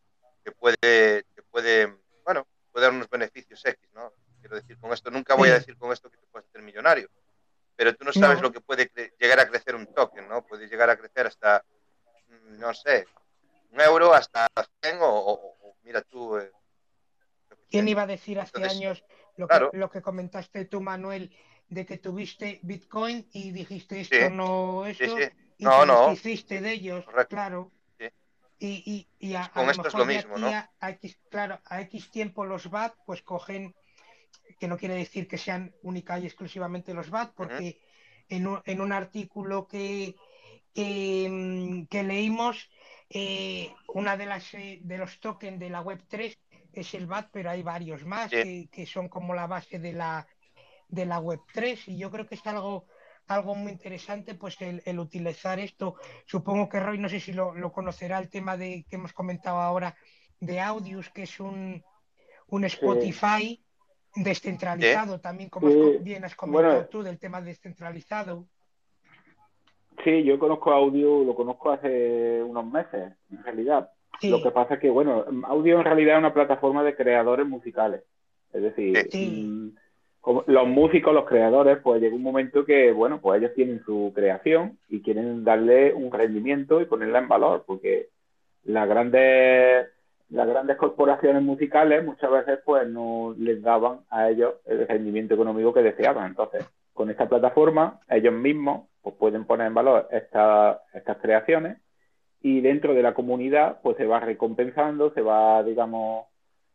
[0.44, 1.86] que puede, que puede,
[2.24, 4.12] bueno, puede dar unos beneficios X, ¿no?
[4.40, 5.58] Quiero decir con esto, nunca voy a Sí.
[5.60, 7.08] decir con esto que te puedes hacer millonario,
[7.76, 8.44] pero tú no sabes No.
[8.44, 10.44] lo que puede llegar a crecer un token, ¿no?
[10.44, 11.64] Puede llegar a crecer hasta,
[12.28, 13.06] mm, no sé,
[13.70, 14.48] un euro hasta
[14.82, 16.36] 100 o, o- o mira tú.
[16.38, 16.50] eh,
[17.70, 19.04] ¿Quién iba a decir hace Entonces- años
[19.36, 19.70] lo, Claro.
[19.70, 21.34] que, lo que comentaste tú, Manuel,
[21.68, 25.24] de que tuviste Bitcoin y dijiste esto Sí, no Sí, esto sí.
[25.56, 26.10] y No, no.
[26.10, 27.28] deshiciste de ellos, Correcto.
[27.34, 27.72] claro.
[28.62, 30.90] Y, y, y a, Con a lo esto es mejor lo de mismo, a, a
[30.90, 33.74] X, claro, a X tiempo los BAT pues cogen,
[34.60, 37.80] que no quiere decir que sean única y exclusivamente los BAT, porque
[38.28, 40.14] en, un, en un artículo que,
[40.72, 42.70] que, mm, que leímos,
[43.10, 46.38] eh, una de las eh, de los tokens de la web 3
[46.72, 48.36] es el BAT, pero hay varios más Sí.
[48.42, 50.26] que, que son como la base de la
[50.88, 52.86] de la web 3 y yo creo que es algo
[53.28, 55.96] algo muy interesante pues el, el utilizar esto
[56.26, 59.58] supongo que Roy no sé si lo, lo conocerá el tema de que hemos comentado
[59.60, 59.94] ahora
[60.40, 61.82] de Audius que es un
[62.48, 63.62] un Spotify
[64.16, 65.98] descentralizado también como Sí.
[66.02, 66.88] bien has comentado Bueno.
[66.88, 68.46] tú del tema descentralizado
[70.04, 73.90] Sí, yo conozco Audio, lo conozco hace unos meses, en realidad.
[74.20, 74.30] Sí.
[74.30, 78.02] Lo que pasa es que, bueno, Audio en realidad es una plataforma de creadores musicales.
[78.52, 79.74] Es decir, Sí.
[80.46, 84.78] Los músicos, los creadores, pues llega un momento que, bueno, pues ellos tienen su creación
[84.88, 88.08] y quieren darle un rendimiento y ponerla en valor, porque
[88.64, 89.88] las grandes,
[90.30, 95.72] las grandes corporaciones musicales muchas veces pues no les daban a ellos el rendimiento económico
[95.74, 96.28] que deseaban.
[96.28, 101.78] Entonces, con esta plataforma, ellos mismos pues, pueden poner en valor esta- estas creaciones
[102.40, 106.26] y dentro de la comunidad pues se va recompensando, se va, digamos,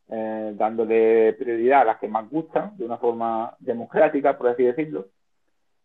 [0.10, 5.08] eh, dándole prioridad a las que más gustan de una forma democrática, por así decirlo.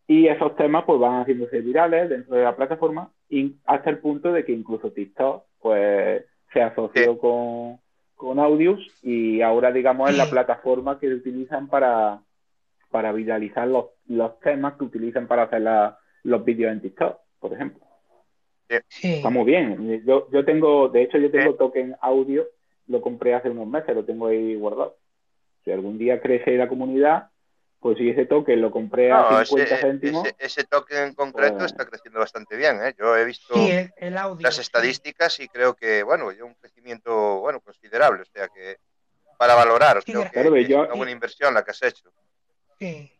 [0.07, 4.33] Y esos temas pues van haciéndose virales dentro de la plataforma y hasta el punto
[4.33, 7.19] de que incluso TikTok pues se asoció Sí.
[7.21, 7.79] con,
[8.17, 12.21] con Audius y ahora digamos es la plataforma que utilizan para,
[12.91, 17.53] para viralizar los, los temas que utilizan para hacer la- los vídeos en TikTok, por
[17.53, 17.81] ejemplo.
[18.89, 20.03] sí Está muy bien.
[20.05, 21.59] Yo, yo tengo, de hecho, yo tengo Sí.
[21.59, 22.45] token audio,
[22.93, 24.97] lo compré hace unos meses, lo tengo ahí guardado.
[25.65, 27.31] Si algún día crece la comunidad,
[27.81, 31.15] pues si ese token lo compré No, a ese, 50 céntimos, ese, ese token en
[31.15, 32.77] concreto pues- está creciendo bastante bien.
[32.85, 32.95] ¿eh?
[32.99, 34.61] Yo he visto sí el, el audio las sí.
[34.61, 38.23] estadísticas y creo que, bueno, hay un crecimiento bueno considerable.
[38.23, 38.77] O sea que
[39.39, 42.11] para valorar, Sí, creo que Claro, es yo- una buena inversión la que has hecho.
[42.79, 43.11] sí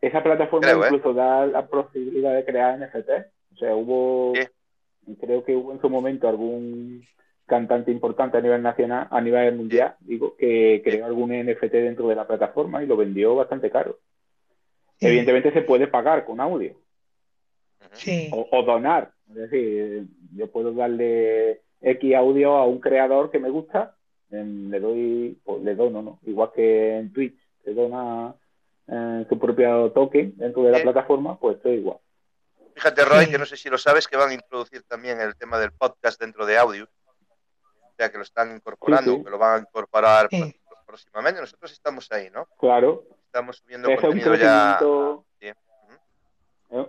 [0.00, 0.88] esa plataforma Creo, ¿eh?
[0.88, 3.08] incluso da la posibilidad de crear NFT.
[3.54, 5.14] O sea, hubo, Sí.
[5.20, 7.06] creo que hubo en su momento algún
[7.46, 12.14] cantante importante a nivel nacional, a nivel mundial, digo, que creó algún NFT dentro de
[12.14, 13.98] la plataforma y lo vendió bastante caro.
[14.98, 16.74] sí, Evidentemente se puede pagar con audio.
[17.92, 18.30] Sí.
[18.32, 19.12] o, o donar.
[19.28, 20.04] Es decir,
[20.34, 23.96] yo puedo darle X audio a un creador que me gusta,
[24.30, 26.18] em, le doy, pues, le dono, ¿no?
[26.24, 28.34] Igual que en Twitch se dona
[28.88, 30.82] eh, su propio token dentro de la Sí.
[30.84, 31.98] plataforma, pues esto es igual.
[32.74, 33.30] Fíjate, Roy, Sí.
[33.32, 36.20] que no sé si lo sabes, que van a introducir también el tema del podcast
[36.20, 36.88] dentro de audio.
[37.92, 39.24] O sea, que lo están incorporando, Sí, sí.
[39.24, 40.40] que lo van a incorporar Sí.
[40.40, 40.54] pr-
[40.86, 41.40] próximamente.
[41.40, 42.46] Nosotros estamos ahí, ¿no?
[42.58, 44.76] Claro, Estamos subiendo es un contenido ya.
[44.78, 45.54] crecimiento, es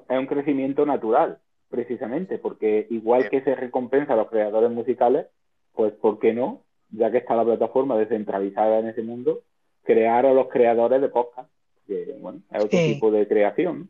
[0.09, 1.39] es un crecimiento natural,
[1.69, 3.29] precisamente, porque igual Sí.
[3.29, 5.27] que se recompensa a los creadores musicales,
[5.73, 6.63] pues ¿por qué no?
[6.89, 9.41] Ya que está la plataforma descentralizada en ese mundo,
[9.83, 11.49] crear a los creadores de podcast,
[11.87, 12.93] que bueno, es otro Sí.
[12.93, 13.89] tipo de creación,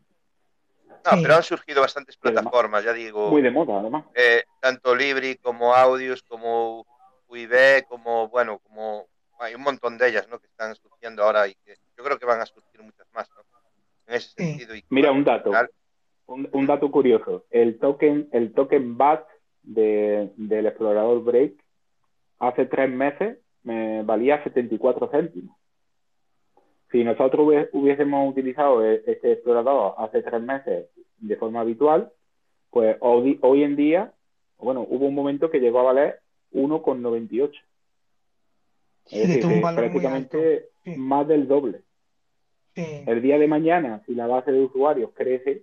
[1.04, 1.18] No, Sí.
[1.22, 3.28] pero han surgido bastantes plataformas, ya digo.
[3.30, 4.06] muy de moda además.
[4.14, 6.86] eh, tanto Libri como Audios, como
[7.34, 9.06] UIB, como, bueno, como
[9.40, 10.38] hay un montón de ellas, ¿no?
[10.38, 13.42] Que están surgiendo ahora y que yo creo que van a surgir muchas más, ¿no?
[14.06, 14.74] En ese sentido.
[14.76, 15.50] Y, Mira, un dato.
[16.26, 17.44] Un, un dato curioso.
[17.50, 19.26] El token, el token BAT
[19.62, 21.54] de, del explorador Break
[22.38, 25.56] hace tres meses me valía 74 céntimos.
[26.90, 30.86] Si nosotros hubiésemos utilizado e- este explorador hace tres meses
[31.18, 32.12] de forma habitual,
[32.70, 34.12] pues hoy, hoy en día,
[34.58, 36.20] bueno, hubo un momento que llegó a valer
[36.54, 37.52] 1,98.
[39.06, 40.96] Sí, Es decir, valor muy prácticamente Sí.
[40.96, 41.82] más del doble.
[42.74, 45.62] Sí, El día de mañana, si la base de usuarios crece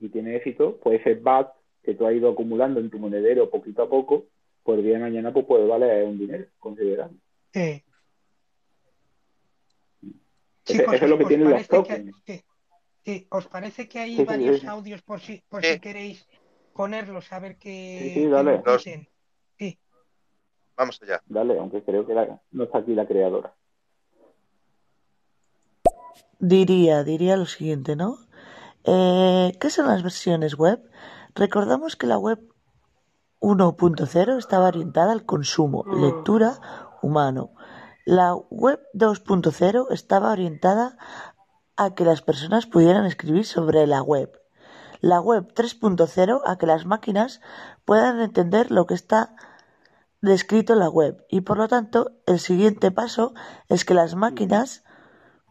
[0.00, 1.52] y tiene éxito, pues ese BAT
[1.82, 4.26] que tú has ido acumulando en tu monedero poquito a poco,
[4.62, 7.16] pues el día de mañana pues puede valer un dinero considerable.
[7.52, 7.82] sí.
[10.66, 12.16] Ese- eso es lo que ¿os tienen los que- tokens.
[13.04, 14.66] sí, ¿Os parece que hay varios sí.
[14.66, 15.72] audios por si, por Sí.
[15.74, 16.28] si queréis
[16.74, 18.62] ponerlos a ver qué, Sí, sí, qué dale.
[18.80, 19.08] Sí,
[20.78, 21.20] vamos allá.
[21.26, 23.52] Dale, aunque creo que la- no está aquí la creadora.
[26.38, 28.18] Diría, diría lo siguiente, ¿no?
[28.84, 30.80] Eh, ¿Qué son las versiones web?
[31.34, 32.38] Recordamos que la web
[33.40, 36.60] 1.0 estaba orientada al consumo, lectura
[37.02, 37.50] humano.
[38.04, 40.96] La web 2.0 estaba orientada
[41.76, 44.30] a que las personas pudieran escribir sobre la web.
[45.00, 47.40] La web 3.0 a que las máquinas
[47.84, 49.34] puedan entender lo que está
[50.20, 51.24] descrito en la web.
[51.28, 53.34] Y por lo tanto, el siguiente paso
[53.68, 54.84] es que las máquinas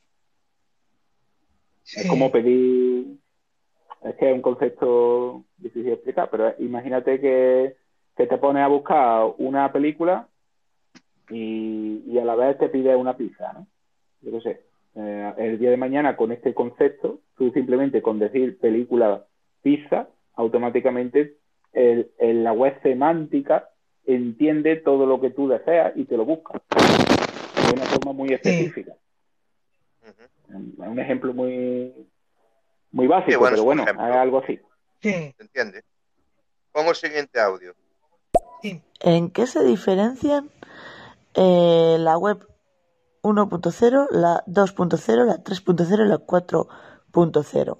[1.85, 3.17] Es como pedir,
[4.03, 7.75] es que es un concepto difícil de explicar, pero imagínate que,
[8.17, 10.27] que te pones a buscar una película
[11.29, 13.67] y, a la vez te pide una pizza, ¿no?
[14.21, 14.61] Yo qué sé.
[14.95, 19.25] Eh, el día de mañana con este concepto, tú simplemente con decir película
[19.61, 21.35] pizza, automáticamente
[21.75, 23.69] el, la web semántica
[24.05, 28.93] entiende todo lo que tú deseas y te lo busca de una forma muy específica.
[30.77, 31.93] Un ejemplo muy
[32.91, 34.59] muy básico, pero bueno, es algo así.
[35.01, 35.83] ¿Se entiende?
[36.71, 37.73] Pongo el siguiente audio.
[39.01, 40.49] ¿En qué se diferencian
[41.33, 42.47] eh, la web
[43.21, 47.77] 1.0, la 2.0, la 3.0 y la 4.0.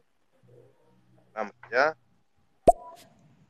[1.34, 1.96] Vamos ya.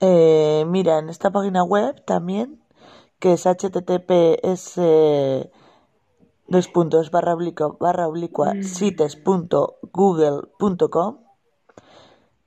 [0.01, 2.61] Eh, mira, en esta página web también,
[3.25, 4.79] que es https
[6.47, 8.63] dos puntos barra oblicua, barra oblicua mm.
[8.63, 11.17] sites.google.com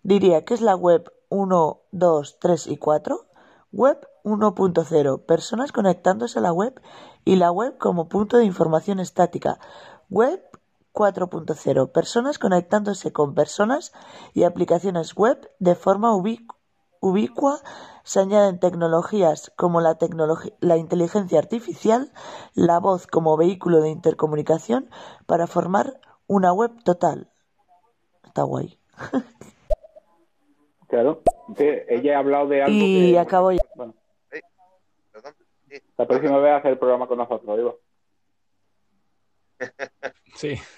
[0.04, 3.26] diría que es la web 1, 2, 3 y 4
[3.72, 6.80] web 1.0 personas conectándose a la web
[7.26, 9.58] y la web como punto de información estática.
[10.12, 10.44] Web
[10.94, 13.94] 4.0 personas conectándose con personas
[14.36, 16.57] y aplicaciones web de forma ubicua
[17.02, 17.60] ubicua
[18.04, 19.98] se añaden tecnologías como la,
[20.60, 22.12] la inteligencia artificial,
[22.54, 24.90] la voz como vehículo de intercomunicación
[25.26, 27.30] para formar una web total.
[28.24, 28.80] Está guay.
[30.88, 31.22] Claro,
[31.58, 32.78] ella ha hablado de algo.
[32.78, 33.60] Y acabo ya.
[35.98, 37.80] La próxima vez hacer el programa con nosotros, digo.
[40.36, 40.54] Sí.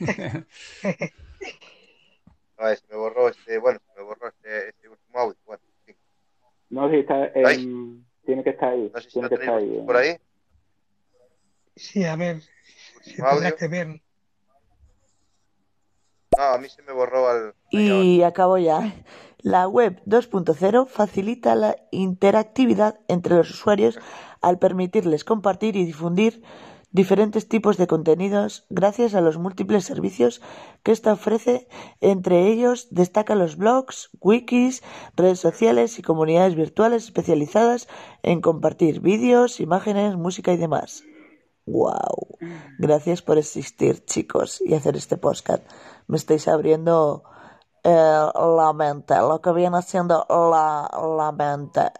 [2.58, 5.38] no, se me borró este, bueno, se me borró este, este último audio.
[5.46, 5.62] Bueno.
[6.70, 8.92] No, sí, está, en, tiene que estar ahí.
[8.94, 9.84] No sé si tiene que estar ahí.
[9.86, 10.18] ¿Por ahí?
[11.76, 12.42] Sí, a ver.
[13.02, 13.88] Se tendrá que ver.
[16.38, 17.54] No, a mí se me borró al...
[17.72, 18.94] Y acabo ya.
[19.40, 23.98] La web 2.0 facilita la interactividad entre los usuarios
[24.42, 26.44] al permitirles compartir y difundir
[26.92, 30.42] diferentes tipos de contenidos gracias a los múltiples servicios
[30.84, 31.68] que ésta ofrece.
[32.02, 34.84] Entre ellos destacan los blogs, wikis,
[35.16, 37.88] redes sociales y comunidades virtuales especializadas
[38.24, 41.04] en compartir vídeos, imágenes, música y demás.
[41.66, 42.40] ¡Wow!
[42.80, 45.64] Gracias por existir, chicos, y hacer este podcast.
[46.08, 47.24] Me estáis abriendo
[47.84, 47.90] eh,
[48.36, 51.92] la mente, lo que viene siendo la, la mente.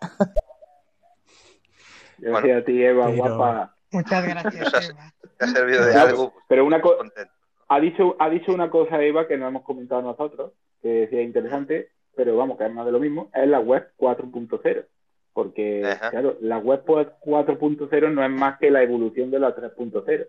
[2.18, 3.76] Gracias a ti, Eva, guapa.
[3.92, 5.14] Muchas gracias, Eva.
[5.38, 6.32] Te ha servido de algo.
[6.32, 7.04] Pues, Pero una cosa,
[7.68, 11.90] ha dicho, ha dicho una cosa, Eva, que no hemos comentado nosotros, que decía interesante,
[12.16, 14.86] pero vamos, que es más de lo mismo, es la web 4.0.
[15.34, 20.28] Porque, claro, la web 4.0 no es más que la evolución de la 3.0.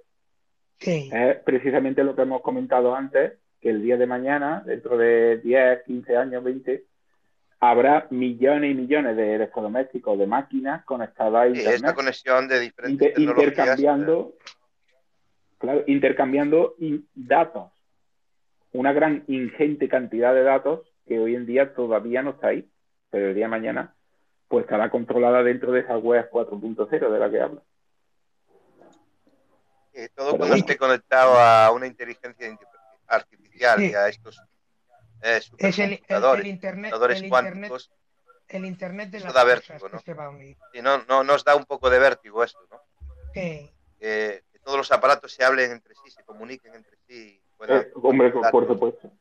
[0.78, 1.10] Sí.
[1.12, 5.82] Es precisamente lo que hemos comentado antes, que el día de mañana, dentro de 10,
[5.84, 6.84] 15 años, 20,
[7.60, 11.74] habrá millones y millones de electrodomésticos, de máquinas conectadas a Internet.
[11.74, 13.48] esta conexión de diferentes Inter- tecnologías.
[13.50, 14.34] intercambiando,
[15.58, 17.70] claro, intercambiando in- datos.
[18.72, 22.70] Una gran ingente cantidad de datos que hoy en día todavía no está ahí,
[23.10, 23.94] pero el día de mañana
[24.48, 27.62] pues estará controlada dentro de esa web 4.0 de la que habla.
[29.92, 32.58] eh, todo Pero cuando esté conectado a una inteligencia int-
[33.06, 33.90] artificial Sí.
[33.90, 34.40] y a estos
[35.22, 37.90] eh, Es el, el- supercomputadores, el internet, computadores el internet, cuánticos,
[38.48, 40.00] el internet de las da cosas vértigo, que ¿no?
[40.02, 40.56] se va a unir.
[40.74, 42.80] y no, no nos da un poco de vértigo esto, ¿no?
[43.34, 43.70] Sí.
[43.98, 47.40] Que, que todos los aparatos se hablen entre sí, se comuniquen entre sí.
[47.68, 49.12] Eh, hombre, por, supuesto.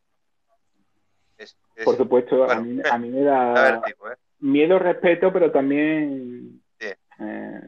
[1.38, 4.16] Es- es- Por supuesto, a, mí, a mí me da da vértigo, ¿eh?
[4.40, 6.88] miedo, respeto, pero también Sí.
[7.20, 7.62] eh,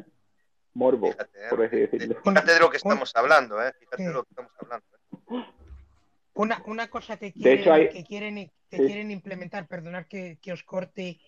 [0.73, 1.49] morbo, Fíjate, ¿eh?
[1.49, 2.21] por así De- decirlo.
[2.23, 3.73] Fíjate de lo que estamos hablando, ¿eh?
[3.79, 4.03] Fíjate Sí.
[4.05, 4.85] de lo que estamos hablando.
[6.33, 8.35] Una, una cosa que De quieren, hecho, hay- que quieren,
[8.69, 8.85] que Sí.
[8.85, 11.19] quieren implementar, perdonad que, que os corte,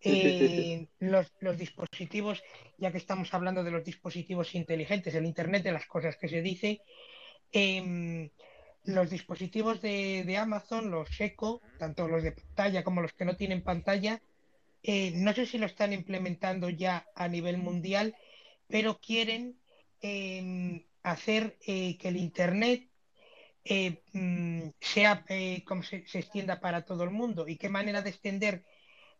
[0.00, 2.42] sí, sí, eh, Los, los dispositivos,
[2.78, 6.42] ya que estamos hablando de los dispositivos inteligentes, el Internet de las cosas que se
[6.42, 6.80] dice,
[7.52, 8.30] em,
[8.84, 13.36] los dispositivos de, de Amazon, los Echo, tanto los de pantalla como los que no
[13.36, 14.20] tienen pantalla,
[14.82, 18.14] eh, no sé si lo están implementando ya a nivel mundial,
[18.68, 19.56] pero quieren
[20.00, 22.88] em, hacer eh, que el Internet
[23.64, 28.10] eh, mm, sea eh, como se, extienda para todo el mundo y qué manera de
[28.10, 28.64] extender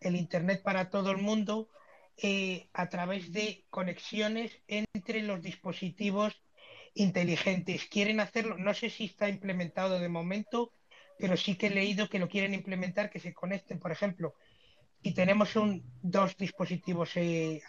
[0.01, 1.69] el Internet para todo el mundo
[2.17, 6.35] eh, a través de conexiones entre los dispositivos
[6.95, 7.87] inteligentes.
[7.87, 10.73] Quieren hacerlo, no sé si está implementado de momento,
[11.19, 14.35] pero sí que he leído que lo quieren implementar, que se conecten, por ejemplo,
[15.03, 17.13] si tenemos un, dos dispositivos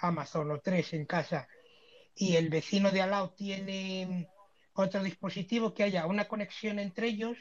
[0.02, 1.48] Amazon o tres en casa
[2.16, 4.28] y el vecino de al lado tiene
[4.74, 7.38] otro dispositivo, que haya una conexión entre ellos.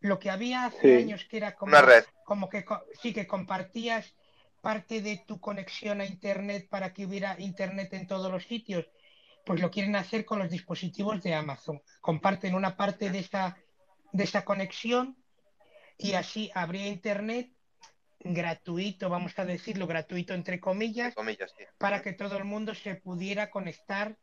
[0.00, 1.02] Lo que había hace Sí.
[1.04, 2.04] años que era como, Una red.
[2.24, 2.64] como que
[3.00, 4.14] sí que compartías
[4.60, 8.86] parte de tu conexión a internet para que hubiera internet en todos los sitios,
[9.46, 11.80] pues lo quieren hacer con los dispositivos de Amazon.
[12.00, 13.56] Comparten una parte de esa,
[14.12, 15.16] de esa conexión
[15.98, 17.50] y así habría internet
[18.20, 21.64] gratuito, vamos a decirlo, gratuito entre comillas, Entre comillas, sí.
[21.78, 24.16] para que todo el mundo se pudiera conectar,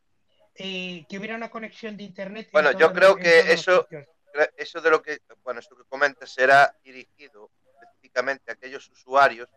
[0.55, 2.45] eh, que hubiera una conexión de internet.
[2.47, 3.87] en Bueno, yo creo los- que eso-.
[4.55, 7.51] Eso de lo que, bueno, esto que comentas será dirigido
[7.81, 9.49] específicamente a aquellos usuarios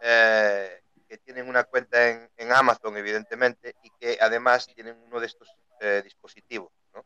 [0.00, 5.26] eh, que tienen una cuenta en, en Amazon, evidentemente, y que además tienen uno de
[5.26, 5.48] estos
[5.80, 7.04] eh, dispositivos, ¿no?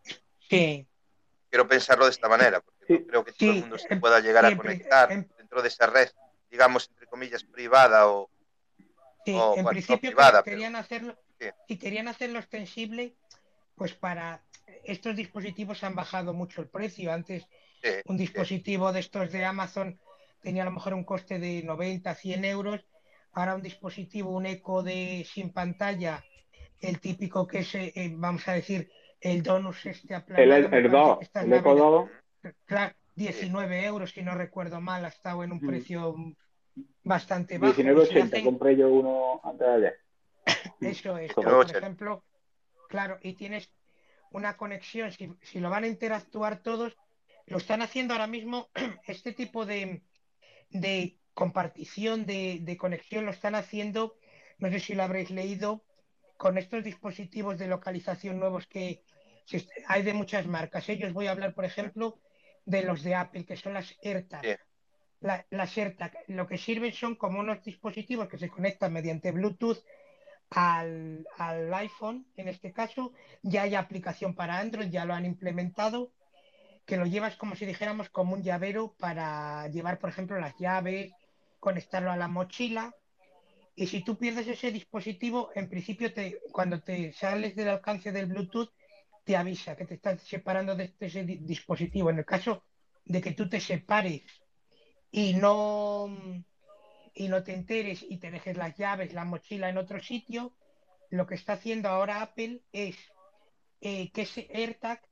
[0.48, 0.86] Sí,
[1.50, 2.98] Quiero pensarlo de esta manera, porque Sí.
[3.00, 5.62] no creo que todo Sí, el mundo se en- pueda llegar a conectar en- dentro
[5.62, 6.10] de esa red,
[6.50, 8.30] digamos, entre comillas, privada o,
[9.24, 11.46] sí, o, en bueno, no principio privada, que- querían hacerlo, sí.
[11.68, 13.14] y querían hacerlo extensible,
[13.74, 14.42] pues para
[14.84, 17.12] estos dispositivos han bajado mucho el precio.
[17.12, 17.46] Antes
[17.82, 18.24] sí, un sí.
[18.24, 19.98] dispositivo de estos de Amazon
[20.42, 22.84] tenía a lo mejor un coste de 90, 100 euros.
[23.32, 26.24] Ahora un dispositivo, un eco de sin pantalla,
[26.80, 28.90] el típico que es, eh, eh, vamos a decir,
[29.20, 32.10] el donus este aplanado, el, me parece 2, que estas el Eco navidades-
[32.42, 35.66] 2, Claro, 19 euros, si no recuerdo mal, ha estado en un Mm.
[35.66, 36.14] precio
[37.02, 37.72] bastante bajo.
[37.72, 39.98] Y si 19.80, hacen- compré yo uno antes de ayer.
[40.80, 41.76] Eso es, por 19,80.
[41.78, 42.24] ejemplo,
[42.88, 43.70] claro, y tienes
[44.30, 46.96] una conexión, si, si lo van a interactuar todos,
[47.46, 48.68] lo están haciendo ahora mismo,
[49.06, 50.02] este tipo de,
[50.70, 54.16] de compartición, de, de conexión, lo están haciendo,
[54.58, 55.84] no sé si lo habréis leído,
[56.36, 59.02] con estos dispositivos de localización nuevos que
[59.46, 60.88] se hay de muchas marcas.
[60.88, 62.20] Ellos voy a hablar, por ejemplo,
[62.64, 64.60] de los de Apple, que son las AirTag.
[65.20, 69.78] La- las AirTag lo que sirven son como unos dispositivos que se conectan mediante Bluetooth
[70.50, 73.12] al, al iPhone, en este caso,
[73.42, 76.12] ya hay aplicación para Android, ya lo han implementado,
[76.86, 81.12] que lo llevas como si dijéramos como un llavero para llevar, por ejemplo, las llaves,
[81.60, 82.94] conectarlo a la mochila.
[83.76, 88.26] Y si tú pierdes ese dispositivo, en principio, te, cuando te sales del alcance del
[88.26, 88.70] Bluetooth,
[89.24, 92.10] te avisa que te estás separando de este- ese di- dispositivo.
[92.10, 92.64] En el caso
[93.04, 94.22] de que tú te separes
[95.10, 96.08] y no,
[97.18, 100.52] y no te enteres y te dejes las llaves, la mochila en otro sitio,
[101.10, 102.96] lo que está haciendo ahora Apple es
[103.80, 105.02] eh, que ese AirTag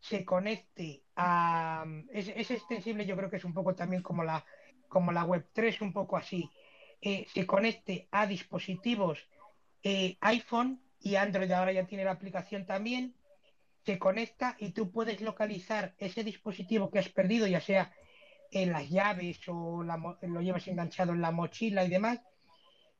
[0.00, 1.84] se conecte a...
[2.12, 4.42] Es, es extensible, yo creo que es un poco también como la,
[4.88, 6.50] como la Web 3, un poco así.
[7.02, 9.18] Eh, se conecte a dispositivos
[9.82, 13.14] eh, iPhone y Android ahora ya tiene la aplicación también.
[13.84, 17.92] Se conecta y tú puedes localizar ese dispositivo que has perdido, ya sea
[18.50, 22.20] en las llaves o la lo llevas enganchado en la mochila y demás,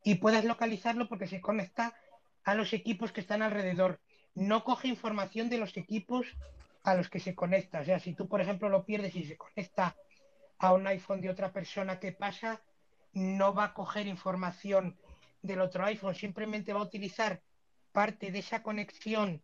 [0.04, 1.94] y puedes localizarlo porque se conecta
[2.44, 4.00] a los equipos que están alrededor.
[4.34, 6.26] No coge información de los equipos
[6.84, 7.80] a los que se conecta.
[7.80, 9.96] O sea, si tú, por ejemplo, lo pierdes y se conecta
[10.58, 12.62] a un iPhone de otra persona que pasa,
[13.12, 14.96] no va a coger información
[15.42, 17.42] del otro iPhone, simplemente va a utilizar
[17.92, 19.42] parte de esa conexión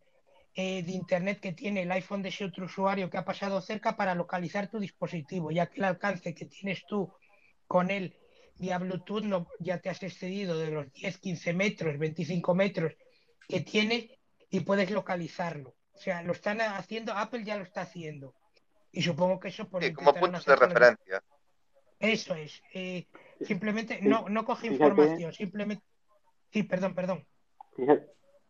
[0.59, 3.95] eh, de Internet que tiene el iPhone de ese otro usuario que ha pasado cerca
[3.95, 7.13] para localizar tu dispositivo, ya que el alcance que tienes tú
[7.67, 8.17] con él
[8.55, 12.93] vía Bluetooth no, ya te has excedido de los 10, 15 metros, 25 metros
[13.47, 14.17] que tiene
[14.49, 15.75] y puedes localizarlo.
[15.93, 18.33] O sea, lo están haciendo, Apple ya lo está haciendo.
[18.91, 21.23] Y supongo que eso por sí, como puntos de referencia.
[21.99, 22.63] Eso es.
[22.73, 23.05] Eh,
[23.41, 25.83] simplemente no, no coge información, simplemente.
[26.51, 27.27] Sí, perdón, perdón.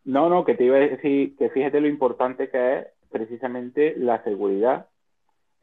[0.08, 4.24] No, no, que te iba a decir que fíjate lo importante que es precisamente la
[4.24, 4.88] seguridad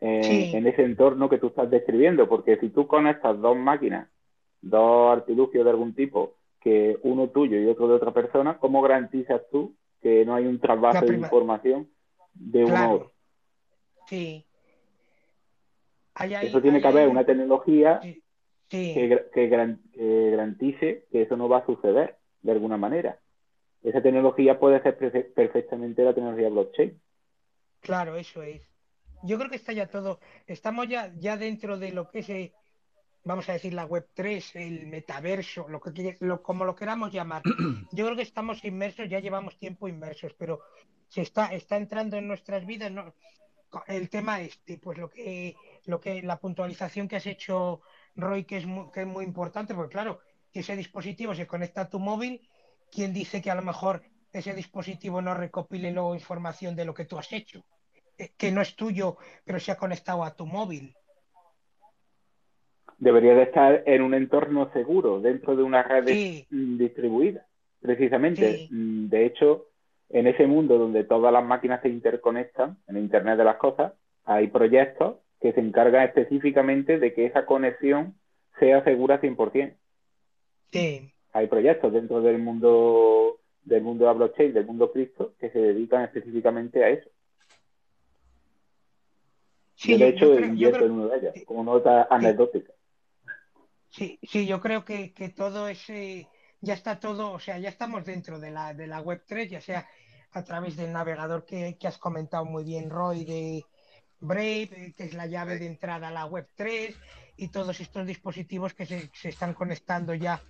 [0.01, 4.07] en ese entorno que tú estás describiendo, porque si tú conectas dos máquinas,
[4.61, 9.41] dos artilugios de algún tipo, que uno tuyo y otro de otra persona, ¿cómo garantizas
[9.51, 11.89] tú que no hay un trasvase de información
[12.35, 13.13] de uno a otro?
[14.09, 14.45] Sí.
[16.43, 17.99] eso tiene que haber una tecnología
[18.69, 23.19] Que, que, garantice que eso no va a suceder de alguna manera.
[23.85, 24.97] Esa tecnología puede ser
[25.35, 26.99] perfectamente la tecnología blockchain.
[27.81, 28.63] Claro, eso es.
[29.23, 32.53] Yo creo que está ya todo, estamos ya, ya dentro de lo que es, eh,
[33.25, 37.43] vamos a decir, la web 3, el metaverso, lo que lo, como lo queramos llamar.
[37.93, 40.61] Yo creo que estamos inmersos, ya llevamos tiempo inmersos, pero
[41.09, 43.15] se está, está entrando en nuestras vidas, ¿no?
[43.87, 47.83] El tema este, pues lo que, lo que, la puntualización que has hecho,
[48.15, 50.21] Roy, que es muy, que es muy importante, porque claro,
[50.53, 52.41] que ese dispositivo se conecta a tu móvil
[52.95, 54.03] ¿quién dice que a lo mejor
[54.33, 57.65] ese dispositivo no recopile luego información de lo que tú has hecho?
[58.17, 60.95] Eh, que no es tuyo, pero se ha conectado a tu móvil.
[62.99, 66.05] Debería de estar en un entorno seguro, dentro de una red
[66.49, 67.45] distribuida,
[67.81, 68.69] precisamente.
[68.71, 69.67] Mm, de hecho,
[70.11, 73.93] en ese mundo donde todas las máquinas se interconectan, en Internet de las Cosas,
[74.25, 78.15] hay proyectos que se encargan específicamente de que esa conexión
[78.61, 79.77] sea segura 100%.
[80.71, 85.59] Sí hay proyectos dentro del mundo del mundo de blockchain, del mundo cripto, que se
[85.59, 87.11] dedican específicamente a eso.
[89.75, 92.73] Sí, de hecho invierto en uno de ellos, como nota anecdótica.
[93.89, 96.29] Sí, sí, yo creo que, todo ese,
[96.61, 99.61] ya está todo, o sea, ya estamos dentro de la, de la web 3, ya
[99.61, 99.89] sea
[100.33, 103.65] a través del navegador que, has comentado muy bien, Roy, de
[104.21, 106.97] Brave, que es la llave de entrada a la web 3,
[107.37, 110.41] y todos estos dispositivos que se, se están conectando ya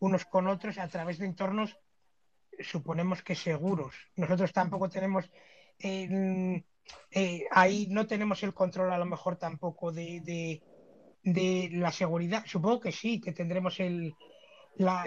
[0.00, 1.78] unos con otros a través de entornos,
[2.58, 3.94] suponemos que seguros.
[4.16, 5.30] Nosotros tampoco tenemos,
[5.78, 6.64] eh,
[7.50, 10.62] ahí no tenemos el control a lo mejor tampoco de,
[11.22, 12.44] la seguridad.
[12.46, 14.14] Supongo que sí, que tendremos el...
[14.76, 15.04] La,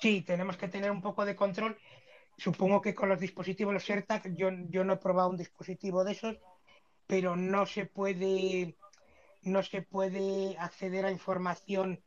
[0.00, 0.22] sí.
[0.22, 1.76] tenemos que tener un poco de control.
[2.38, 6.12] Supongo que con los dispositivos, los AirTag, yo, yo no he probado un dispositivo de
[6.12, 6.38] esos,
[7.06, 8.76] pero no se puede
[9.42, 12.00] no se puede acceder a información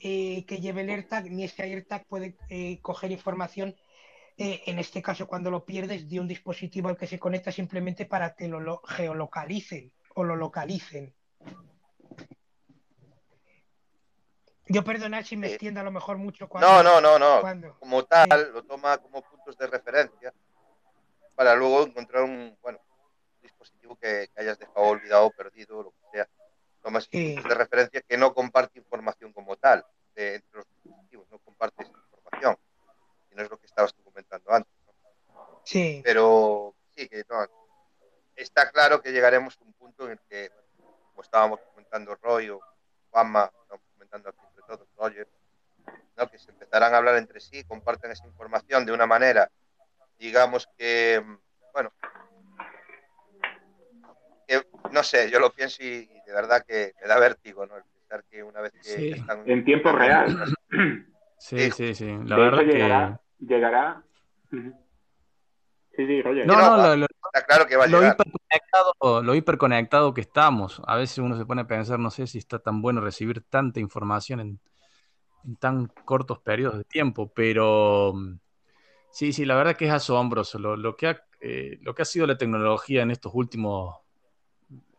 [0.00, 3.74] eh, que lleve el AirTag, ni ese AirTag puede eh, coger información,
[4.36, 8.06] eh, en este caso cuando lo pierdes, de un dispositivo al que se conecta simplemente
[8.06, 11.14] para que lo, geolocalicen o lo localicen.
[14.70, 16.82] Yo perdonar si me extiendo a lo mejor mucho cuando...
[16.82, 17.78] No, no, no, no.
[17.80, 20.32] Como tal, lo toma como puntos de referencia
[21.34, 22.78] para luego encontrar un, bueno,
[23.40, 25.90] dispositivo que, que hayas dejado olvidado o perdido, lo
[26.80, 29.84] que sea más de referencia que no comparte información como tal
[30.14, 32.56] de, entre los dispositivos, no comparte esa información.
[33.30, 34.72] Y no es lo que estabas comentando antes.
[35.64, 36.00] Sí.
[36.04, 37.24] Pero sí, que
[38.36, 40.50] está claro que llegaremos a un punto en el que,
[41.10, 42.60] como estábamos comentando Roy o
[43.10, 45.28] Juanma, estamos comentando aquí entre todos, Roger,
[46.16, 46.30] ¿no?
[46.30, 49.50] que se empezarán a hablar entre sí, comparten esa información de una manera,
[50.18, 51.22] digamos que,
[51.72, 51.92] bueno,
[54.92, 57.76] no sé, yo lo pienso y, de verdad que me da vértigo, ¿no?
[57.76, 59.48] El pensar que una vez que están...
[59.48, 60.54] En tiempo real.
[61.40, 62.18] Sí, sí, sí.
[62.24, 63.46] La verdad llegará, que...
[63.46, 64.02] Llegará...
[64.50, 66.44] Sí, sí, Roger.
[66.44, 68.16] No, no, lo, está claro que va a lo llegar.
[68.16, 70.82] Hiperconectado, lo hiperconectado que estamos.
[70.84, 73.78] A veces uno se pone a pensar, no sé si está tan bueno recibir tanta
[73.78, 74.60] información en,
[75.44, 78.14] en tan cortos periodos de tiempo, pero
[79.10, 82.04] sí, sí, la verdad que es asombroso lo, lo que ha, eh, lo que ha
[82.04, 83.96] sido la tecnología en estos últimos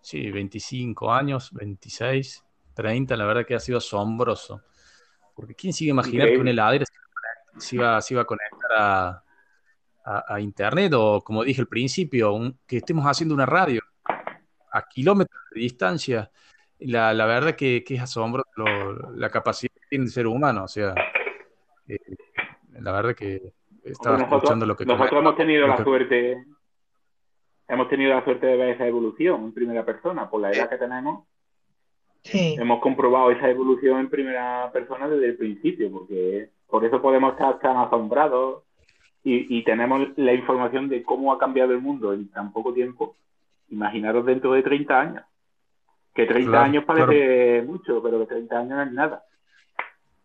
[0.02, 2.44] sí, 25 años, 26,
[2.74, 4.62] 30, la verdad que ha sido asombroso.
[5.36, 6.86] Porque ¿quién sigue imaginar que una heladera
[7.58, 9.24] se iba, a conectar a,
[10.06, 13.82] a, Internet o, como dije al principio, que estemos haciendo una radio
[14.72, 16.32] a kilómetros de distancia?
[16.80, 18.48] La, la verdad que, que es asombroso
[19.16, 20.64] la capacidad que tiene el ser humano.
[20.64, 20.94] O sea,
[21.88, 22.00] eh,
[22.80, 23.54] la verdad que
[23.84, 24.86] estaba escuchando lo que...
[24.86, 26.46] Nosotros hemos tenido la suerte
[27.70, 30.78] hemos tenido la suerte de ver esa evolución en primera persona, por la edad que
[30.78, 31.24] tenemos.
[32.22, 32.58] Sí.
[32.60, 37.60] hemos comprobado esa evolución en primera persona desde el principio, porque por eso podemos estar
[37.60, 38.64] tan asombrados
[39.24, 43.16] y, y tenemos la información de cómo ha cambiado el mundo en tan poco tiempo.
[43.70, 45.24] Imaginaros dentro de 30 años.
[46.14, 49.24] Que 30 Claro, años parece mucho, pero que 30 años no es nada.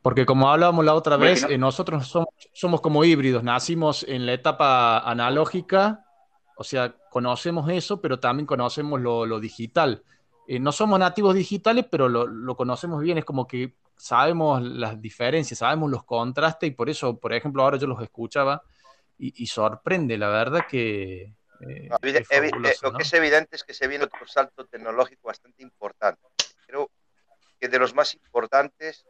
[0.03, 4.33] Porque como hablábamos la otra vez, eh, nosotros somos, somos como híbridos, nacimos en la
[4.33, 6.05] etapa analógica,
[6.57, 10.03] o sea, conocemos eso, pero también conocemos lo, lo digital.
[10.49, 15.01] Eh, no somos nativos digitales, pero lo, lo conocemos bien, es como que sabemos las
[15.01, 18.65] diferencias, sabemos los contrastes y por eso, por ejemplo, ahora yo los escuchaba
[19.16, 22.97] y, y sorprende, la verdad que eh, evide- es eh, fabuloso, lo ¿no?
[22.99, 26.20] que es evidente es que se viene otro salto tecnológico bastante importante.
[26.66, 26.91] Creo
[27.61, 29.07] que de los más importantes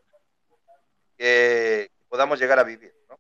[1.17, 2.93] que podamos llegar a vivir.
[3.09, 3.17] ¿no?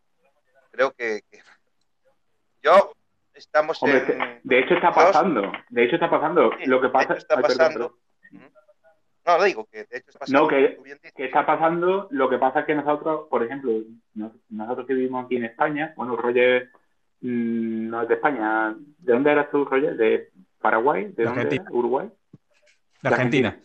[0.70, 1.40] Creo que, que-
[2.62, 2.92] yo
[3.34, 4.40] estamos Hombre, en...
[4.42, 5.52] de hecho está pasando.
[5.70, 6.50] De hecho está pasando.
[6.58, 7.96] Sí, Lo que de pasa hecho está Ay, perdón, pasando.
[8.30, 8.50] perdón.
[9.26, 10.42] No, no digo que de hecho está pasando.
[10.42, 10.78] No, que-
[11.16, 13.72] que está pasando, lo que pasa es que nosotros, por ejemplo,
[14.14, 16.70] nos- nosotros que vivimos aquí en España, bueno, Roger
[17.20, 19.96] mm, no es de España, ¿de dónde eras tú, Roger?
[19.96, 20.28] ¿De
[20.60, 21.04] Paraguay?
[21.04, 21.40] ¿De De dónde?
[21.40, 21.62] Argentina.
[21.62, 21.74] eras?
[21.74, 22.08] ¿Uruguay?
[23.02, 23.56] De Argentina.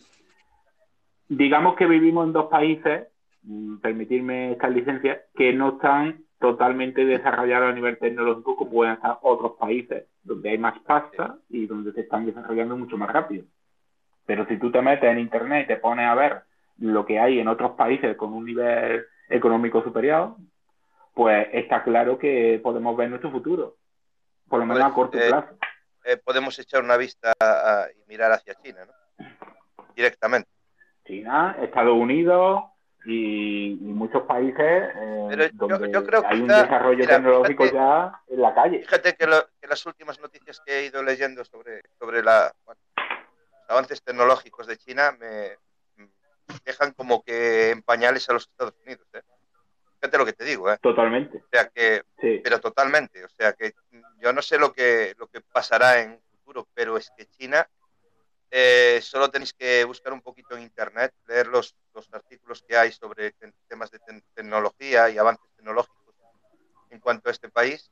[1.28, 3.08] Digamos que vivimos en dos países,
[3.42, 9.18] mm, permitirme esta licencia, que no están totalmente desarrollados a nivel tecnológico como pueden estar
[9.22, 13.44] otros países, donde hay más pasta y donde se están desarrollando mucho más rápido.
[14.26, 16.42] Pero si tú te metes en internet y te pones a ver
[16.78, 20.34] lo que hay en otros países con un nivel económico superior,
[21.12, 23.76] pues está claro que podemos ver nuestro futuro,
[24.48, 25.58] por lo menos a corto Eh, plazo.
[26.04, 29.26] Eh, podemos echar una vista a- y mirar hacia China, ¿no?
[29.94, 30.48] Directamente.
[31.04, 32.62] China, Estados Unidos
[33.04, 37.16] y, y muchos países eh, Pero yo- donde yo creo que hay un desarrollo mira,
[37.16, 38.78] tecnológico fíjate- ya en la calle.
[38.80, 42.80] Fíjate que, lo- que las últimas noticias que he ido leyendo sobre, sobre la, bueno,
[42.96, 45.56] los avances tecnológicos de China me
[46.64, 49.06] dejan como que en pañales a los Estados Unidos.
[49.14, 49.22] ¿eh?
[50.00, 50.78] Fíjate lo que te digo, ¿eh?
[50.82, 52.40] Totalmente, O sea que, sí.
[52.42, 53.24] pero totalmente.
[53.24, 53.72] O sea que
[54.18, 57.66] yo no sé lo que, lo que pasará en futuro, pero es que China,
[58.50, 62.92] eh, solo tenéis que buscar un poquito en internet, leer los, los artículos que hay
[62.92, 66.14] sobre te- temas de te- tecnología y avances tecnológicos
[66.90, 67.90] en cuanto a este país.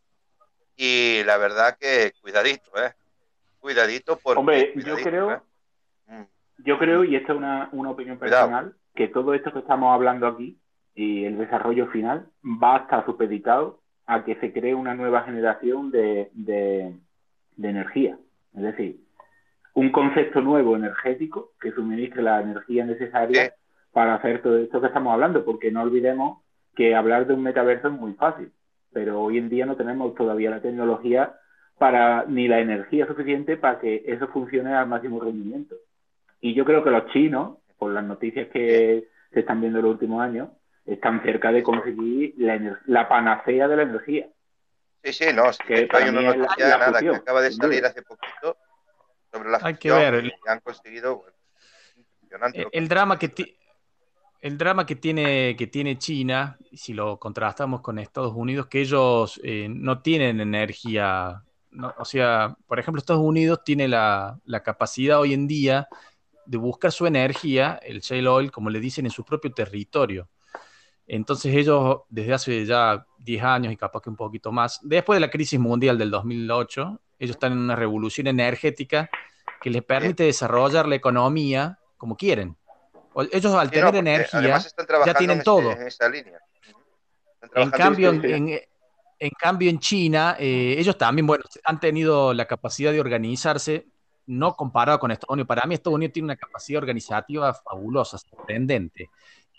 [0.76, 2.92] Y la verdad que cuidadito, ¿eh?
[3.58, 4.38] Cuidadito porque...
[4.38, 5.40] Hombre, yo cuidadito, creo, ¿eh?
[6.58, 8.46] Yo creo, y esta es una, una opinión Cuidado.
[8.48, 10.58] personal, que todo esto que estamos hablando aquí
[10.94, 15.90] y el desarrollo final va a estar supeditado a que se cree una nueva generación
[15.92, 16.96] de, de,
[17.56, 18.18] de energía.
[18.56, 19.00] Es decir,
[19.74, 23.54] un concepto nuevo energético que suministre la energía necesaria.
[23.92, 26.42] Para hacer todo esto que estamos hablando, porque no olvidemos
[26.76, 28.52] que hablar de un metaverso es muy fácil,
[28.92, 31.34] pero hoy en día no tenemos todavía la tecnología
[31.78, 35.76] para ni la energía suficiente para que eso funcione al máximo rendimiento.
[36.40, 39.92] Y yo creo que los chinos, por las noticias que se están viendo en los
[39.94, 40.48] últimos años,
[40.86, 44.28] están cerca de conseguir la, la panacea de la energía.
[45.04, 47.84] Sí, sí, no, sí, Que de hay una noticia la nada, que acaba de salir
[47.84, 48.56] hace poquito
[49.32, 50.24] sobre la Hay que fusión ver.
[50.24, 51.36] y han conseguido bueno,
[52.22, 53.28] impresionante El, que- el drama que
[54.40, 59.40] el drama que tiene, que tiene China, si lo contrastamos con Estados Unidos, que ellos
[59.42, 61.42] eh, no tienen energía.
[61.98, 65.88] o sea, por ejemplo, Estados Unidos tiene la, la capacidad hoy en día
[66.46, 70.28] de buscar su energía, el shale oil, como le dicen, en su propio territorio.
[71.08, 75.20] Entonces ellos, desde hace ya 10 años y capaz que un poquito más, después de
[75.20, 79.08] la crisis mundial del 2008, ellos están en una revolución energética
[79.60, 82.57] que les permite desarrollar la economía como quieren.
[83.32, 85.72] Ellos al Sí, no, tener porque energía, trabajando tienen en, ese- todo.
[85.72, 86.38] en esa línea.
[87.54, 88.60] En cambio, en en, en-
[89.20, 93.86] en cambio en China, eh, ellos también, bueno, han tenido la capacidad de organizarse,
[94.26, 95.48] no comparado con Estados Unidos.
[95.48, 99.10] Para mí Estados Unidos tiene una capacidad organizativa fabulosa, sorprendente.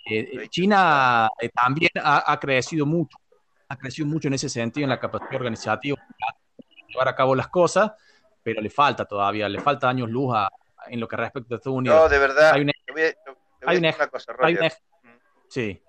[0.09, 3.17] Eh, eh, China eh, también ha, ha crecido mucho,
[3.67, 5.97] ha crecido mucho en ese sentido, en la capacidad organizativa
[6.57, 7.91] de llevar a cabo las cosas,
[8.41, 10.49] pero le falta todavía, le falta años luz a-
[10.87, 12.01] en lo que respecta a Estados Unidos.
[12.03, 13.35] No, de verdad, Hay un- te voy a, a
[13.67, 14.47] hay un decir ej- una cosa, Roger.
[15.49, 15.83] Sí.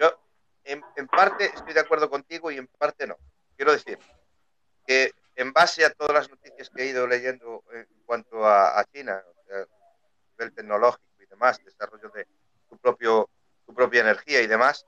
[0.00, 0.20] Yo,
[0.64, 3.16] en, en parte, estoy de acuerdo contigo y en parte no.
[3.56, 3.98] Quiero decir
[4.86, 8.84] que en base a todas las noticias que he ido leyendo en cuanto a, a
[8.84, 9.66] China, o sea, a
[10.32, 12.26] nivel tecnológico y demás, desarrollo de
[12.68, 13.30] tu, propio,
[13.66, 14.84] tu propia energía y demás,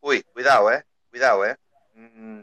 [0.00, 0.84] uy, cuidado, ¿eh?
[1.10, 1.56] Cuidado, ¿eh?
[1.94, 2.40] Mm,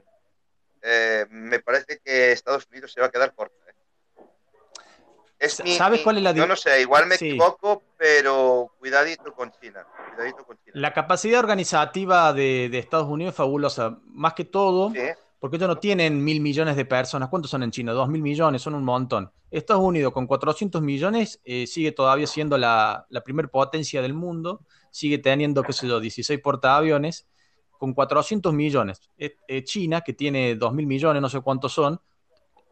[0.82, 3.56] eh, me parece que Estados Unidos se va a quedar corto.
[5.44, 7.30] Es ¿Sabes mi- cuál es la Yo no sé, igual me Sí.
[7.32, 9.86] equivoco, pero cuidadito con China.
[10.16, 10.72] Cuidadito con China.
[10.76, 15.00] La capacidad organizativa de, de Estados Unidos es fabulosa, más que todo Sí,
[15.40, 17.28] porque ellos no tienen mil millones de personas.
[17.30, 17.92] ¿Cuántos son en China?
[17.92, 19.32] Dos mil millones, son un montón.
[19.52, 24.62] Estados Unidos con 400 millones eh, sigue todavía siendo la, la primer potencia del mundo,
[24.92, 27.28] sigue teniendo, qué sé yo, 16 portaaviones,
[27.78, 29.02] con 400 millones.
[29.18, 32.00] Eh, eh, China, que tiene 2 mil millones, no sé cuántos son,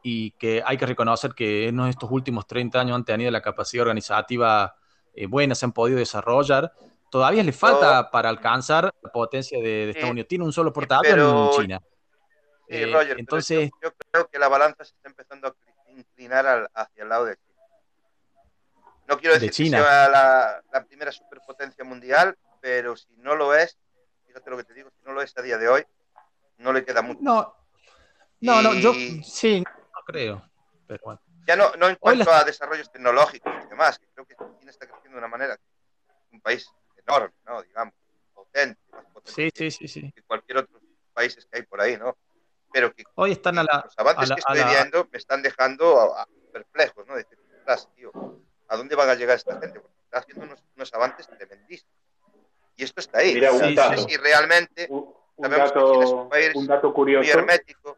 [0.03, 3.83] y que hay que reconocer que en estos últimos 30 años han tenido la capacidad
[3.83, 4.75] organizativa
[5.27, 6.73] buena, se han podido desarrollar.
[7.09, 10.27] Todavía le falta para alcanzar la potencia de, Estados Unidos.
[10.29, 11.81] Tiene un solo portaavión en China.
[12.69, 15.55] Sí, eh, Roger, entonces, yo, creo que la balanza se está empezando a
[15.91, 17.51] inclinar hacia el lado de China.
[19.09, 23.77] No quiero decir que sea la, primera superpotencia mundial, pero si no lo es,
[24.25, 25.83] fíjate lo que te digo, si no lo es a día de hoy,
[26.59, 27.19] no le queda mucho.
[27.21, 27.53] No,
[28.39, 29.65] no, no yo sí,
[30.11, 30.49] no
[30.87, 31.19] creo.
[31.47, 34.85] Ya no, no en cuanto a desarrollos tecnológicos y demás, que creo que China está
[34.85, 35.57] creciendo de una manera,
[36.31, 37.61] un país enorme, ¿no?
[37.61, 37.93] Digamos,
[38.33, 40.79] potente, más potente sí, sí, sí, que cualquier otro
[41.13, 42.15] país que hay por ahí, ¿no?
[42.71, 46.15] pero que Hoy están a la, los avances que estoy viendo me están dejando
[46.51, 47.15] perplejos, ¿no?
[47.15, 47.37] Decir,
[47.95, 48.11] tío,
[48.67, 49.79] ¿a dónde van a llegar esta gente?
[49.79, 51.93] Porque está haciendo unos, avances tremendísimos.
[52.75, 53.33] Y esto está ahí.
[53.33, 57.97] Mira, un dato, si realmente un, dato, un, dato curioso, muy hermético.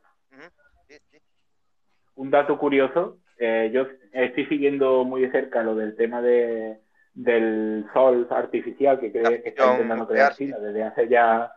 [2.15, 6.79] Un dato curioso, eh, yo estoy siguiendo muy de cerca lo del tema de,
[7.13, 11.51] del sol artificial que, cree, que está intentando crear China desde hace ya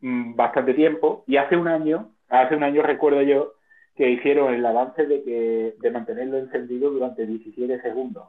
[0.00, 3.54] mm, bastante tiempo y hace un año hace un año recuerdo yo
[3.96, 8.28] que hicieron el avance de, que, de mantenerlo encendido durante 17 segundos.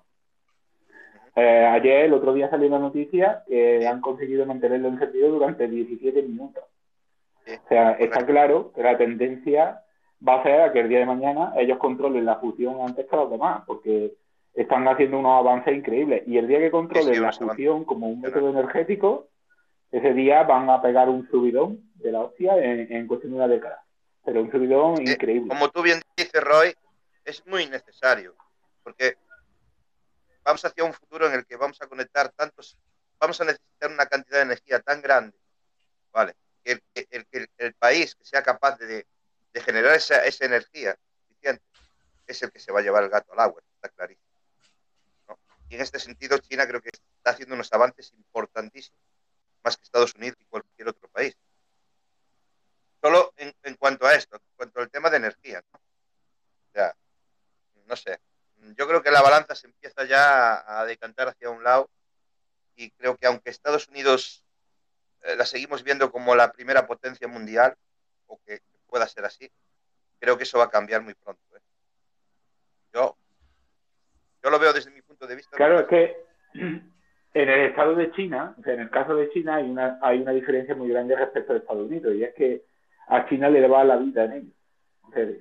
[1.35, 6.23] Eh, ayer, el otro día salió una noticia que han conseguido mantenerlo encendido durante 17
[6.23, 6.63] minutos.
[7.45, 9.81] O sea, está claro que la tendencia
[10.27, 13.15] va a ser a que el día de mañana ellos controlen la fusión antes que
[13.15, 14.13] los demás, porque
[14.53, 16.23] están haciendo unos avances increíbles.
[16.27, 19.27] Y el día que controlen la fusión como un método energético,
[19.91, 23.47] ese día van a pegar un subidón de la hostia en, en cuestión de una
[23.47, 23.83] década
[24.29, 25.49] pero un subidón eh, increíble.
[25.49, 26.75] Como tú bien dices, Roy,
[27.25, 28.35] es muy necesario,
[28.83, 29.17] porque
[30.43, 32.77] vamos hacia un futuro en el que vamos a conectar tantos,
[33.19, 35.35] vamos a necesitar una cantidad de energía tan grande,
[36.11, 36.33] ¿vale?
[36.63, 39.05] Que el, el, el país que sea capaz de,
[39.53, 40.97] de generar esa, esa, energía
[41.27, 41.63] suficiente
[42.27, 44.27] es el que se va a llevar el gato al agua, está clarísimo.
[45.69, 48.99] Y en este sentido, China creo que está haciendo unos avances importantísimos,
[49.63, 51.35] más que Estados Unidos y cualquier otro país.
[53.01, 55.63] Solo en, cuanto a esto, en cuanto al tema de energía.
[55.71, 55.79] ¿no?
[55.79, 56.95] O sea,
[57.85, 58.19] no sé.
[58.75, 61.89] Yo creo que la balanza se empieza ya a decantar hacia un lado
[62.75, 64.43] y creo que aunque Estados Unidos
[65.21, 67.77] eh, la seguimos viendo como la primera potencia mundial,
[68.27, 69.49] o que pueda ser así,
[70.19, 71.41] creo que eso va a cambiar muy pronto.
[71.55, 71.61] ¿eh?
[72.93, 73.15] Yo,
[74.43, 75.55] yo lo veo desde mi punto de vista.
[75.55, 76.17] Claro, es que
[77.33, 80.19] en el estado de China, o sea, en el caso de China hay una, hay
[80.21, 82.63] una diferencia muy grande respecto a Estados Unidos, y es que
[83.07, 84.53] a China le va la vida en ellos.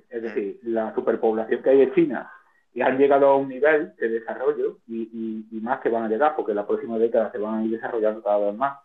[0.09, 2.31] Es decir, la superpoblación que hay en China
[2.73, 6.51] y han llegado a un nivel de desarrollo y, más que van a llegar, porque
[6.51, 8.79] en la próxima década se van a ir desarrollando cada vez más,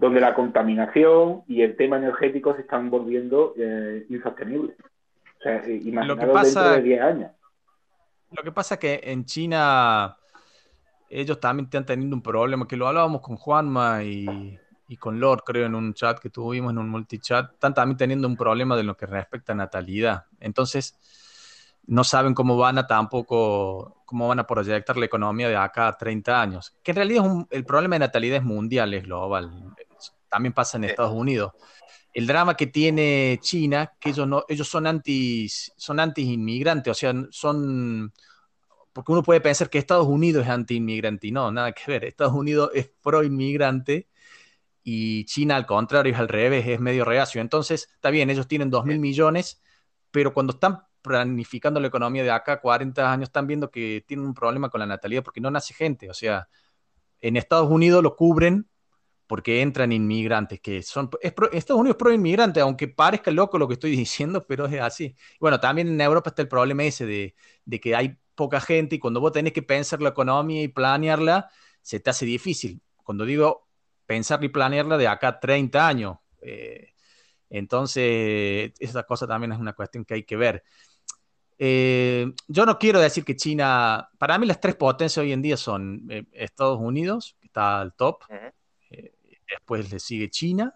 [0.00, 4.74] donde la contaminación y el tema energético se están volviendo eh, insostenibles.
[5.38, 7.30] O sea, eh, lo que pasa, dentro de 10 años.
[8.30, 10.16] Lo que pasa es que en China
[11.10, 14.58] ellos también están teniendo un problema, que lo hablábamos con Juanma y,
[14.88, 18.26] y con Lord, creo, en un chat que tuvimos, en un multichat, están también teniendo
[18.26, 20.24] un problema de lo que respecta a natalidad.
[20.38, 20.98] Entonces,
[21.86, 25.98] no saben cómo van a tampoco, cómo van a proyectar la economía de acá a
[25.98, 26.74] 30 años.
[26.82, 29.74] Que en realidad es el problema de natalidad es mundial, es global.
[30.30, 31.52] También pasa en Estados Unidos.
[32.12, 36.94] El drama que tiene China, que ellos, no, ellos son anti son anti inmigrantes, o
[36.94, 38.12] sea, son
[38.92, 42.04] porque uno puede pensar que Estados Unidos es anti-inmigrante y no, nada que ver.
[42.04, 44.08] Estados Unidos es pro-inmigrante
[44.82, 47.40] y China al contrario es al revés, es medio reacio.
[47.40, 49.62] Entonces, está bien, ellos tienen 2 mil millones,
[50.10, 54.34] pero cuando están planificando la economía de acá 40 años, están viendo que tienen un
[54.34, 56.10] problema con la natalidad porque no nace gente.
[56.10, 56.48] O sea,
[57.20, 58.68] en Estados Unidos lo cubren
[59.30, 61.08] porque entran inmigrantes, que son...
[61.22, 65.14] Estados Unidos es pro inmigrante, aunque parezca loco lo que estoy diciendo, pero es así.
[65.38, 68.98] Bueno, también en Europa está el problema ese de, de que hay poca gente y
[68.98, 71.48] cuando vos tenés que pensar la economía y planearla,
[71.80, 72.82] se te hace difícil.
[73.04, 73.68] Cuando digo
[74.04, 76.16] pensar y planearla de acá a 30 años.
[76.42, 76.88] Eh,
[77.50, 80.64] entonces, esa cosa también es una cuestión que hay que ver.
[81.56, 85.56] Eh, yo no quiero decir que China, para mí las tres potencias hoy en día
[85.56, 88.24] son eh, Estados Unidos, que está al top,
[89.50, 90.74] después le sigue China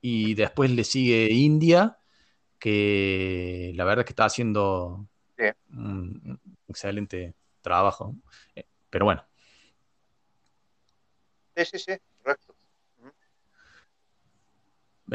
[0.00, 1.98] y después le sigue India,
[2.58, 5.06] que la verdad es que está haciendo
[5.70, 8.14] un excelente trabajo.
[8.90, 9.24] Pero bueno.
[11.56, 11.92] Sí, sí, sí,
[12.22, 12.54] correcto.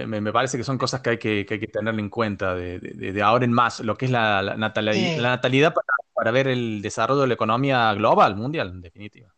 [0.06, 2.80] me, parece que son cosas que hay que, que, hay que tener en cuenta de,
[2.80, 6.48] de, ahora en más, lo que es la, la, natalidad, la natalidad para, para, ver
[6.48, 9.34] el desarrollo de la economía global, mundial, en definitiva.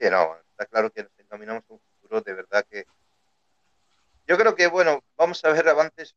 [0.00, 2.86] Sí, no, está claro que encaminamos a un futuro de verdad que...
[4.26, 6.14] Yo creo que, bueno, vamos a ver avances,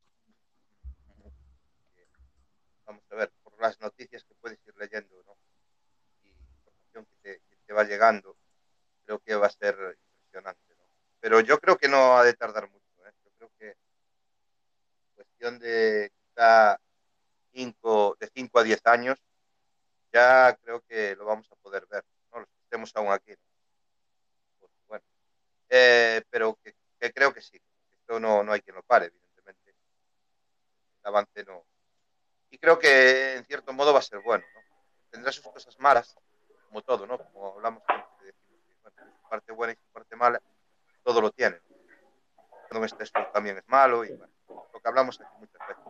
[2.85, 5.35] vamos a ver, por las noticias que puedes ir leyendo, ¿no?
[6.23, 8.37] Y información que te, va llegando
[9.05, 10.75] creo que va a ser impresionante.
[10.77, 10.85] ¿no?
[11.19, 13.05] Pero yo creo que no ha de tardar mucho.
[13.05, 13.11] ¿eh?
[13.25, 13.75] Yo creo que
[15.15, 16.79] cuestión de quizá
[17.51, 19.19] cinco, de 5 a 10 años,
[20.13, 22.05] ya creo que lo vamos a poder ver.
[22.31, 22.39] ¿no?
[22.39, 23.33] Los que estemos aún aquí.
[23.33, 23.52] Bueno,
[25.69, 27.59] eh, pero que, que, creo que sí.
[27.99, 29.75] Esto no, no hay quien lo pare, evidentemente.
[31.01, 31.65] El avance no.
[32.49, 34.43] Y creo que en cierto modo va a ser bueno.
[34.53, 34.61] ¿no?
[35.09, 36.15] Tendrá sus cosas malas,
[36.67, 37.17] como todo, ¿no?
[37.17, 38.35] Como hablamos antes
[39.33, 40.39] parte buena y su parte mala,
[41.03, 41.59] todo lo tiene.
[42.69, 45.83] No esto también es malo y bueno, lo que hablamos aquí muchas veces.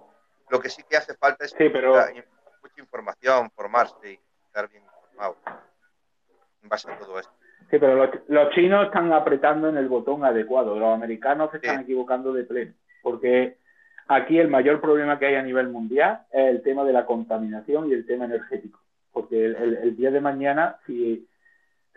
[0.49, 1.93] Lo que sí que hace falta es sí, pero...
[1.93, 2.23] mucha,
[2.61, 5.37] mucha, información, formarse y estar bien informado
[6.61, 7.33] en base a todo esto.
[7.73, 11.77] Sí, pero los, los chinos están apretando en el botón adecuado, los americanos se están
[11.77, 11.83] sí.
[11.85, 13.57] equivocando de pleno, porque
[14.07, 17.89] aquí el mayor problema que hay a nivel mundial es el tema de la contaminación
[17.89, 18.79] y el tema energético.
[19.11, 21.27] Porque el, el, el día de mañana, si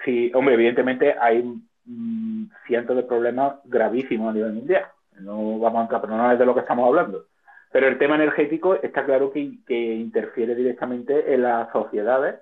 [0.04, 1.42] Sí, hombre, evidentemente hay
[1.84, 4.84] mmm, cientos de problemas gravísimos a nivel mundial.
[5.20, 7.24] No vamos a entrar, pero no es de lo que estamos hablando.
[7.72, 12.36] Pero el tema energético está claro que, que interfiere directamente en las sociedades,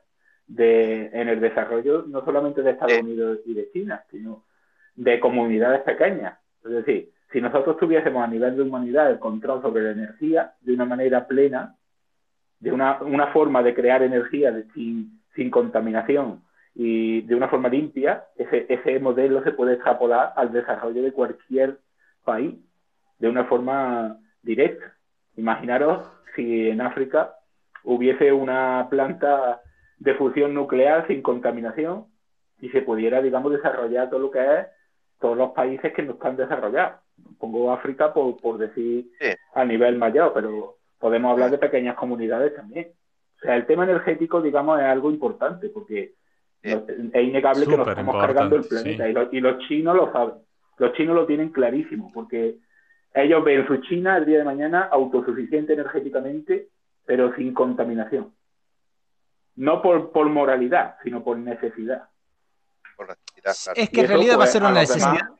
[0.46, 4.44] de, en el desarrollo no solamente de Estados Unidos y de China, sino
[4.94, 6.38] de comunidades pequeñas.
[6.64, 10.74] Es decir, si nosotros tuviésemos a nivel de humanidad el control sobre la energía de
[10.74, 11.76] una manera plena,
[12.60, 16.42] de una, una forma de crear energía de, sin, sin contaminación,
[16.74, 21.78] y de una forma limpia, ese, ese modelo se puede extrapolar al desarrollo de cualquier
[22.24, 22.56] país
[23.18, 24.92] de una forma directa.
[25.36, 27.34] Imaginaros si en África
[27.84, 29.60] hubiese una planta
[30.04, 32.04] de fusión nuclear sin contaminación
[32.60, 34.66] y se pudiera, digamos, desarrollar todo lo que es
[35.18, 37.00] todos los países que no están desarrollados.
[37.38, 39.28] Pongo África por, por decir sí.
[39.54, 42.88] a nivel mayor, pero podemos hablar de pequeñas comunidades también.
[43.36, 46.12] O sea, el tema energético, digamos, es algo importante porque
[46.62, 46.78] es
[47.14, 49.10] innegable que nos estamos cargando el planeta sí.
[49.10, 50.34] y, los, y, los, chinos lo saben.
[50.76, 52.56] Los chinos lo tienen clarísimo porque
[53.14, 56.68] ellos ven su China el día de mañana autosuficiente energéticamente,
[57.06, 58.32] pero sin contaminación.
[59.56, 62.08] No por, por moralidad, sino por necesidad.
[62.96, 63.80] Por necesidad claro.
[63.80, 65.12] Es que en realidad va a ser una necesidad.
[65.12, 65.30] Demás,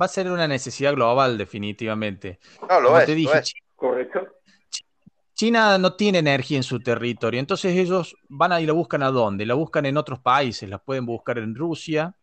[0.00, 2.38] va a ser una necesidad global, definitivamente.
[2.68, 3.54] No, lo Como es, te dije, lo es.
[3.76, 4.28] Correcto.
[5.34, 9.10] China no tiene energía en su territorio, entonces ellos van a y la buscan a
[9.10, 9.44] dónde?
[9.44, 12.14] La buscan en otros países, la pueden buscar en Rusia,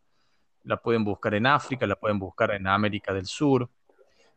[0.64, 3.70] la pueden buscar en África, la pueden buscar en América del Sur.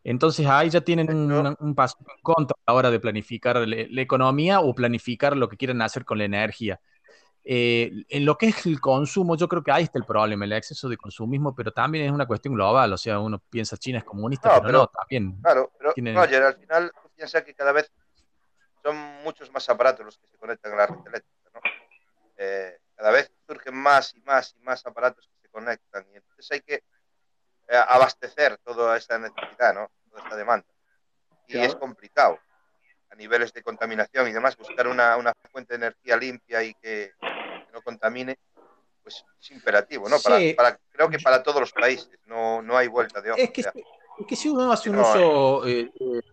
[0.04, 3.86] Entonces ahí ya tienen un, un paso en contra a la hora de planificar la,
[3.88, 6.78] la, economía o planificar lo que quieren hacer con la energía.
[7.46, 10.52] Eh, en lo que es el consumo, yo creo que ahí está el problema, el
[10.52, 14.04] exceso de consumismo, pero también es una cuestión global, o sea, uno piensa China es
[14.04, 15.40] comunista, no, pero, pero, no, también.
[15.42, 16.14] Claro, pero tienen...
[16.14, 17.90] Roger, al final piensa que cada vez
[18.82, 21.60] son muchos más aparatos los que se conectan a la red eléctrica, ¿no?
[22.36, 26.50] Eh, cada vez surgen más y más y más aparatos que se conectan y entonces
[26.50, 26.82] hay que
[27.68, 29.90] abastecer toda esta necesidad, ¿no?
[30.10, 30.66] Toda esta demanda.
[31.46, 31.68] Y claro.
[31.68, 32.38] es complicado
[33.10, 37.12] a niveles de contaminación y demás, buscar una, una fuente de energía limpia y que,
[37.20, 38.38] que, no contamine,
[39.02, 40.18] pues es imperativo, ¿no?
[40.18, 40.54] Para, sí.
[40.54, 43.42] para, creo que para todos los países, no, no hay vuelta de hoja.
[43.42, 43.72] Es que, o sea,
[44.18, 45.90] es que si uno hace un no, uso eh,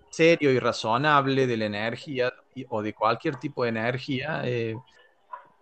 [0.10, 2.34] serio y razonable de la energía
[2.70, 4.76] o de cualquier tipo de energía, eh,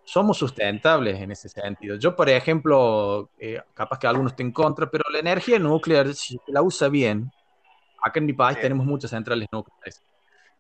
[0.10, 1.96] somos sustentables en ese sentido.
[1.96, 6.40] Yo, por ejemplo, eh, capaz que algunos estén en contra, pero la energía nuclear, si
[6.48, 7.32] la usa bien,
[8.02, 8.64] acá en mi país sí.
[8.64, 10.02] tenemos muchas centrales nucleares.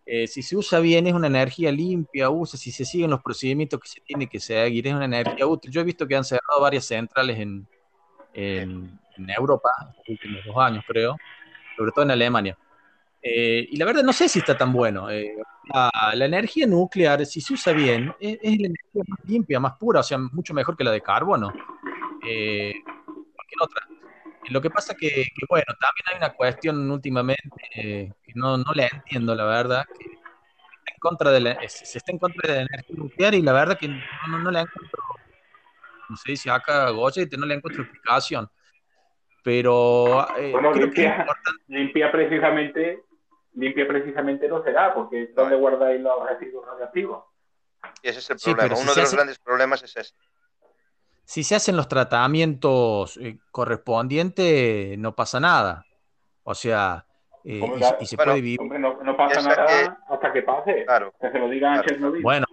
[0.05, 3.79] Eh, si se usa bien, es una energía limpia, usa, si se siguen los procedimientos
[3.79, 5.71] que se tiene que seguir, es una energía útil.
[5.71, 7.67] Yo he visto que han cerrado varias centrales en,
[8.35, 11.17] en, en Europa, en los últimos dos años, creo,
[11.75, 12.55] sobre todo en Alemania.
[13.21, 15.09] Eh, y la verdad no sé si está tan bueno.
[15.09, 15.35] Eh,
[15.73, 19.73] la, la, energía nuclear, si se usa bien, es, es, la energía más limpia, más
[19.77, 21.53] pura, o sea, mucho mejor que la de carbono.
[22.25, 22.73] Eh,
[23.35, 23.87] cualquier otra.
[24.49, 28.73] Lo que pasa que, que, bueno, también hay una cuestión últimamente eh, que no, no
[28.73, 32.55] la entiendo, la verdad, que está en contra de la, se está en contra de
[32.55, 35.03] la energía nuclear y la verdad que no, no, no la encuentro,
[36.09, 38.49] no sé si acá Goya, no le encuentro explicación.
[39.43, 41.25] Pero eh, bueno, limpia,
[41.67, 43.03] limpia precisamente
[43.59, 47.23] limpia precisamente no será, porque es donde guardáis los residuos radioactivos.
[48.03, 48.75] Y ese es el problema.
[48.75, 49.15] Sí, Uno si de los hace...
[49.15, 50.13] grandes problemas es ese.
[51.25, 55.85] si se hacen los tratamientos eh, correspondientes, no pasa nada.
[56.43, 57.05] O sea,
[57.43, 58.59] eh, y, y se bueno, puede vivir.
[58.61, 60.85] Hombre, no, no pasa nada que- hasta que pase.
[60.85, 61.13] Claro.
[61.19, 61.89] Que se lo digan a Claro.
[61.89, 62.21] Chernobyl.
[62.23, 62.45] Bueno,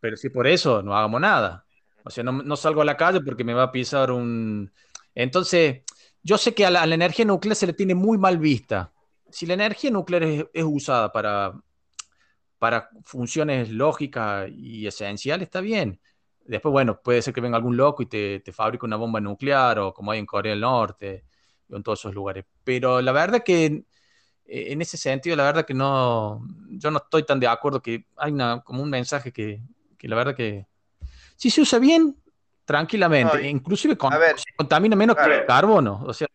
[0.00, 1.64] pero si por eso no hagamos nada.
[2.04, 4.72] O sea, no, no salgo a la calle porque me va a pisar un...
[5.14, 5.82] Entonces,
[6.22, 8.90] yo sé que a la, a la energía nuclear se le tiene muy mal vista.
[9.32, 11.54] Si la energía nuclear es, es usada para,
[12.58, 16.00] para funciones lógicas y esenciales, está bien.
[16.44, 19.78] Después, bueno, puede ser que venga algún loco y te, te fabrique una bomba nuclear
[19.78, 21.24] o como hay en Corea del Norte
[21.70, 22.44] o en todos esos lugares.
[22.64, 23.84] Pero la verdad que eh,
[24.72, 28.32] en ese sentido, la verdad que no, yo no estoy tan de acuerdo que hay
[28.32, 29.62] una, como un mensaje que,
[29.98, 30.66] que la verdad que
[31.36, 32.16] si se usa bien,
[32.64, 36.02] tranquilamente, No, e inclusive con- ver, se contamina menos que el carbono.
[36.06, 36.28] O sea,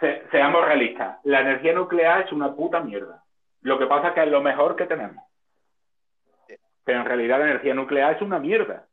[0.00, 1.18] Se- seamos realistas.
[1.24, 3.22] La energía nuclear es una puta mierda.
[3.62, 5.24] Lo que pasa es que es lo mejor que tenemos.
[6.84, 8.86] Pero en realidad la energía nuclear es una mierda.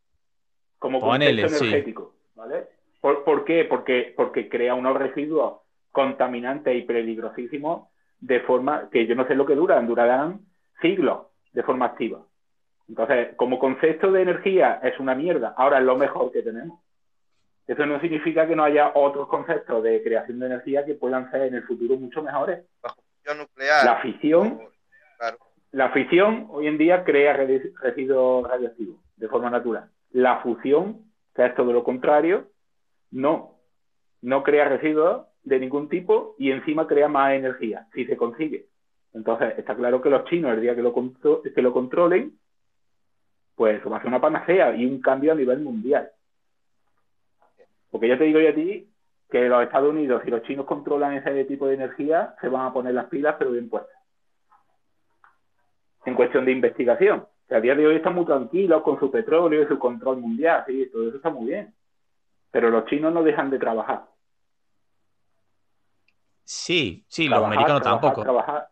[0.80, 1.70] Como Ponele, concepto sí.
[1.70, 2.14] energético.
[2.36, 2.66] ¿vale?
[3.02, 3.66] ¿Por, por qué?
[3.66, 5.62] Porque, porque crea unos residuos
[5.92, 7.90] contaminantes y peligrosísimos
[8.20, 9.88] de forma que yo no sé lo que duran.
[9.88, 10.40] Durarán
[10.82, 12.22] siglos de forma activa.
[12.88, 15.54] Entonces, como concepto de energía es una mierda.
[15.58, 16.80] Ahora es lo mejor que tenemos.
[17.72, 21.44] Eso no significa que no haya otros conceptos de creación de energía que puedan ser
[21.44, 22.66] en el futuro mucho mejores.
[23.38, 23.86] Nuclear.
[23.86, 24.60] La fisión,
[25.18, 25.38] Claro.
[25.72, 29.90] la fisión hoy en día crea resi- residuos radioactivos de forma natural.
[30.12, 32.48] La fusión, que es todo lo contrario,
[33.12, 33.56] no.
[34.22, 38.66] No crea residuos de ningún tipo y encima crea más energía, si se consigue.
[39.14, 42.38] Entonces, está claro que los chinos, el día que lo, contro- que lo controlen,
[43.56, 46.10] pues va a ser una panacea y un cambio a nivel mundial.
[47.92, 48.88] Porque ya te digo yo a ti
[49.30, 52.74] que los Estados Unidos y los chinos controlan ese tipo de energía, se van a
[52.74, 53.96] poner las pilas, pero bien puestas.
[56.06, 57.28] En cuestión de investigación.
[57.48, 60.64] Que a día de hoy están muy tranquilos con su petróleo y su control mundial,
[60.66, 61.74] sí, todo eso está muy bien.
[62.50, 64.06] Pero los chinos no dejan de trabajar.
[66.44, 68.24] sí, sí, los americanos trabajar, tampoco.
[68.24, 68.68] trabajar.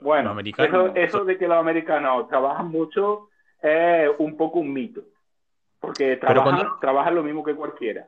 [0.00, 3.28] Bueno, americanos- eso, eso de que los americanos trabajan mucho
[3.60, 5.02] es un poco un mito.
[5.86, 8.06] Porque cuando- trabajan lo mismo que cualquiera.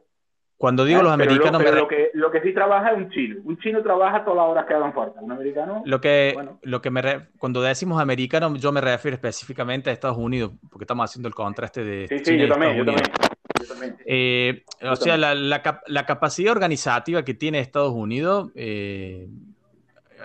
[0.58, 1.02] Cuando digo ¿eh?
[1.02, 3.36] los Pero lo- americanos, me pero lo, que, lo que sí trabaja es un chino.
[3.44, 5.20] Un chino trabaja todas las horas que hagan falta.
[5.20, 6.58] Un americano, Lo que, Bueno.
[6.62, 10.84] lo que me re- cuando decimos americano, yo me refiero específicamente a Estados Unidos, porque
[10.84, 13.12] estamos haciendo el contraste de sí, sí, y yo también, yo Estados también.
[13.12, 13.30] Unidos.
[13.60, 13.96] Yo también.
[14.06, 19.28] Eh, o sea, la, la cap- la capacidad organizativa que tiene Estados Unidos, eh,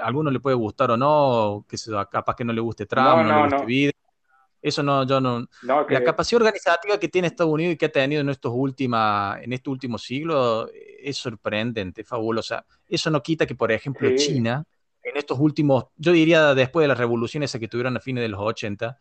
[0.01, 1.75] a algunos le puede gustar o no, que
[2.09, 3.65] capaz que no le guste Trump, No, no, no, le guste no.
[4.61, 5.47] Eso no, yo no.
[5.63, 8.51] No, que- La capacidad organizativa que tiene Estados Unidos y que ha tenido en estos
[8.55, 12.65] última, en este último siglo eh, es sorprendente, fabulosa.
[12.87, 14.15] Eso no quita que, por ejemplo, Sí.
[14.33, 14.63] China,
[15.03, 18.39] en estos últimos, yo diría después de las revoluciones que tuvieron a fines de los
[18.39, 18.99] 80,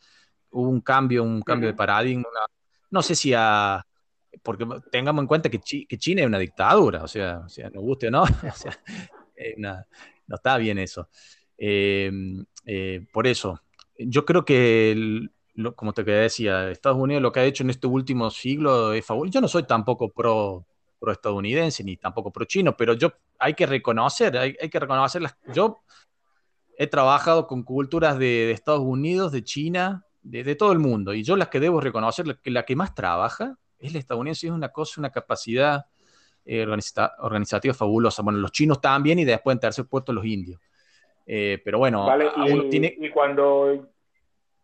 [0.51, 2.25] hubo un cambio, un cambio de paradigma.
[2.31, 2.47] una-
[2.91, 3.87] no sé si a.
[4.43, 7.69] Porque tengamos en cuenta que, Chi- que China es una dictadura, o sea, o sea,
[7.69, 8.23] nos guste o no,
[8.55, 8.79] o sea,
[9.59, 9.87] una-
[10.27, 11.09] no está bien eso.
[11.59, 12.11] Eh,
[12.65, 13.61] eh, por eso,
[13.99, 15.31] yo creo que, el-
[15.61, 19.05] lo- como te decía, Estados Unidos lo que ha hecho en este último siglo es
[19.05, 19.33] fabuloso.
[19.35, 20.65] Yo no soy tampoco pro,
[20.99, 25.23] pro estadounidense ni tampoco pro chino, pero yo hay que reconocer, hay, hay que reconocer
[25.23, 25.37] las.
[25.55, 25.79] Yo
[26.77, 31.15] he trabajado con culturas de, de Estados Unidos, de China, de, de todo el mundo,
[31.15, 34.47] y yo las que debo reconocer, la que, la que más trabaja es la estadounidense,
[34.47, 35.87] es una cosa, una capacidad
[36.45, 38.23] eh, organiza- organizativa fabulosa.
[38.23, 40.61] Bueno, los chinos también, y después en tercer puesto los indios.
[41.27, 42.31] Eh, pero bueno, Vale,
[42.71, 42.97] tiene.
[42.99, 43.90] y cuando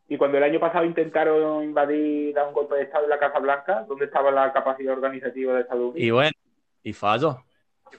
[0.09, 3.39] y cuando el año pasado intentaron invadir, dar un golpe de Estado en la Casa
[3.41, 6.01] Blanca, ¿dónde estaba la capacidad organizativa de Estados Unidos?
[6.01, 6.33] Y bueno,
[6.83, 6.93] y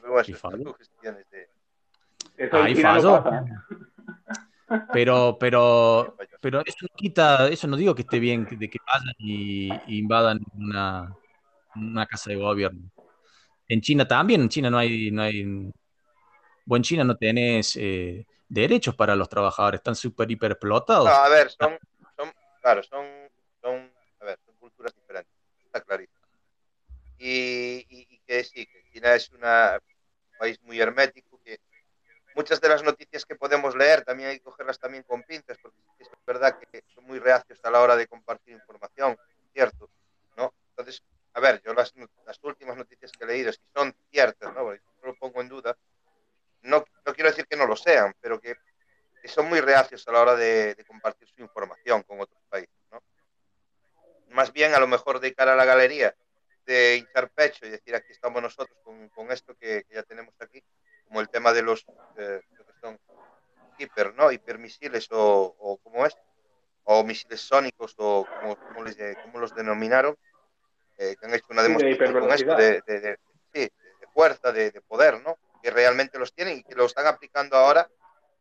[0.07, 0.77] bueno, Y fallo.
[2.37, 3.51] Eso Ahí no pasa, ¿eh?
[4.91, 9.15] Pero, pero, pero eso no quita, eso no digo que esté bien de que vayan
[9.17, 11.15] y, y invadan una,
[11.73, 12.81] una casa de gobierno.
[13.69, 15.71] En China también, en China no hay, no hay,
[16.65, 21.05] vos en China no tenés eh, derechos para los trabajadores, están súper hiper explotados.
[21.05, 21.77] No, a ver, son,
[22.61, 23.05] claro, son,
[23.61, 25.33] son, a ver, son culturas diferentes,
[25.65, 26.17] está clarísimo.
[27.17, 29.79] Y, y- y que sí, que China es una,
[30.31, 31.59] un país muy hermético, que
[32.35, 35.77] muchas de las noticias que podemos leer también hay que cogerlas también con pinzas, porque
[35.99, 39.17] es verdad que son muy reacios a la hora de compartir información,
[39.53, 39.89] ¿cierto?
[40.37, 40.53] ¿No?
[40.71, 41.03] Entonces,
[41.33, 41.93] a ver, yo las,
[42.25, 44.73] las últimas noticias que he leído, si son ciertas, ¿no?
[44.73, 45.77] Yo no lo pongo en duda,
[46.61, 48.55] no, no quiero decir que no lo sean, pero que
[49.25, 53.01] son muy reacios a la hora de, de compartir su información con otros países, ¿no?
[54.29, 56.15] Más bien, a lo mejor de cara a la galería,
[56.65, 60.33] de hinchar pecho y decir aquí estamos nosotros con, con esto que, que ya tenemos
[60.39, 60.61] aquí,
[61.07, 61.85] como el tema de los
[62.17, 62.99] eh, que son
[63.77, 64.31] hiper, ¿no?
[64.31, 66.15] Hipermisiles o, o como es,
[66.83, 70.17] o misiles sónicos o como, como les, como los denominaron,
[70.97, 73.17] eh, que han hecho una demostración con esto de, de,
[73.53, 73.69] de,
[74.13, 75.37] fuerza, de, poder, ¿no?
[75.61, 77.87] Que realmente los tienen y que lo están aplicando ahora,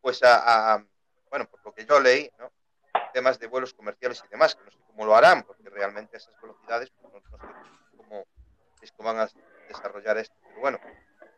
[0.07, 0.85] pues a, a
[1.31, 2.53] bueno, por lo que yo leí, ¿no?
[3.13, 6.41] temas de vuelos comerciales y demás, que no sé cómo lo harán, porque realmente esas
[6.41, 7.39] velocidades pues, no, no,
[7.81, 8.25] sé cómo,
[8.81, 9.31] es cómo van a
[9.67, 10.37] desarrollar esto.
[10.47, 10.79] Pero bueno,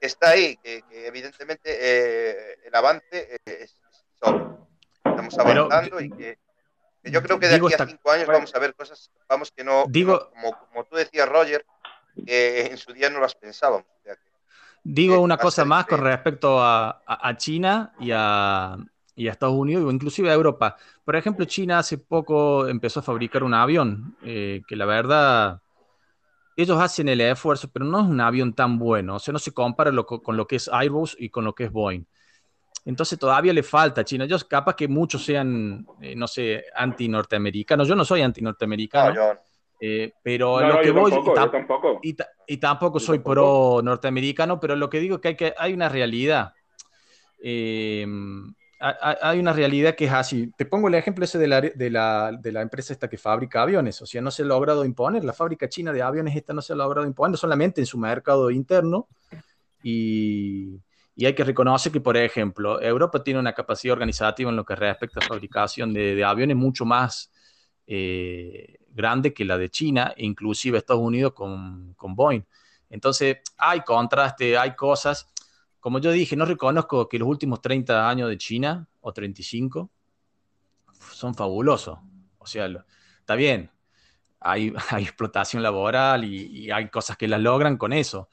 [0.03, 3.81] está ahí, que, que evidentemente eh, el avance es, es
[4.23, 4.69] solo.
[5.03, 6.39] Estamos avanzando Pero, y que,
[7.03, 9.65] que, yo creo que de aquí a cinco años vamos a ver cosas, vamos que
[9.65, 11.65] no, digo, que no como, como, tú decías, Roger,
[12.27, 13.87] que en su día no las pensábamos.
[13.99, 14.29] O sea, que,
[14.85, 18.77] digo una cosa más con respecto a, a, a China y a,
[19.15, 20.77] y a Estados Unidos o inclusive a Europa.
[21.05, 25.61] Por ejemplo, China hace poco empezó a fabricar un avión eh, que la verdad
[26.57, 29.53] ellos hacen el esfuerzo, pero no es un avión tan bueno, o sea, no se
[29.53, 32.05] compara lo, con lo que es Airbus y con lo que es Boeing.
[32.85, 34.25] Entonces todavía le falta a China.
[34.25, 37.87] Yo capaz que muchos sean, eh, no sé, anti-norteamericanos.
[37.87, 39.15] Yo no soy anti-norteamericano.
[39.15, 39.39] No,
[39.81, 42.01] eh, pero no, lo que voy tampoco, y, tam tampoco.
[42.03, 45.73] Y, y, tampoco soy pro norteamericano, pero lo que digo es que hay, que, hay
[45.73, 46.53] una realidad.
[47.41, 48.07] Eh,
[48.81, 50.53] hay una realidad que es así.
[50.57, 53.63] Te pongo el ejemplo ese de la, de, la, de la, empresa esta que fabrica
[53.63, 54.01] aviones.
[54.03, 55.25] O sea, no se ha logrado imponer.
[55.25, 58.51] La fábrica china de aviones esta no se ha logrado imponer solamente en su mercado
[58.51, 59.09] interno.
[59.83, 60.81] Y,
[61.17, 64.77] y hay que reconocer que, por ejemplo, Europa tiene una capacidad organizativa en lo que
[64.77, 67.33] respecta a fabricación de, de aviones mucho más
[67.89, 72.43] eh, grande que la de China, inclusive Estados Unidos con, con Boeing.
[72.89, 75.27] Entonces, hay contraste, hay cosas
[75.81, 79.91] como yo dije, no reconozco que los últimos 30 años de China, o 35,
[81.13, 81.99] son fabulosos.
[82.39, 82.69] O sea,
[83.19, 83.71] está bien,
[84.41, 88.29] hay, hay explotación laboral y, y, hay cosas que las logran con eso.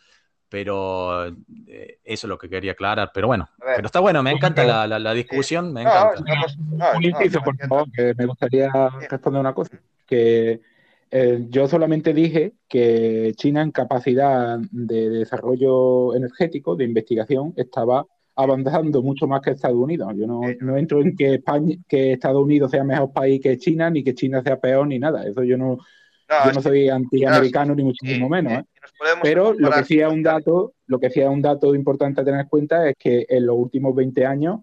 [0.49, 1.27] Pero
[1.67, 3.11] eh, eso es lo que quería aclarar.
[3.13, 6.21] Pero bueno, pero está bueno, me encanta la, la, la discusión, me encanta.
[6.21, 8.69] No, no, un inciso, por favor, que me gustaría
[9.09, 9.79] responder una cosa.
[10.05, 10.61] Que
[11.11, 18.05] eh, yo solamente dije que China en capacidad de desarrollo energético, de investigación, estaba
[18.35, 20.13] avanzando mucho más que Estados Unidos.
[20.15, 23.89] Yo no, no entro en que, España, que Estados Unidos sea mejor país que China,
[23.89, 25.25] ni que China sea peor, ni nada.
[25.25, 25.77] Eso yo no,
[26.29, 28.53] no yo no soy antiamericano, no, ni muchísimo sí, menos.
[28.53, 28.65] ¿eh?
[29.21, 32.25] Pero lo que sí es un dato, lo que sí es un dato importante a
[32.25, 34.59] tener en cuenta es que en los últimos 20 años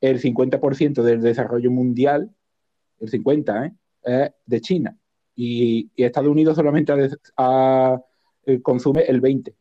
[0.00, 2.30] el 50% del desarrollo mundial,
[3.00, 3.72] el 50, ¿eh?
[4.02, 4.96] es de China
[5.34, 6.96] y, y Estados Unidos solamente a,
[7.36, 8.00] a,
[8.46, 9.54] eh, consume el 20.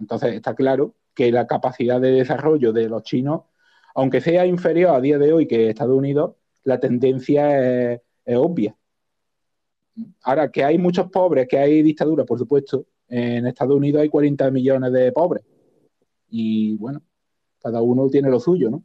[0.00, 3.42] Entonces está claro que la capacidad de desarrollo de los chinos,
[3.94, 8.77] aunque sea inferior a día de hoy que Estados Unidos, la tendencia es, es obvia.
[10.22, 14.50] Ahora, que hay muchos pobres, que hay dictadura, por supuesto, en Estados Unidos hay 40
[14.50, 15.44] millones de pobres.
[16.30, 17.02] Y bueno,
[17.60, 18.84] cada uno tiene lo suyo, ¿no?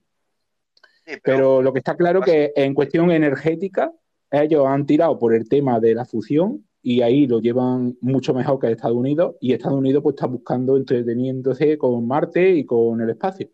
[1.05, 3.91] Sí, pero, pero, lo que está claro que en cuestión energética
[4.31, 8.59] ellos han tirado por el tema de la fusión y ahí lo llevan mucho mejor
[8.59, 13.09] que Estados Unidos y Estados Unidos pues está buscando entreteniéndose con Marte y con el
[13.09, 13.49] espacio.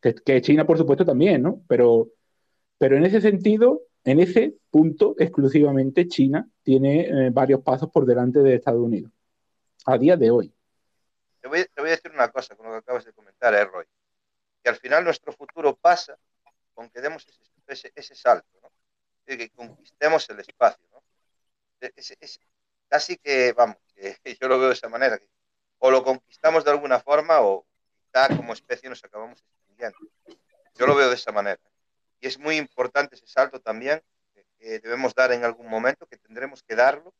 [0.00, 1.62] Que, que China, por supuesto, también, ¿no?
[1.68, 2.08] Pero,
[2.78, 8.40] pero en ese sentido, en ese punto exclusivamente, China tiene eh, varios pasos por delante
[8.40, 9.10] de Estados Unidos,
[9.86, 10.54] a día de hoy.
[11.40, 13.86] Te voy, a decir una cosa con lo que acabas de comentar, eh, Roy,
[14.62, 16.18] que al final nuestro futuro pasa
[16.74, 17.26] con que demos
[17.66, 18.70] ese, ese, salto, ¿no?
[19.26, 20.84] de que conquistemos el espacio.
[20.92, 21.02] ¿no?
[22.88, 25.18] Casi que, vamos, que yo lo veo de esa manera,
[25.78, 27.66] o lo conquistamos de alguna forma o
[28.06, 29.98] quizá como especie nos acabamos extinguiendo.
[30.76, 31.60] Yo lo veo de esa manera.
[32.24, 34.02] Y es muy importante ese salto también
[34.32, 37.12] que, que debemos dar en algún momento, que tendremos que darlo.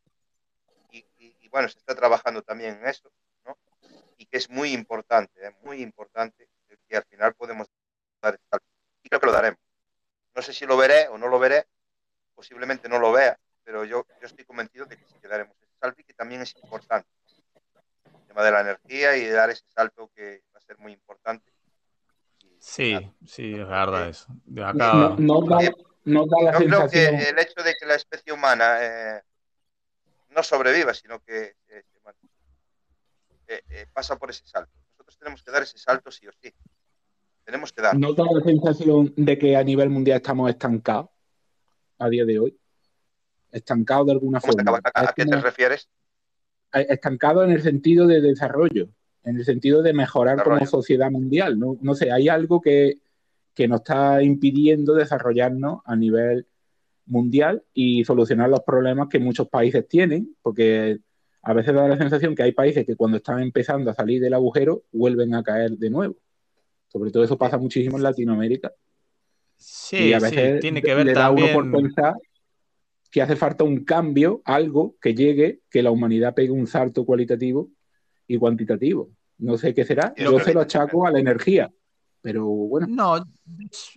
[0.90, 3.12] Y, bueno, se está trabajando también en eso,
[3.44, 3.59] ¿no?
[4.16, 5.55] Y que es muy importante, ¿eh?
[5.60, 6.48] muy importante,
[6.89, 7.68] que al final podemos
[8.22, 8.66] dar ese salto.
[9.02, 9.60] Y creo que lo daremos.
[10.35, 11.66] No sé si lo veré o no lo veré,
[12.35, 15.76] posiblemente no lo vea, pero yo, yo estoy convencido de que sí que daremos ese
[15.78, 17.10] salto y que también es importante.
[18.06, 20.93] El tema de la energía y de dar ese salto que va a ser muy
[20.93, 21.53] importante.
[22.66, 22.96] Sí,
[23.26, 24.26] sí, es verdad eso.
[24.46, 24.94] De acá...
[24.94, 25.70] No, no, da,
[26.04, 26.88] no da la yo sensación...
[26.88, 29.22] creo que el hecho de que la especie humana eh,
[30.30, 31.84] no sobreviva, sino que eh,
[33.68, 34.72] eh, pasa por ese salto.
[34.92, 36.52] Nosotros tenemos que dar ese salto sí o sí.
[37.44, 37.96] Tenemos que dar.
[37.98, 41.10] ¿No da la sensación de que a nivel mundial estamos estancados?
[41.98, 42.58] a día de hoy?
[43.52, 44.80] Estancado de alguna forma.
[44.94, 45.88] ¿A, a qué te refieres?
[46.72, 48.88] Estancado en el sentido de desarrollo,
[49.24, 50.60] en el sentido de mejorar desarrollo.
[50.60, 51.59] como sociedad mundial.
[51.59, 52.98] No, no sé, hay algo que,
[53.55, 56.46] que nos está impidiendo desarrollarnos a nivel
[57.06, 60.98] mundial y solucionar los problemas que muchos países tienen, porque
[61.42, 64.34] a veces da la sensación que hay países que cuando están empezando a salir del
[64.34, 66.16] agujero vuelven a caer de nuevo.
[66.88, 68.72] Sobre todo eso pasa muchísimo en Latinoamérica.
[69.56, 71.56] Sí, y a veces sí, tiene que ver le también.
[71.56, 72.14] Uno por pensar
[73.10, 77.70] que hace falta un cambio, algo que llegue, que la humanidad pegue un salto cualitativo
[78.26, 79.10] y cuantitativo.
[79.38, 80.14] No sé qué será.
[80.16, 81.72] Yo se lo achaco a la energía.
[82.20, 82.86] Pero bueno.
[82.88, 83.24] No,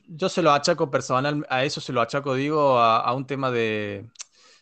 [0.08, 4.06] yo se lo achaco personal, a eso se lo achaco, digo, a, un tema de,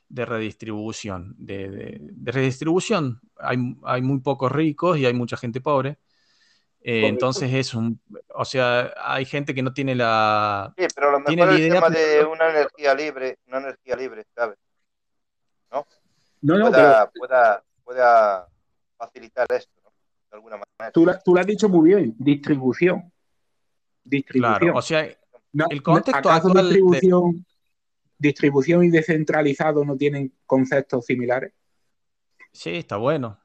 [0.10, 1.34] redistribución.
[1.38, 3.20] De, redistribución.
[3.38, 5.98] Hay, hay, muy pocos ricos y hay mucha gente pobre.
[6.88, 8.00] Eh, entonces es un,
[8.36, 10.72] o sea, hay gente que no tiene la...
[10.78, 14.60] Sí, pero lo mejor es el tema de una energía libre, una energía libre, ¿sabes?
[15.72, 15.88] ¿No?
[16.44, 18.48] No, no, pueda, pueda, pueda,
[18.98, 19.92] facilitar esto, ¿no?
[20.30, 20.92] De alguna manera.
[20.92, 23.12] Tú, tú lo has dicho muy bien, distribución.
[24.04, 24.60] Distribución.
[24.60, 25.08] Claro, o sea,
[25.70, 27.46] el contexto actual distribución,
[28.18, 31.54] distribución y descentralizado no tienen conceptos similares?
[32.52, 33.40] Sí, está bueno.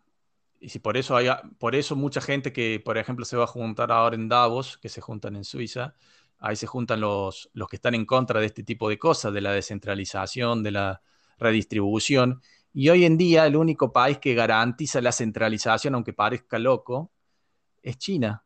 [0.61, 1.29] Y si por eso hay,
[1.59, 4.89] por eso mucha gente que, por ejemplo, se va a juntar ahora en Davos, que
[4.89, 5.95] se juntan en Suiza,
[6.39, 9.41] ahí se juntan los, los que están en contra de este tipo de cosas, de
[9.41, 11.03] la descentralización, de la
[11.39, 12.43] redistribución.
[12.73, 17.13] Y hoy en día el único país que garantiza la centralización, aunque parezca loco,
[17.83, 18.45] es China.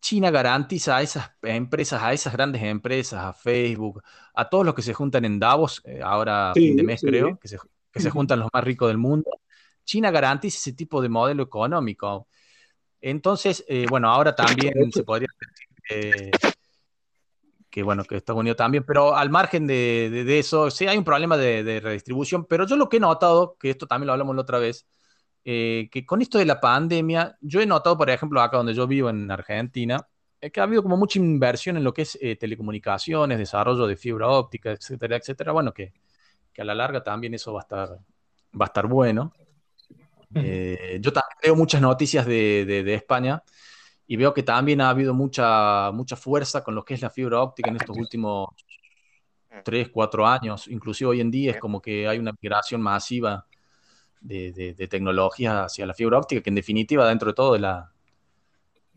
[0.00, 4.02] China garantiza a esas empresas, a esas grandes empresas, a Facebook,
[4.34, 7.48] a todos los que se juntan en Davos, eh, ahora fin de mes creo, que
[7.48, 7.58] se,
[7.90, 9.30] que se juntan los más ricos del mundo,
[9.84, 12.28] China garantiza ese tipo de modelo económico.
[13.00, 16.53] Entonces, eh, bueno, ahora también se podría decir que,
[17.82, 21.80] bueno, que Estados Unidos también, pero al margen de, eso, sí hay un problema de,
[21.80, 24.86] redistribución, pero yo lo que he notado, que esto también lo hablamos la otra vez,
[25.44, 28.86] eh, que con esto de la pandemia, yo he notado, por ejemplo, acá donde yo
[28.86, 30.06] vivo en Argentina,
[30.40, 34.28] que ha habido como mucha inversión en lo que es eh, telecomunicaciones, desarrollo de fibra
[34.28, 35.52] óptica, etcétera, etcétera.
[35.52, 35.92] Bueno, que,
[36.52, 39.32] que, a la larga también eso va a estar, va a estar bueno.
[40.34, 43.42] Eh, yo también veo muchas noticias de, España
[44.06, 47.40] y veo que también ha habido mucha, mucha fuerza con lo que es la fibra
[47.40, 48.48] óptica en estos últimos
[49.64, 50.68] 3, 4 años.
[50.68, 53.46] Inclusive hoy en día es como que hay una migración masiva
[54.20, 57.92] de, tecnología hacia la fibra óptica, que en definitiva, dentro de todo, la,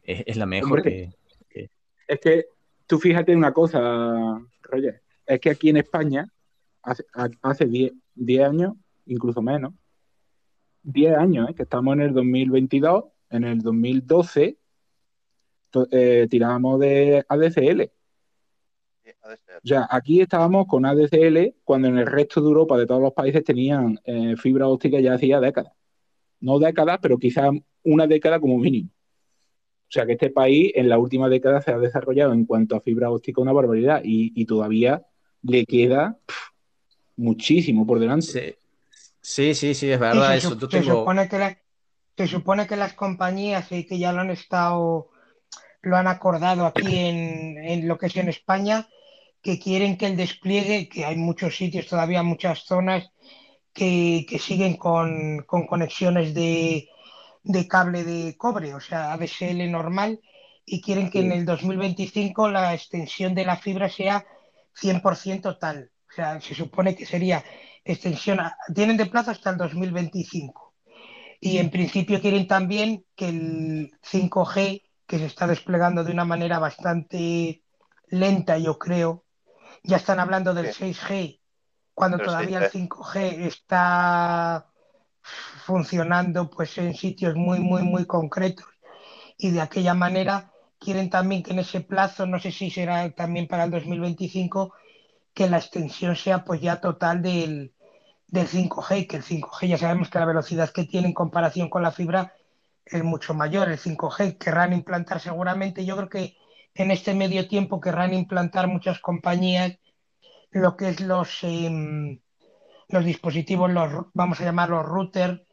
[0.04, 1.12] es, la mejor que,
[2.08, 2.46] Es que
[2.86, 6.28] tú fíjate una cosa, Roger, es que aquí en España,
[6.82, 7.06] hace,
[7.42, 8.74] hace 10 años,
[9.06, 9.74] incluso menos,
[10.84, 11.54] 10 años, ¿eh?
[11.54, 14.58] que estamos en el 2022, en el 2012
[15.92, 17.92] eh, tirábamos de ADCL.
[19.64, 23.14] O sea, aquí estábamos con ADCL cuando en el resto de Europa, de todos los
[23.14, 25.74] países, tenían eh, fibra óptica ya hacía décadas.
[26.40, 27.50] No décadas, pero quizás
[27.84, 28.90] una década como mínimo.
[29.88, 32.82] O sea que este país en la última década se ha desarrollado en cuanto a
[32.82, 35.06] fibra óptica una barbaridad y, todavía
[35.42, 36.18] le queda
[37.16, 38.60] muchísimo por delante.
[39.22, 40.32] Sí, sí, sí, es verdad.
[40.32, 41.58] Se, eso, se, supone que
[42.18, 45.10] se supone que las compañías y que ya lo han estado,
[45.88, 48.88] lo han acordado aquí en, lo que es en España,
[49.42, 53.10] que quieren que el despliegue, que hay muchos sitios todavía, muchas zonas
[53.74, 56.90] que, siguen con, conexiones de,
[57.70, 60.20] cable de cobre, o sea, ADSL normal,
[60.66, 64.26] y quieren que en el 2025 la extensión de la fibra sea
[64.82, 65.92] 100% total.
[66.10, 67.44] O sea, se supone que sería
[67.86, 68.40] extensión,
[68.76, 70.74] tienen de plazo hasta el 2025.
[71.40, 76.60] Y en principio quieren también que el 5G, que se está desplegando de una manera
[76.60, 77.64] bastante
[78.10, 79.24] lenta, yo creo,
[79.84, 81.40] ya están hablando del 6G,
[81.94, 84.68] cuando todavía el 5G está
[85.66, 88.66] funcionando pues en sitios muy, muy, muy concretos.
[89.38, 93.48] Y de aquella manera quieren también que en ese plazo, no sé si será también
[93.48, 94.74] para el 2025,
[95.34, 97.74] que la extensión sea pues ya total del,
[98.28, 101.82] del 5G, que el 5G ya sabemos que la velocidad que tiene en comparación con
[101.82, 102.34] la fibra
[102.92, 103.70] es mucho mayor.
[103.70, 106.38] El 5G querrán implantar seguramente, yo creo que
[106.74, 109.78] en este medio tiempo querrán implantar muchas compañías
[110.52, 112.20] lo que es los, em,
[112.90, 115.46] los dispositivos, los, vamos a llamarlos router,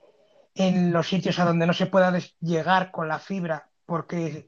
[0.54, 4.46] en los sitios a donde no se pueda llegar con la fibra porque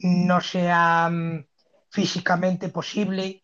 [0.00, 1.46] no sea mm,
[1.90, 3.42] físicamente posible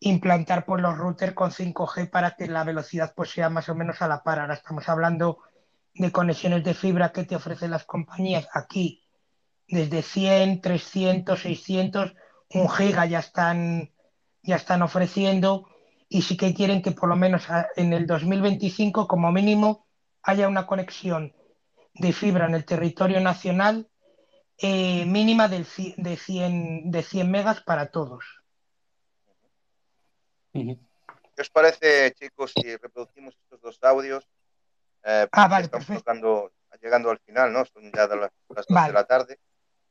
[0.00, 4.02] implantar pues, los routers con 5G para que la velocidad pues, sea más o menos
[4.02, 4.40] a la par.
[4.40, 5.38] Ahora estamos hablando
[5.98, 9.02] de conexiones de fibra que te ofrecen las compañías aquí
[9.68, 12.14] desde 100, 300, 600,
[12.50, 13.92] un giga ya están,
[14.42, 15.68] ya están ofreciendo
[16.08, 17.46] y sí que quieren que por lo menos
[17.76, 19.86] en el 2025 como mínimo
[20.22, 21.34] haya una conexión
[21.94, 23.88] de fibra en el territorio nacional
[24.58, 28.24] eh, mínima de 100, de 100 megas para todos.
[30.52, 34.26] ¿Qué os parece, chicos, si reproducimos estos dos audios?
[35.08, 35.86] Eh, ah, vale, estamos
[36.82, 37.64] llegando al final, ¿no?
[37.64, 39.38] Son ya las, las 2 de la tarde.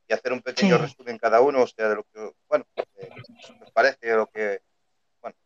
[0.06, 3.08] Y hacer un pequeño resumen cada uno, o sea, de lo que, bueno, eh,
[3.64, 4.60] os parece, lo que,
[5.20, 5.36] bueno,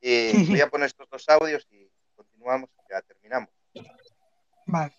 [0.00, 3.50] Y voy a poner estos dos audios y continuamos y ya terminamos.
[4.66, 4.92] Vale.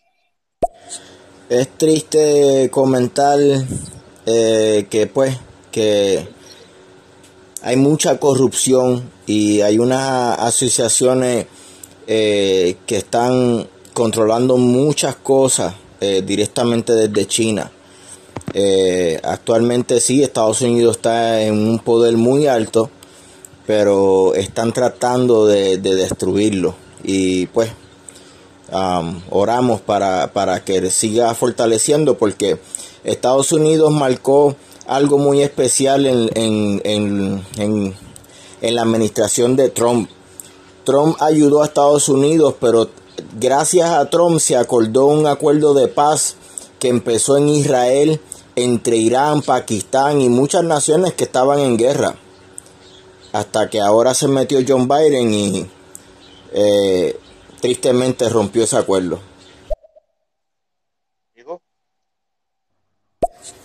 [1.49, 3.40] Es triste comentar
[4.26, 5.38] eh, que pues
[5.72, 6.28] que
[7.61, 11.48] hay mucha corrupción y hay unas asociaciones
[12.06, 13.68] eh, que están
[13.98, 17.72] controlando muchas cosas eh, directamente desde China.
[18.53, 22.91] Eh, actualmente sí, Estados Unidos está en un poder muy alto,
[23.65, 26.76] pero están tratando de, de destruirlo.
[27.03, 27.72] Y pues
[29.32, 32.60] oramos para, para que siga fortaleciendo porque
[33.03, 34.56] Estados Unidos marcó
[34.86, 37.95] algo muy especial en, en, en,
[38.61, 40.07] en la administración de Trump.
[40.84, 42.90] Trump ayudó a Estados Unidos, pero
[43.39, 46.35] gracias a Trump se acordó un acuerdo de paz
[46.80, 48.22] que empezó en Israel
[48.56, 52.15] entre Irán, Pakistán y muchas naciones que estaban en guerra.
[53.34, 55.69] Hasta que ahora se metió John Biden y
[56.53, 57.19] eh,
[57.61, 59.19] tristemente rompió ese acuerdo.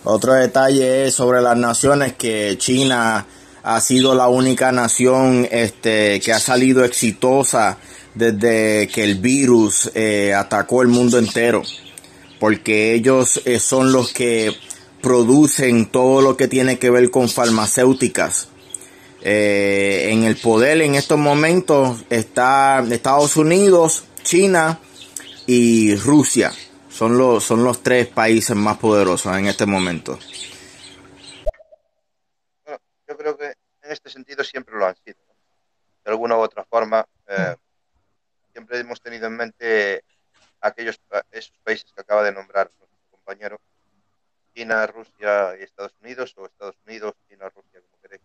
[0.05, 3.25] Otro detalle es sobre las naciones que China
[3.63, 7.77] ha sido la única nación este, que ha salido exitosa
[8.15, 11.63] desde que el virus eh, atacó el mundo entero,
[12.39, 14.55] porque ellos eh, son los que
[15.01, 18.49] producen todo lo que tiene que ver con farmacéuticas.
[19.25, 24.79] Eh, en el poder en estos momentos está Estados Unidos, China
[25.45, 26.51] y Rusia.
[26.89, 30.19] Son los, son los tres países más poderosos en este momento.
[32.65, 35.17] Bueno, yo creo que en este sentido siempre lo han sido.
[36.05, 37.55] De alguna u otra forma, eh,
[38.53, 40.05] siempre hemos tenido en mente
[40.61, 40.99] aquellos
[41.31, 43.59] esos países que acaba de nombrar nuestro compañero,
[44.55, 48.21] China, Rusia y Estados Unidos, o Estados Unidos, China, Rusia, como queréis,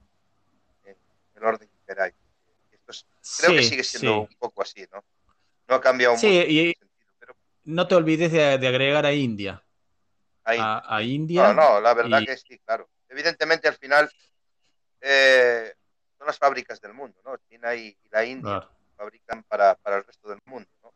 [0.84, 0.96] en
[1.34, 2.14] el orden que queráis.
[2.70, 3.06] Esto es,
[3.38, 4.28] creo Sí, que sigue siendo sí.
[4.30, 5.02] un poco así, ¿no?
[5.66, 7.34] No ha cambiado Sí, mucho y- sentido, pero
[7.64, 9.62] No te olvides de, de agregar a India.
[10.44, 11.52] A, a India.
[11.52, 12.88] No, no, la verdad y- que sí, claro.
[13.08, 14.10] Evidentemente, al final,
[15.00, 15.74] eh,
[16.16, 17.36] son las fábricas del mundo, ¿no?
[17.48, 18.77] China y, y la India Claro.
[18.98, 20.92] Fabrican para, para el resto del mundo, ¿no?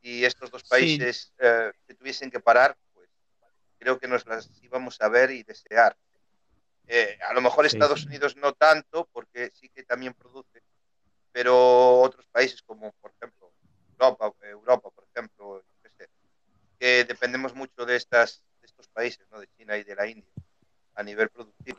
[0.00, 0.68] Y estos dos Sí.
[0.70, 3.08] países eh, que tuviesen que parar, pues
[3.78, 5.96] creo que nos las íbamos a ver y desear.
[6.86, 8.06] Eh, a lo mejor Sí, Estados sí.
[8.06, 10.62] Unidos no tanto, porque sí que también produce,
[11.32, 13.52] pero otros países como, por ejemplo,
[13.98, 15.64] Europa, Europa por ejemplo,
[16.78, 19.38] que dependemos mucho de, estas, de estos países, ¿no?
[19.38, 20.32] de China y de la India,
[20.96, 21.78] a nivel productivo.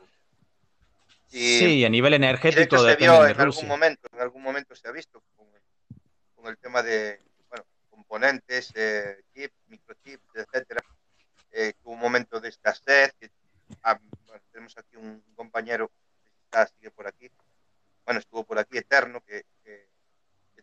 [1.30, 3.68] Y, Sí, a nivel de energético se vio en algún Rusia.
[3.68, 5.22] momento, en algún momento se ha visto
[6.48, 10.82] el tema de bueno, componentes, eh, chips, microchips, etcétera,
[11.52, 13.14] eh, hubo un momento de escasez,
[13.82, 13.98] ah,
[14.52, 17.30] tenemos aquí un compañero que está, sigue por aquí,
[18.04, 19.44] bueno, estuvo por aquí Eterno, que,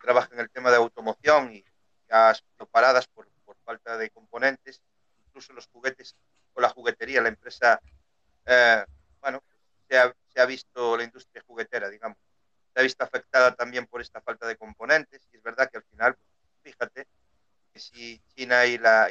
[0.01, 1.63] trabaja en el tema de automoción y
[2.09, 3.27] ha sido paradas por,
[3.63, 4.81] falta de componentes,
[5.27, 6.15] incluso los juguetes
[6.55, 7.79] o la juguetería, la empresa,
[8.47, 8.83] eh,
[9.19, 9.43] bueno,
[9.87, 9.97] se
[10.33, 12.17] se ha visto la industria juguetera, digamos,
[12.73, 15.83] se ha visto afectada también por esta falta de componentes y es verdad que al
[15.83, 17.07] final, pues, fíjate,
[17.73, 19.09] que si China y la,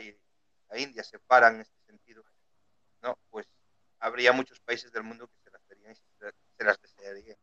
[0.77, 2.25] India se paran en este sentido,
[3.03, 3.19] ¿no?
[3.31, 3.47] pues
[3.99, 5.51] habría muchos países del mundo que
[6.57, 7.37] se las desearían.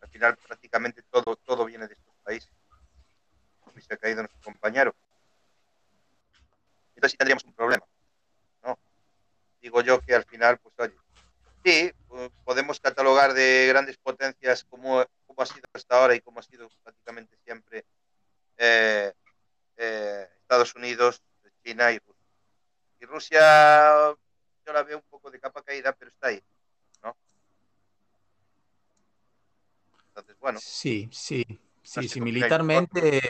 [0.00, 2.50] Al final prácticamente todo, todo viene de estos países.
[3.76, 4.94] Y se ha caído nuestro compañero.
[6.94, 7.84] Entonces sí tendríamos un problema.
[8.64, 8.78] ¿no?
[9.60, 10.96] Digo yo que al final, pues oye,
[11.64, 16.40] sí, eh, podemos catalogar de grandes potencias como, como ha sido hasta ahora y como
[16.40, 17.84] ha sido prácticamente siempre
[18.56, 19.12] eh,
[19.76, 21.22] eh, Estados Unidos,
[21.64, 22.22] China y Rusia.
[23.00, 23.40] Y Rusia
[24.64, 26.42] yo la veo un poco de capa caída, pero está ahí,
[27.02, 27.16] ¿no?
[30.08, 31.44] Entonces, bueno, Sí, sí,
[31.82, 33.20] sí, sí, militarmente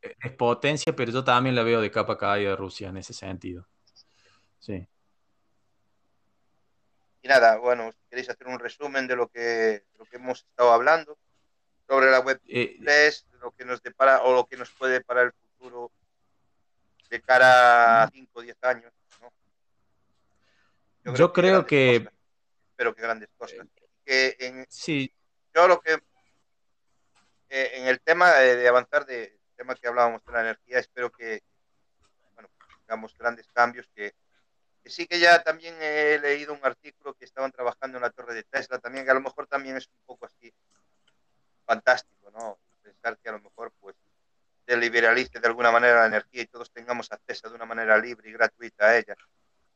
[0.00, 3.66] es potencia, pero yo también la veo de capa caída de Rusia en ese sentido.
[4.58, 4.86] Sí.
[7.22, 10.40] Y nada, bueno, si queréis hacer un resumen de lo que, de lo que hemos
[10.40, 11.18] estado hablando
[11.86, 15.22] sobre la web Eh, 3, lo que nos depara o lo que nos puede para
[15.22, 15.90] el futuro
[17.10, 21.14] de cara a 5 o 10 años, ¿no?
[21.14, 22.14] Yo creo que- cosas.
[22.70, 23.66] espero que grandes cosas.
[24.04, 25.12] Que en, sí,
[25.54, 25.94] yo lo que
[27.48, 31.42] eh, en el tema de, avanzar de tema que hablábamos de la energía espero que
[32.34, 32.48] bueno
[32.86, 34.29] tengamos grandes cambios que, que
[34.84, 38.44] sí que ya también he leído un artículo que estaban trabajando en la torre de
[38.44, 40.52] Tesla también que a lo mejor también es un poco así
[41.64, 43.96] fantástico no pensar que a lo mejor pues
[44.66, 48.28] se liberalice de alguna manera la energía y todos tengamos acceso de una manera libre
[48.28, 49.14] y gratuita a ella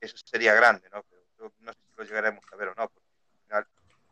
[0.00, 2.88] eso sería grande no pero yo no sé si lo llegaremos a ver o no
[2.88, 3.66] porque al final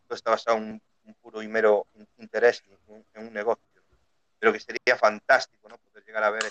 [0.07, 3.65] todo está basado en un, puro y mero in- interés en un, en un negocio.
[4.39, 5.79] pero que sería fantástico, ¿no?
[5.79, 6.45] Poder llegar a ver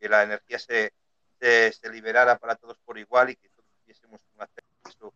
[0.00, 0.92] que la energía se,
[1.40, 3.48] se, se liberara para todos por igual y que
[3.92, 5.12] tuviésemos un acceso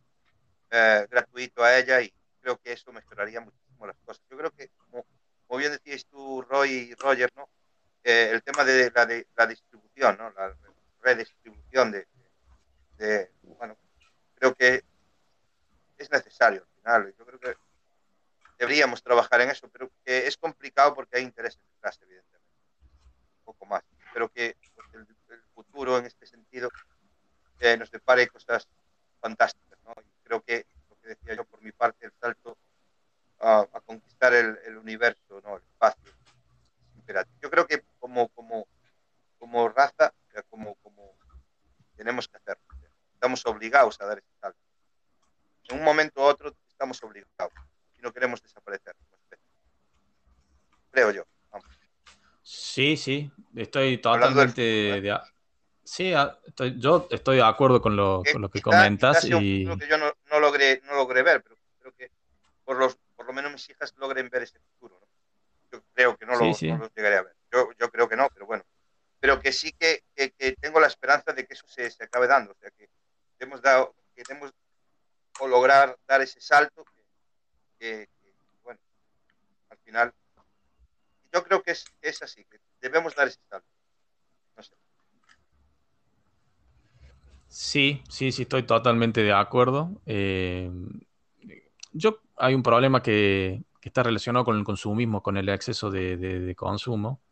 [0.70, 4.22] eh, gratuito a ella y creo que eso mejoraría muchísimo las cosas.
[4.30, 5.06] Yo creo que, como,
[5.46, 7.48] como bien decíais tú, Roy y Roger, ¿no?
[8.04, 10.30] Eh, el tema de la, de la distribución, ¿no?
[10.30, 10.54] La
[11.00, 12.06] redistribución de,
[12.98, 13.76] de, bueno,
[14.34, 14.84] creo que
[15.98, 17.14] es necesario al final.
[17.18, 17.56] Yo creo que
[18.58, 22.46] deberíamos trabajar en eso, pero que es complicado porque hay intereses detrás, evidentemente.
[23.38, 23.82] Un poco más.
[24.12, 26.70] Pero que pues, el, el, futuro en este sentido
[27.60, 28.68] eh, nos depare cosas
[29.20, 29.78] fantásticas.
[29.84, 29.94] ¿no?
[30.02, 32.56] Y creo que lo que decía yo por mi parte, el salto
[33.40, 35.56] a, a conquistar el, el, universo, ¿no?
[35.56, 37.38] el espacio, es imperativo.
[37.42, 38.66] Yo creo que como, como,
[39.38, 40.12] como raza,
[40.50, 41.16] como, como
[41.96, 42.62] tenemos que hacerlo.
[43.14, 44.58] Estamos obligados a dar ese salto.
[45.68, 47.52] En un momento u otro estamos obligados
[47.98, 48.94] y no queremos desaparecer.
[50.90, 51.26] Creo yo.
[51.50, 51.68] Vamos.
[52.42, 55.18] Sí, sí, estoy totalmente de...
[55.86, 56.12] Sí,
[56.46, 59.20] estoy, yo estoy de acuerdo con lo, que, con lo que quizá, comentas.
[59.20, 59.64] Quizá y...
[59.78, 62.10] Que yo no, no, logré, no logré ver, pero creo que
[62.64, 64.98] por, los, por lo menos mis hijas logren ver ese futuro.
[65.00, 65.06] ¿no?
[65.70, 66.72] Yo creo que no, Sí, lo, sí.
[66.72, 67.36] no lo llegaré a ver.
[67.52, 68.64] Yo, yo creo que no, pero bueno.
[69.20, 72.26] Pero que sí que, que, que tengo la esperanza de que eso se, se, acabe
[72.26, 72.50] dando.
[72.50, 72.88] O sea, que
[73.38, 74.52] hemos dado, que hemos
[75.38, 76.84] o lograr dar ese salto
[77.78, 78.34] que, que,
[78.64, 78.80] bueno,
[79.70, 80.12] al final,
[81.32, 83.68] yo creo que es, es así, que debemos dar ese salto.
[84.56, 84.74] No sé.
[87.58, 90.02] Sí, sí, sí, estoy totalmente de acuerdo.
[90.04, 90.70] Eh,
[91.92, 97.22] yo hay un problema que, está relacionado con el consumismo, con el exceso de, consumo,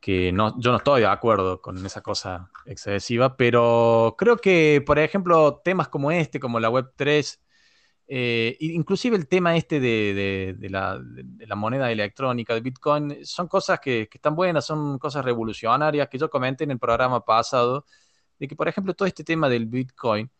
[0.00, 4.98] que no, yo no estoy de acuerdo con esa cosa excesiva, pero creo que, por
[4.98, 7.40] ejemplo, temas como este, como la Web 3,
[8.08, 13.48] eh, inclusive el tema este de, de, la, de, la, moneda electrónica, de Bitcoin, son
[13.48, 17.86] cosas que, que, están buenas, son cosas revolucionarias que yo comenté en el programa pasado,
[18.38, 20.30] de que, por ejemplo, todo este tema del Bitcoin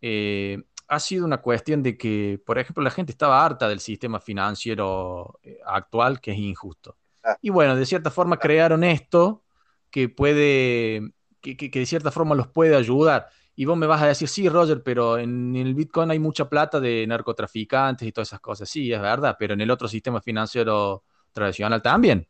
[0.00, 4.20] eh, ha sido una cuestión de que, por ejemplo, la gente estaba harta del sistema
[4.20, 6.96] financiero eh, actual, que es injusto.
[7.40, 9.44] Y bueno, de cierta forma crearon esto
[9.90, 13.28] que puede, que, que, que de cierta forma los puede ayudar.
[13.54, 16.80] Y vos me vas a decir, sí, Roger, pero en el Bitcoin hay mucha plata
[16.80, 18.68] de narcotraficantes y todas esas cosas.
[18.68, 22.26] Sí, es verdad, pero en el otro sistema financiero tradicional también.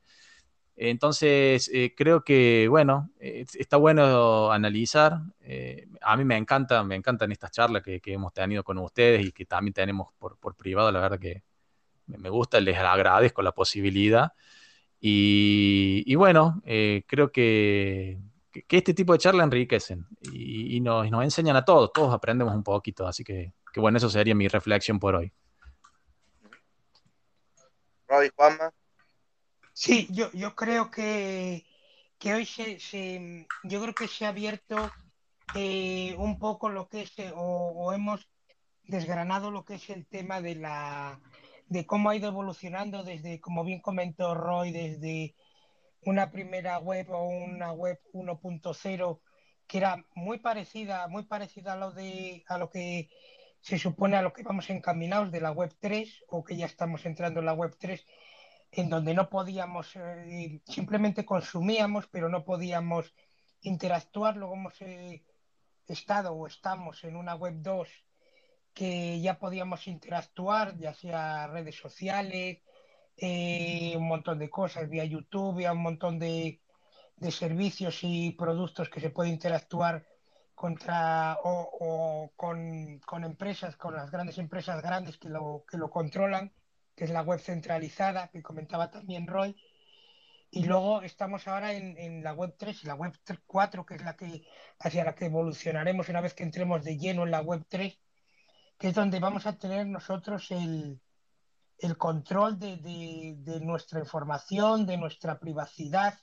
[0.77, 5.21] Entonces, eh, creo que, bueno, eh, está bueno analizar.
[5.41, 9.33] Eh, a mí me encanta, me encantan estas charlas que, hemos tenido con ustedes y
[9.33, 10.91] que también tenemos por, privado.
[10.91, 11.43] La verdad que
[12.07, 14.33] me gusta, les agradezco la posibilidad.
[15.01, 16.63] Y, bueno,
[17.07, 18.19] creo que,
[18.69, 23.25] este tipo de charlas enriquecen y, nos, enseñan a todos, todos aprendemos un poquito, así
[23.25, 25.33] que, que bueno, eso sería mi reflexión por hoy.
[28.09, 28.73] Roy, Juanma.
[29.73, 31.65] Sí, yo, yo creo que,
[32.19, 34.77] que hoy se, se, yo creo que se ha abierto
[35.55, 37.41] eh, un poco lo que es, o,
[37.75, 38.29] o hemos
[38.85, 41.21] desgranado lo que es el tema de la
[41.69, 45.35] de cómo ha ido evolucionando desde, como bien comentó Roy, desde
[46.03, 49.21] una primera web o una web 1.0
[49.67, 53.09] que era muy parecida, muy parecida a lo de a lo que
[53.61, 57.07] se supone a lo que vamos encaminados de la web 3 o que ya estamos
[57.07, 58.05] entrando en la web 3
[58.73, 63.15] en donde no podíamos eh, simplemente consumíamos pero no podíamos
[63.61, 64.37] interactuar.
[64.37, 65.23] Luego hemos eh,
[65.87, 67.89] estado o estamos en una web 2
[68.73, 72.63] que ya podíamos interactuar, ya sea redes sociales,
[73.17, 76.63] eh, un montón de cosas, vía YouTube, vía un montón de,
[77.17, 80.07] de, servicios y productos que se puede interactuar
[80.55, 85.91] contra o, o con, con, empresas, con las grandes empresas grandes que lo, que lo
[85.91, 86.51] controlan,
[86.95, 89.57] que es la web centralizada, que comentaba también Roy.
[90.51, 93.13] Y luego estamos ahora en, en, la web 3 y la web
[93.47, 94.45] 4, que es la que
[94.81, 97.99] hacia la que evolucionaremos una vez que entremos de lleno en la web 3
[98.83, 101.01] que es donde vamos a tener nosotros el,
[101.79, 106.19] el control de, de, de, nuestra información, de nuestra privacidad,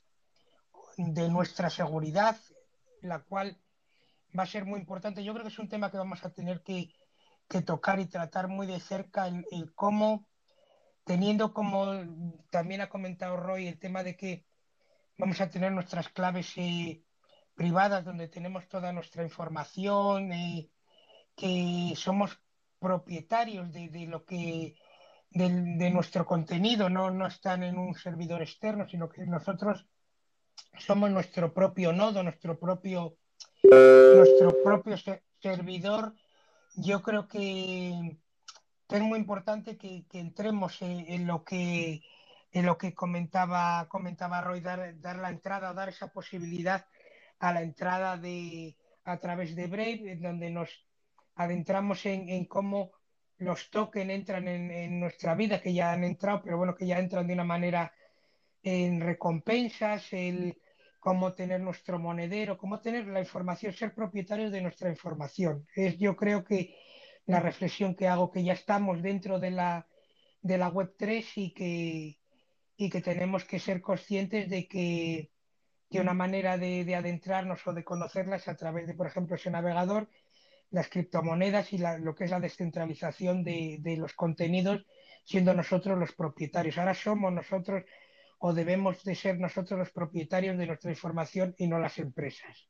[0.97, 2.37] de nuestra seguridad,
[3.01, 3.57] la cual
[4.37, 5.23] va a ser muy importante.
[5.23, 6.93] Yo creo que es un tema que vamos a tener que,
[7.47, 10.27] que tocar y tratar muy de cerca, el, el, cómo,
[11.09, 11.87] teniendo como
[12.51, 14.45] también ha comentado Roy, el tema de que
[15.17, 17.01] vamos a tener nuestras claves eh,
[17.55, 20.31] privadas donde tenemos toda nuestra información.
[20.31, 20.69] Eh,
[21.35, 22.39] que somos
[22.77, 24.75] propietarios de, lo que
[25.31, 29.87] de, nuestro contenido, no, no están en un servidor externo, sino que nosotros
[30.77, 33.17] somos nuestro propio nodo, nuestro propio,
[33.63, 34.95] nuestro propio
[35.41, 36.13] servidor.
[36.75, 38.19] Yo creo que
[38.89, 42.01] es muy importante que, que entremos en, en, lo que
[42.51, 46.87] en lo que comentaba, comentaba Roy, dar, dar la entrada, dar esa posibilidad
[47.39, 50.69] a la entrada de a través de Brave, en donde nos
[51.35, 52.91] adentramos en, en cómo
[53.37, 56.99] los tokens entran en, en, nuestra vida, que ya han entrado, pero bueno, que ya
[56.99, 57.93] entran de una manera
[58.61, 60.57] en recompensas, el
[60.99, 65.65] cómo tener nuestro monedero, cómo tener la información, ser propietarios de nuestra información.
[65.73, 66.75] Es yo creo que
[67.29, 69.87] la reflexión que hago, que ya estamos dentro de la,
[70.41, 72.17] de la web 3 y que,
[72.75, 75.29] y que tenemos que ser conscientes de que,
[75.91, 79.51] que una manera de, de, adentrarnos o de conocerlas a través de, por ejemplo, ese
[79.51, 80.09] navegador,
[80.71, 84.83] las criptomonedas y lo que es la descentralización de, de los contenidos,
[85.23, 86.79] siendo nosotros los propietarios.
[86.79, 87.83] Ahora somos nosotros
[88.39, 92.67] o debemos de ser nosotros los propietarios de nuestra información y no las empresas.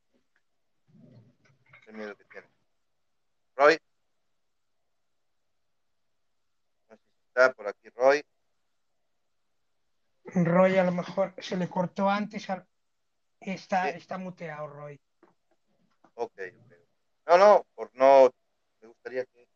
[3.56, 3.78] Roy.
[6.90, 8.24] No sé si está por aquí Roy.
[10.24, 12.46] Roy a lo mejor se le cortó antes.
[13.40, 13.96] Está, Sí.
[13.96, 15.00] está muteado, Roy.
[16.14, 16.72] Ok, ok.
[17.26, 18.30] No, no, por no.
[18.80, 19.48] Me gustaría que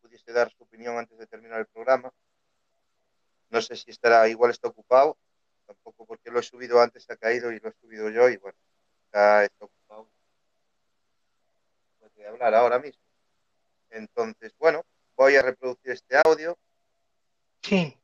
[0.00, 2.12] pudiese dar su opinión antes de terminar el programa.
[3.48, 5.16] No sé si estará, igual está ocupado.
[5.66, 8.58] Tampoco porque lo he subido antes, ha caído y lo he subido yo y bueno,
[9.06, 10.10] está, está ocupado.
[11.98, 13.02] Puede hablar ahora mismo.
[13.90, 14.84] Entonces, bueno,
[15.20, 16.58] voy a reproducir este audio.
[17.60, 17.94] Sí.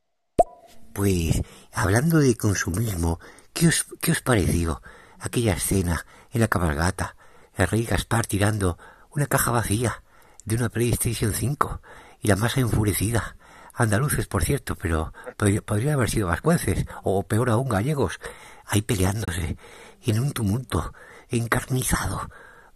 [0.93, 1.41] Pues,
[1.73, 3.19] hablando de consumismo,
[3.53, 4.83] ¿qué os, qué os pareció
[5.19, 7.15] aquella escena en la cabalgata?
[7.55, 8.77] El rey Gaspar tirando
[9.09, 10.03] una caja vacía
[10.45, 11.81] de una PlayStation 5
[12.21, 13.35] y la masa enfurecida.
[13.73, 18.19] Andaluces, por cierto, pero podría, podría haber sido vascuences, o peor aún gallegos,
[18.63, 19.57] ahí peleándose
[20.03, 20.93] en un tumulto
[21.29, 22.29] encarnizado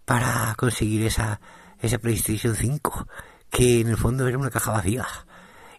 [0.03, 1.39] para conseguir esa,
[1.79, 3.07] esa PlayStation 5,
[3.51, 5.05] que en el fondo era una caja vacía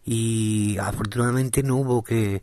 [0.05, 2.43] y afortunadamente no hubo que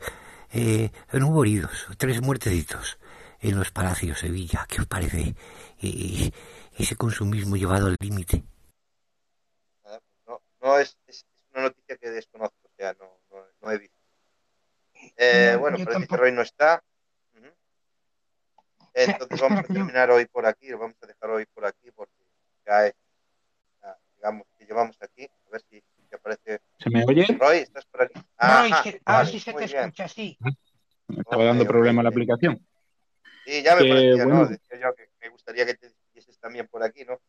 [0.51, 2.97] eh, no hubo heridos, tres muertecitos
[3.39, 4.65] en los palacios de Sevilla.
[4.67, 5.35] ¿Qué os parece
[5.81, 6.31] eh,
[6.77, 8.43] ese consumismo llevado al límite?
[10.25, 13.95] No, no es, es, una noticia que desconozco, o sea, no, no, no he visto.
[15.17, 16.17] Eh, No, bueno, parece que.
[16.17, 16.83] Roy no está.
[18.93, 22.25] Entonces vamos a terminar hoy por aquí, lo vamos a dejar hoy por aquí porque
[22.65, 22.95] ya es,
[23.81, 25.23] ya, digamos, llevamos aquí.
[25.23, 27.25] A ver si, si aparece ¿Se me oye?
[27.37, 28.13] Roy, ¿estás por aquí?
[28.13, 29.79] Roy, Ajá, que- ahora vale, sí se te bien.
[29.79, 30.37] escucha, sí.
[31.07, 32.65] Me estaba dando problema la aplicación.
[33.45, 34.45] Sí, ya me Que, parecía, ¿no?
[34.47, 37.19] Decía yo que me gustaría que te estuvieses también por aquí, ¿no?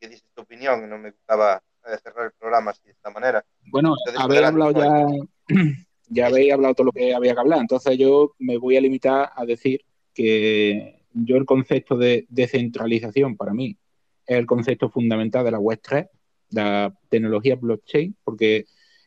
[0.00, 3.44] Que dices tu opinión, no me gustaba eh, cerrar el programa así de esta manera.
[3.70, 5.54] Bueno, Entonces, adelante, hablado ya,
[6.08, 7.60] ya habéis hablado todo lo que había que hablar.
[7.60, 13.54] Entonces yo me voy a limitar a decir que yo el concepto de descentralización para
[13.54, 13.78] mí
[14.26, 16.06] es el concepto fundamental de la Web 3,
[16.50, 18.66] la tecnología blockchain, porque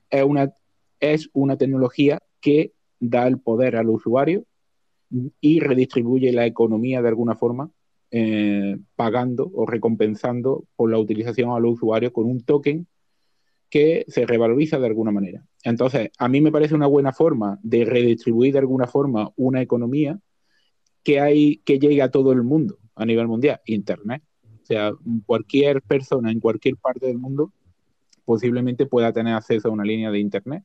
[0.09, 0.53] es una,
[0.99, 4.45] es una tecnología que da el poder al usuario
[5.39, 7.71] y redistribuye la economía de alguna forma,
[8.11, 12.87] eh, pagando o recompensando por la utilización a los usuarios con un token
[13.69, 15.45] que se revaloriza de alguna manera.
[15.63, 20.19] Entonces, a mí me parece una buena forma de redistribuir de alguna forma una economía
[21.03, 24.23] que hay que llegue a todo el mundo a nivel mundial, Internet.
[24.61, 24.91] O sea,
[25.25, 27.51] cualquier persona en cualquier parte del mundo
[28.25, 30.63] posiblemente pueda tener acceso a una línea de Internet.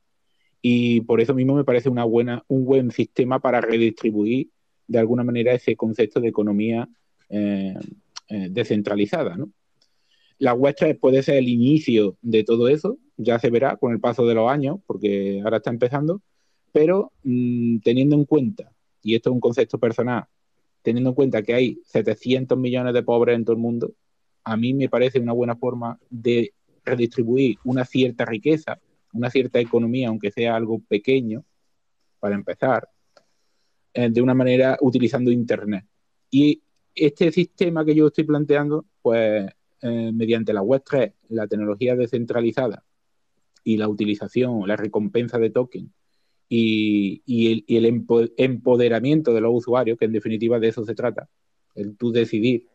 [0.61, 4.49] Y por eso mismo me parece una buena, un buen sistema para redistribuir
[4.87, 6.87] de alguna manera ese concepto de economía
[7.29, 7.75] eh,
[8.29, 9.37] eh, descentralizada.
[10.39, 13.99] La web 3 puede ser el inicio de todo eso, ya se verá con el
[13.99, 16.21] paso de los años, porque ahora está empezando,
[16.71, 20.25] pero mmm, teniendo en cuenta, y esto es un concepto personal,
[20.87, 23.91] teniendo en cuenta que hay 700 millones de pobres en todo el mundo,
[24.45, 26.53] a mí me parece una buena forma de
[26.85, 28.79] redistribuir una cierta riqueza,
[29.11, 31.43] una cierta economía, aunque sea algo pequeño,
[32.21, 32.87] para empezar,
[33.93, 35.83] eh, de una manera utilizando Internet.
[36.31, 36.61] Y
[36.95, 39.45] este sistema que yo estoy planteando, pues
[39.81, 42.81] eh, mediante la web 3, la tecnología descentralizada
[43.61, 45.91] y la utilización, la recompensa de token
[46.49, 47.85] y, y, el, y, el,
[48.37, 51.27] empoderamiento de los usuarios, que en definitiva de eso se trata,
[51.75, 52.65] el tú decidir,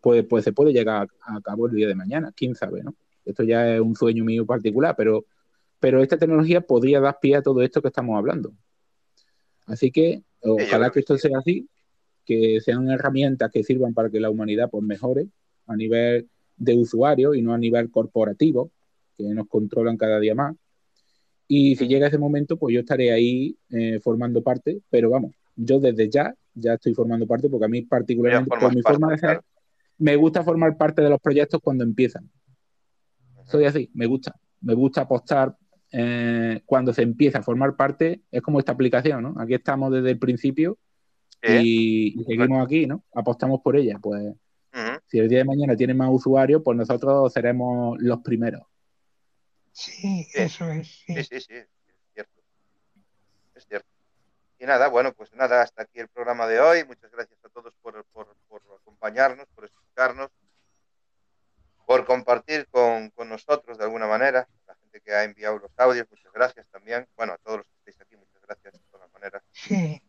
[0.00, 2.94] pues, pues se puede llegar a, a cabo el día de mañana, quién sabe, ¿no?
[3.24, 5.26] Esto ya es un sueño mío particular, pero,
[5.78, 8.52] pero esta tecnología podría dar pie a todo esto que estamos hablando.
[9.66, 11.68] Así que ojalá que esto sea así,
[12.24, 15.28] que sean herramientas que sirvan para que la humanidad pues mejore
[15.66, 18.70] a nivel de usuario y no a nivel corporativo,
[19.16, 20.56] que nos controlan cada día más.
[21.54, 25.80] Y si llega ese momento, pues yo estaré ahí eh, formando parte, pero vamos, yo
[25.80, 29.18] desde ya, ya estoy formando parte, porque a mí particularmente, por mi parte, forma de
[29.18, 29.44] ser, claro.
[29.98, 32.30] me gusta formar parte de los proyectos cuando empiezan.
[33.44, 34.34] Soy así, me gusta.
[34.62, 35.54] Me gusta apostar
[35.90, 39.34] eh, cuando se empieza a formar parte, es como esta aplicación, ¿no?
[39.38, 40.78] Aquí estamos desde el principio
[41.42, 43.04] y, y, seguimos aquí, ¿no?
[43.12, 43.98] Apostamos por ella.
[44.00, 44.22] Pues
[45.04, 48.62] si el día de mañana tiene más usuarios, pues nosotros seremos los primeros.
[49.72, 50.88] Sí, eso es.
[51.06, 51.68] Sí, sí, sí, es
[52.12, 52.42] cierto.
[53.54, 53.88] Es cierto.
[54.58, 56.84] Y nada, bueno, pues nada, hasta aquí el programa de hoy.
[56.84, 60.30] Muchas gracias a todos por, por, por acompañarnos, por escucharnos,
[61.86, 64.46] por compartir con, con, nosotros de alguna manera.
[64.66, 67.08] La gente que ha enviado los audios, muchas gracias también.
[67.16, 69.42] Bueno, a todos los que estáis aquí, muchas gracias de todas maneras.
[69.50, 70.00] Sí.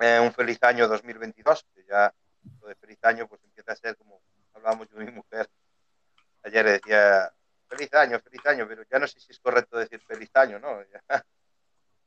[0.00, 2.12] Eh, un feliz año 2022, que ya
[2.60, 4.20] lo de feliz año pues empieza a ser como
[4.54, 5.48] hablábamos yo y mi mujer.
[6.42, 7.32] Ayer decía
[7.72, 10.78] feliz año, feliz año, pero ya no sé si es correcto decir feliz año, ¿no?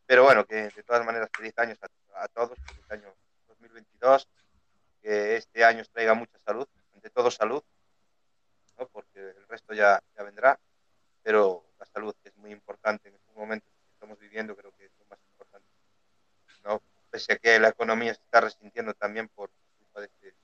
[0.07, 1.73] Pero bueno, que de todas maneras feliz año
[2.13, 3.11] a, a todos, feliz año
[3.47, 4.27] 2022,
[5.01, 7.63] que este año os traiga mucha salud, ante todo salud,
[8.77, 8.87] ¿no?
[8.89, 10.59] porque el resto ya, ya vendrá,
[11.23, 14.91] pero la salud es muy importante en estos momentos que estamos viviendo, creo que es
[14.99, 15.67] lo más importante.
[16.63, 16.83] ¿no?
[17.09, 20.35] Pese a que la economía se está resintiendo también por culpa de, este, de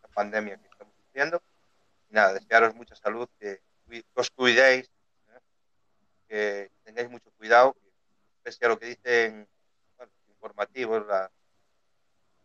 [0.00, 1.42] la pandemia que estamos sufriendo.
[2.08, 3.60] Y nada, desearos mucha salud, que
[4.14, 4.90] os cuidéis,
[5.28, 5.40] ¿eh?
[6.28, 7.76] que tengáis mucho cuidado,
[8.42, 9.48] pese a lo que dicen
[9.96, 11.04] bueno, informativos,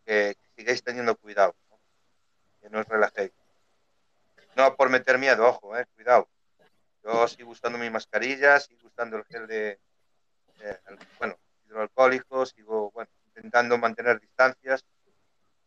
[0.04, 1.78] que, sigáis teniendo cuidado, ¿no?
[2.60, 3.32] que no os relajéis.
[4.56, 6.28] No por meter miedo, ojo, eh, cuidado.
[7.02, 9.78] Yo sigo usando mi mascarilla, sigo usando el gel de,
[10.60, 10.78] eh,
[11.18, 14.84] bueno, hidroalcohólico, sigo, bueno, intentando mantener distancias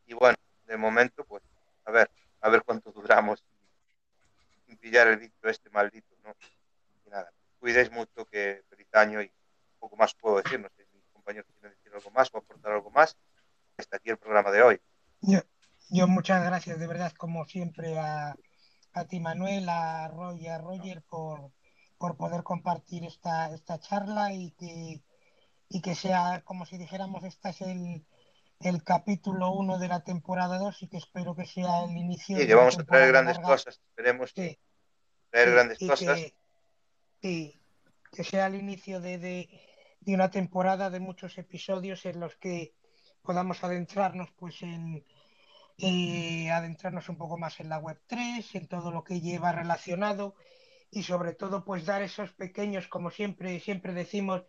[0.05, 1.43] y bueno, de momento, pues,
[1.85, 2.09] a ver,
[2.41, 3.43] a ver cuánto duramos
[4.75, 6.35] pillar el bicho este maldito, ¿no?
[7.05, 9.31] Y nada, cuidéis mucho, que feliz año y
[9.79, 12.73] poco más puedo decir, no sé si mis compañeros quieren decir algo más o aportar
[12.73, 13.15] algo más.
[13.77, 14.81] Hasta aquí el programa de hoy.
[15.21, 15.39] Yo,
[15.89, 18.35] yo muchas gracias de verdad, como siempre, a,
[18.93, 21.51] a ti Manuel, a Roy y a Roger por,
[21.97, 25.01] por poder compartir esta, esta charla y que,
[25.69, 28.05] y que sea, como si dijéramos, este es el,
[28.59, 32.37] el capítulo 1 de la temporada 2 y que espero que sea el inicio.
[32.37, 33.51] Sí, que vamos a traer grandes larga.
[33.51, 34.57] cosas, esperemos sí,
[35.29, 36.19] traer sí, grandes cosas.
[36.19, 36.33] Que,
[37.21, 37.61] sí,
[38.11, 39.49] que sea el inicio de, de,
[39.99, 42.73] de, una temporada de muchos episodios en los que
[43.21, 45.05] podamos adentrarnos pues en,
[45.77, 50.35] eh, adentrarnos un poco más en la web 3, en todo lo que lleva relacionado
[50.89, 54.43] y sobre todo pues dar esos pequeños, como siempre, siempre decimos,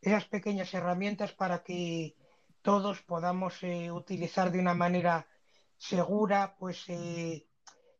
[0.00, 2.16] esas pequeñas herramientas para que
[2.64, 5.26] todos podamos eh, utilizar de una manera
[5.76, 7.46] segura pues eh,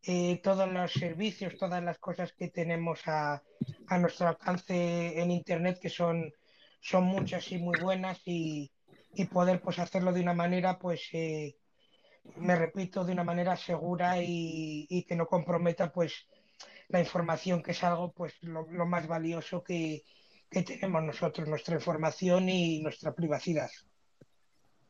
[0.02, 3.42] eh, todos los servicios, todas las cosas que tenemos a,
[3.88, 6.32] a, nuestro alcance en internet que son,
[6.80, 8.72] son muchas y muy buenas y,
[9.12, 11.10] y poder pues hacerlo de una manera pues
[12.36, 16.26] me repito de una manera segura y, y, que no comprometa pues
[16.88, 20.04] la información que es algo pues lo, lo más valioso que,
[20.50, 23.68] que tenemos nosotros, nuestra información y nuestra privacidad.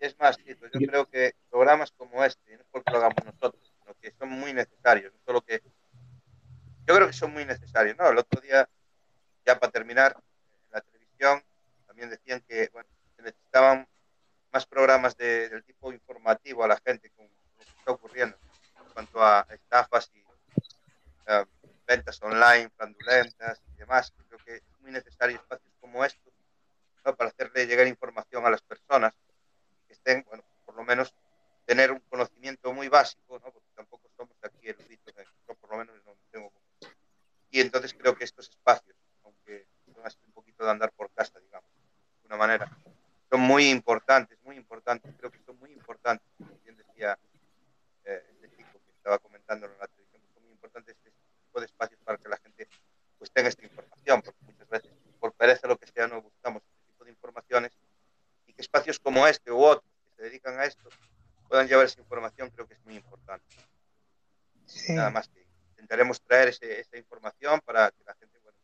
[0.01, 3.73] Es más, Tito, yo creo que programas como este, no es porque lo hagamos nosotros,
[3.81, 5.63] sino que son muy necesarios, no solo que
[6.87, 8.09] yo creo que son muy necesarios, ¿no?
[8.09, 8.69] El otro día,
[9.47, 11.43] ya para terminar, en la televisión
[11.87, 13.89] también decían que, bueno, se necesitaban
[14.53, 18.37] más programas de, del tipo informativo a la gente con lo que está ocurriendo
[18.79, 21.45] en cuanto a estafas y uh,
[21.87, 24.13] ventas online, fraudulentas y demás.
[24.29, 26.33] Creo que es muy necesario espacios como estos
[27.05, 27.15] ¿no?
[27.17, 29.15] para hacerle llegar información a las personas
[29.95, 31.15] estén, bueno, por lo menos
[31.65, 33.51] tener un conocimiento muy básico, ¿no?
[33.51, 35.15] porque tampoco somos aquí eruditos,
[35.49, 36.53] yo por lo menos no tengo.
[37.51, 41.39] Y entonces creo que estos espacios, aunque son así un poquito de andar por casa,
[41.41, 41.71] digamos,
[42.21, 42.71] de una manera,
[43.31, 47.19] son muy importantes, muy importantes, creo que son muy importantes, como bien decía
[48.05, 51.67] eh, este chico que estaba comentándolo en la televisión, son muy importantes este tipo de
[51.67, 52.69] espacios para que la gente
[53.19, 56.93] pues tenga esta información, porque muchas veces por pereza lo que sea no buscamos este
[56.93, 57.73] tipo de informaciones
[58.47, 60.89] y que espacios como este u otros que se dedican a esto
[61.49, 63.47] puedan llevar esa información creo que es muy importante.
[64.67, 64.95] Sí.
[64.95, 68.59] Nada más que intentaremos traer ese, esa información para que la gente bueno,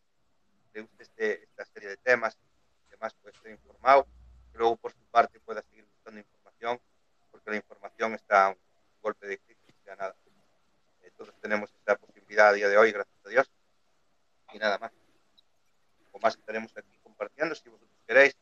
[0.73, 2.37] le guste este, esta serie de temas
[2.89, 4.05] y demás pueda estar informado
[4.51, 6.81] que luego por su parte pueda seguir buscando información,
[7.31, 8.59] porque la información está a un
[9.01, 9.41] golpe de
[9.85, 10.17] sea, nada.
[11.03, 13.51] Eh, todos tenemos esta posibilidad a día de hoy, gracias a Dios,
[14.53, 14.91] y nada más.
[16.11, 18.37] O más estaremos aquí compartiendo, si vosotros queréis,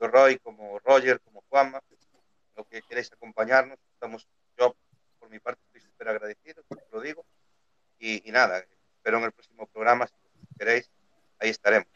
[0.00, 1.80] tanto Roy como Roger, como Juanma,
[2.56, 4.26] lo que queréis acompañarnos, estamos,
[4.58, 4.74] yo
[5.18, 6.62] por mi parte estoy súper agradecido,
[6.92, 7.24] lo digo,
[7.98, 8.64] y, y nada,
[8.96, 10.14] espero en el próximo programa, si
[10.58, 10.90] queréis,
[11.38, 11.88] ahí estaremos.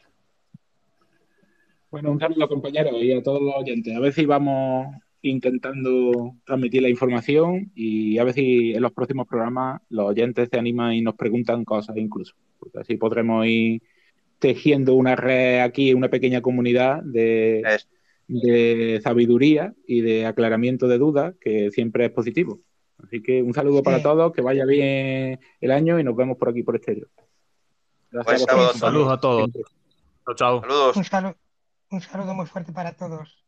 [1.91, 3.95] Bueno, un saludo compañeros y a todos los oyentes.
[3.95, 9.27] A ver si vamos intentando transmitir la información y a ver si en los próximos
[9.27, 12.35] programas los oyentes se animan y nos preguntan cosas incluso.
[12.59, 13.81] Porque así podremos ir
[14.39, 17.87] tejiendo una red aquí, una pequeña comunidad de, Es-
[18.27, 22.59] de sabiduría y de aclaramiento de dudas, que siempre es positivo.
[23.03, 26.49] Así que un saludo para todos, que vaya bien el año y nos vemos por
[26.49, 27.07] aquí por estéreo.
[28.11, 28.73] Gracias Buen a.
[28.73, 29.51] Saludos a todos.
[30.25, 30.61] Chao, chao.
[30.61, 30.97] Saludos.
[30.97, 31.35] Un saludo,
[31.91, 33.44] un saludo muy fuerte para todos.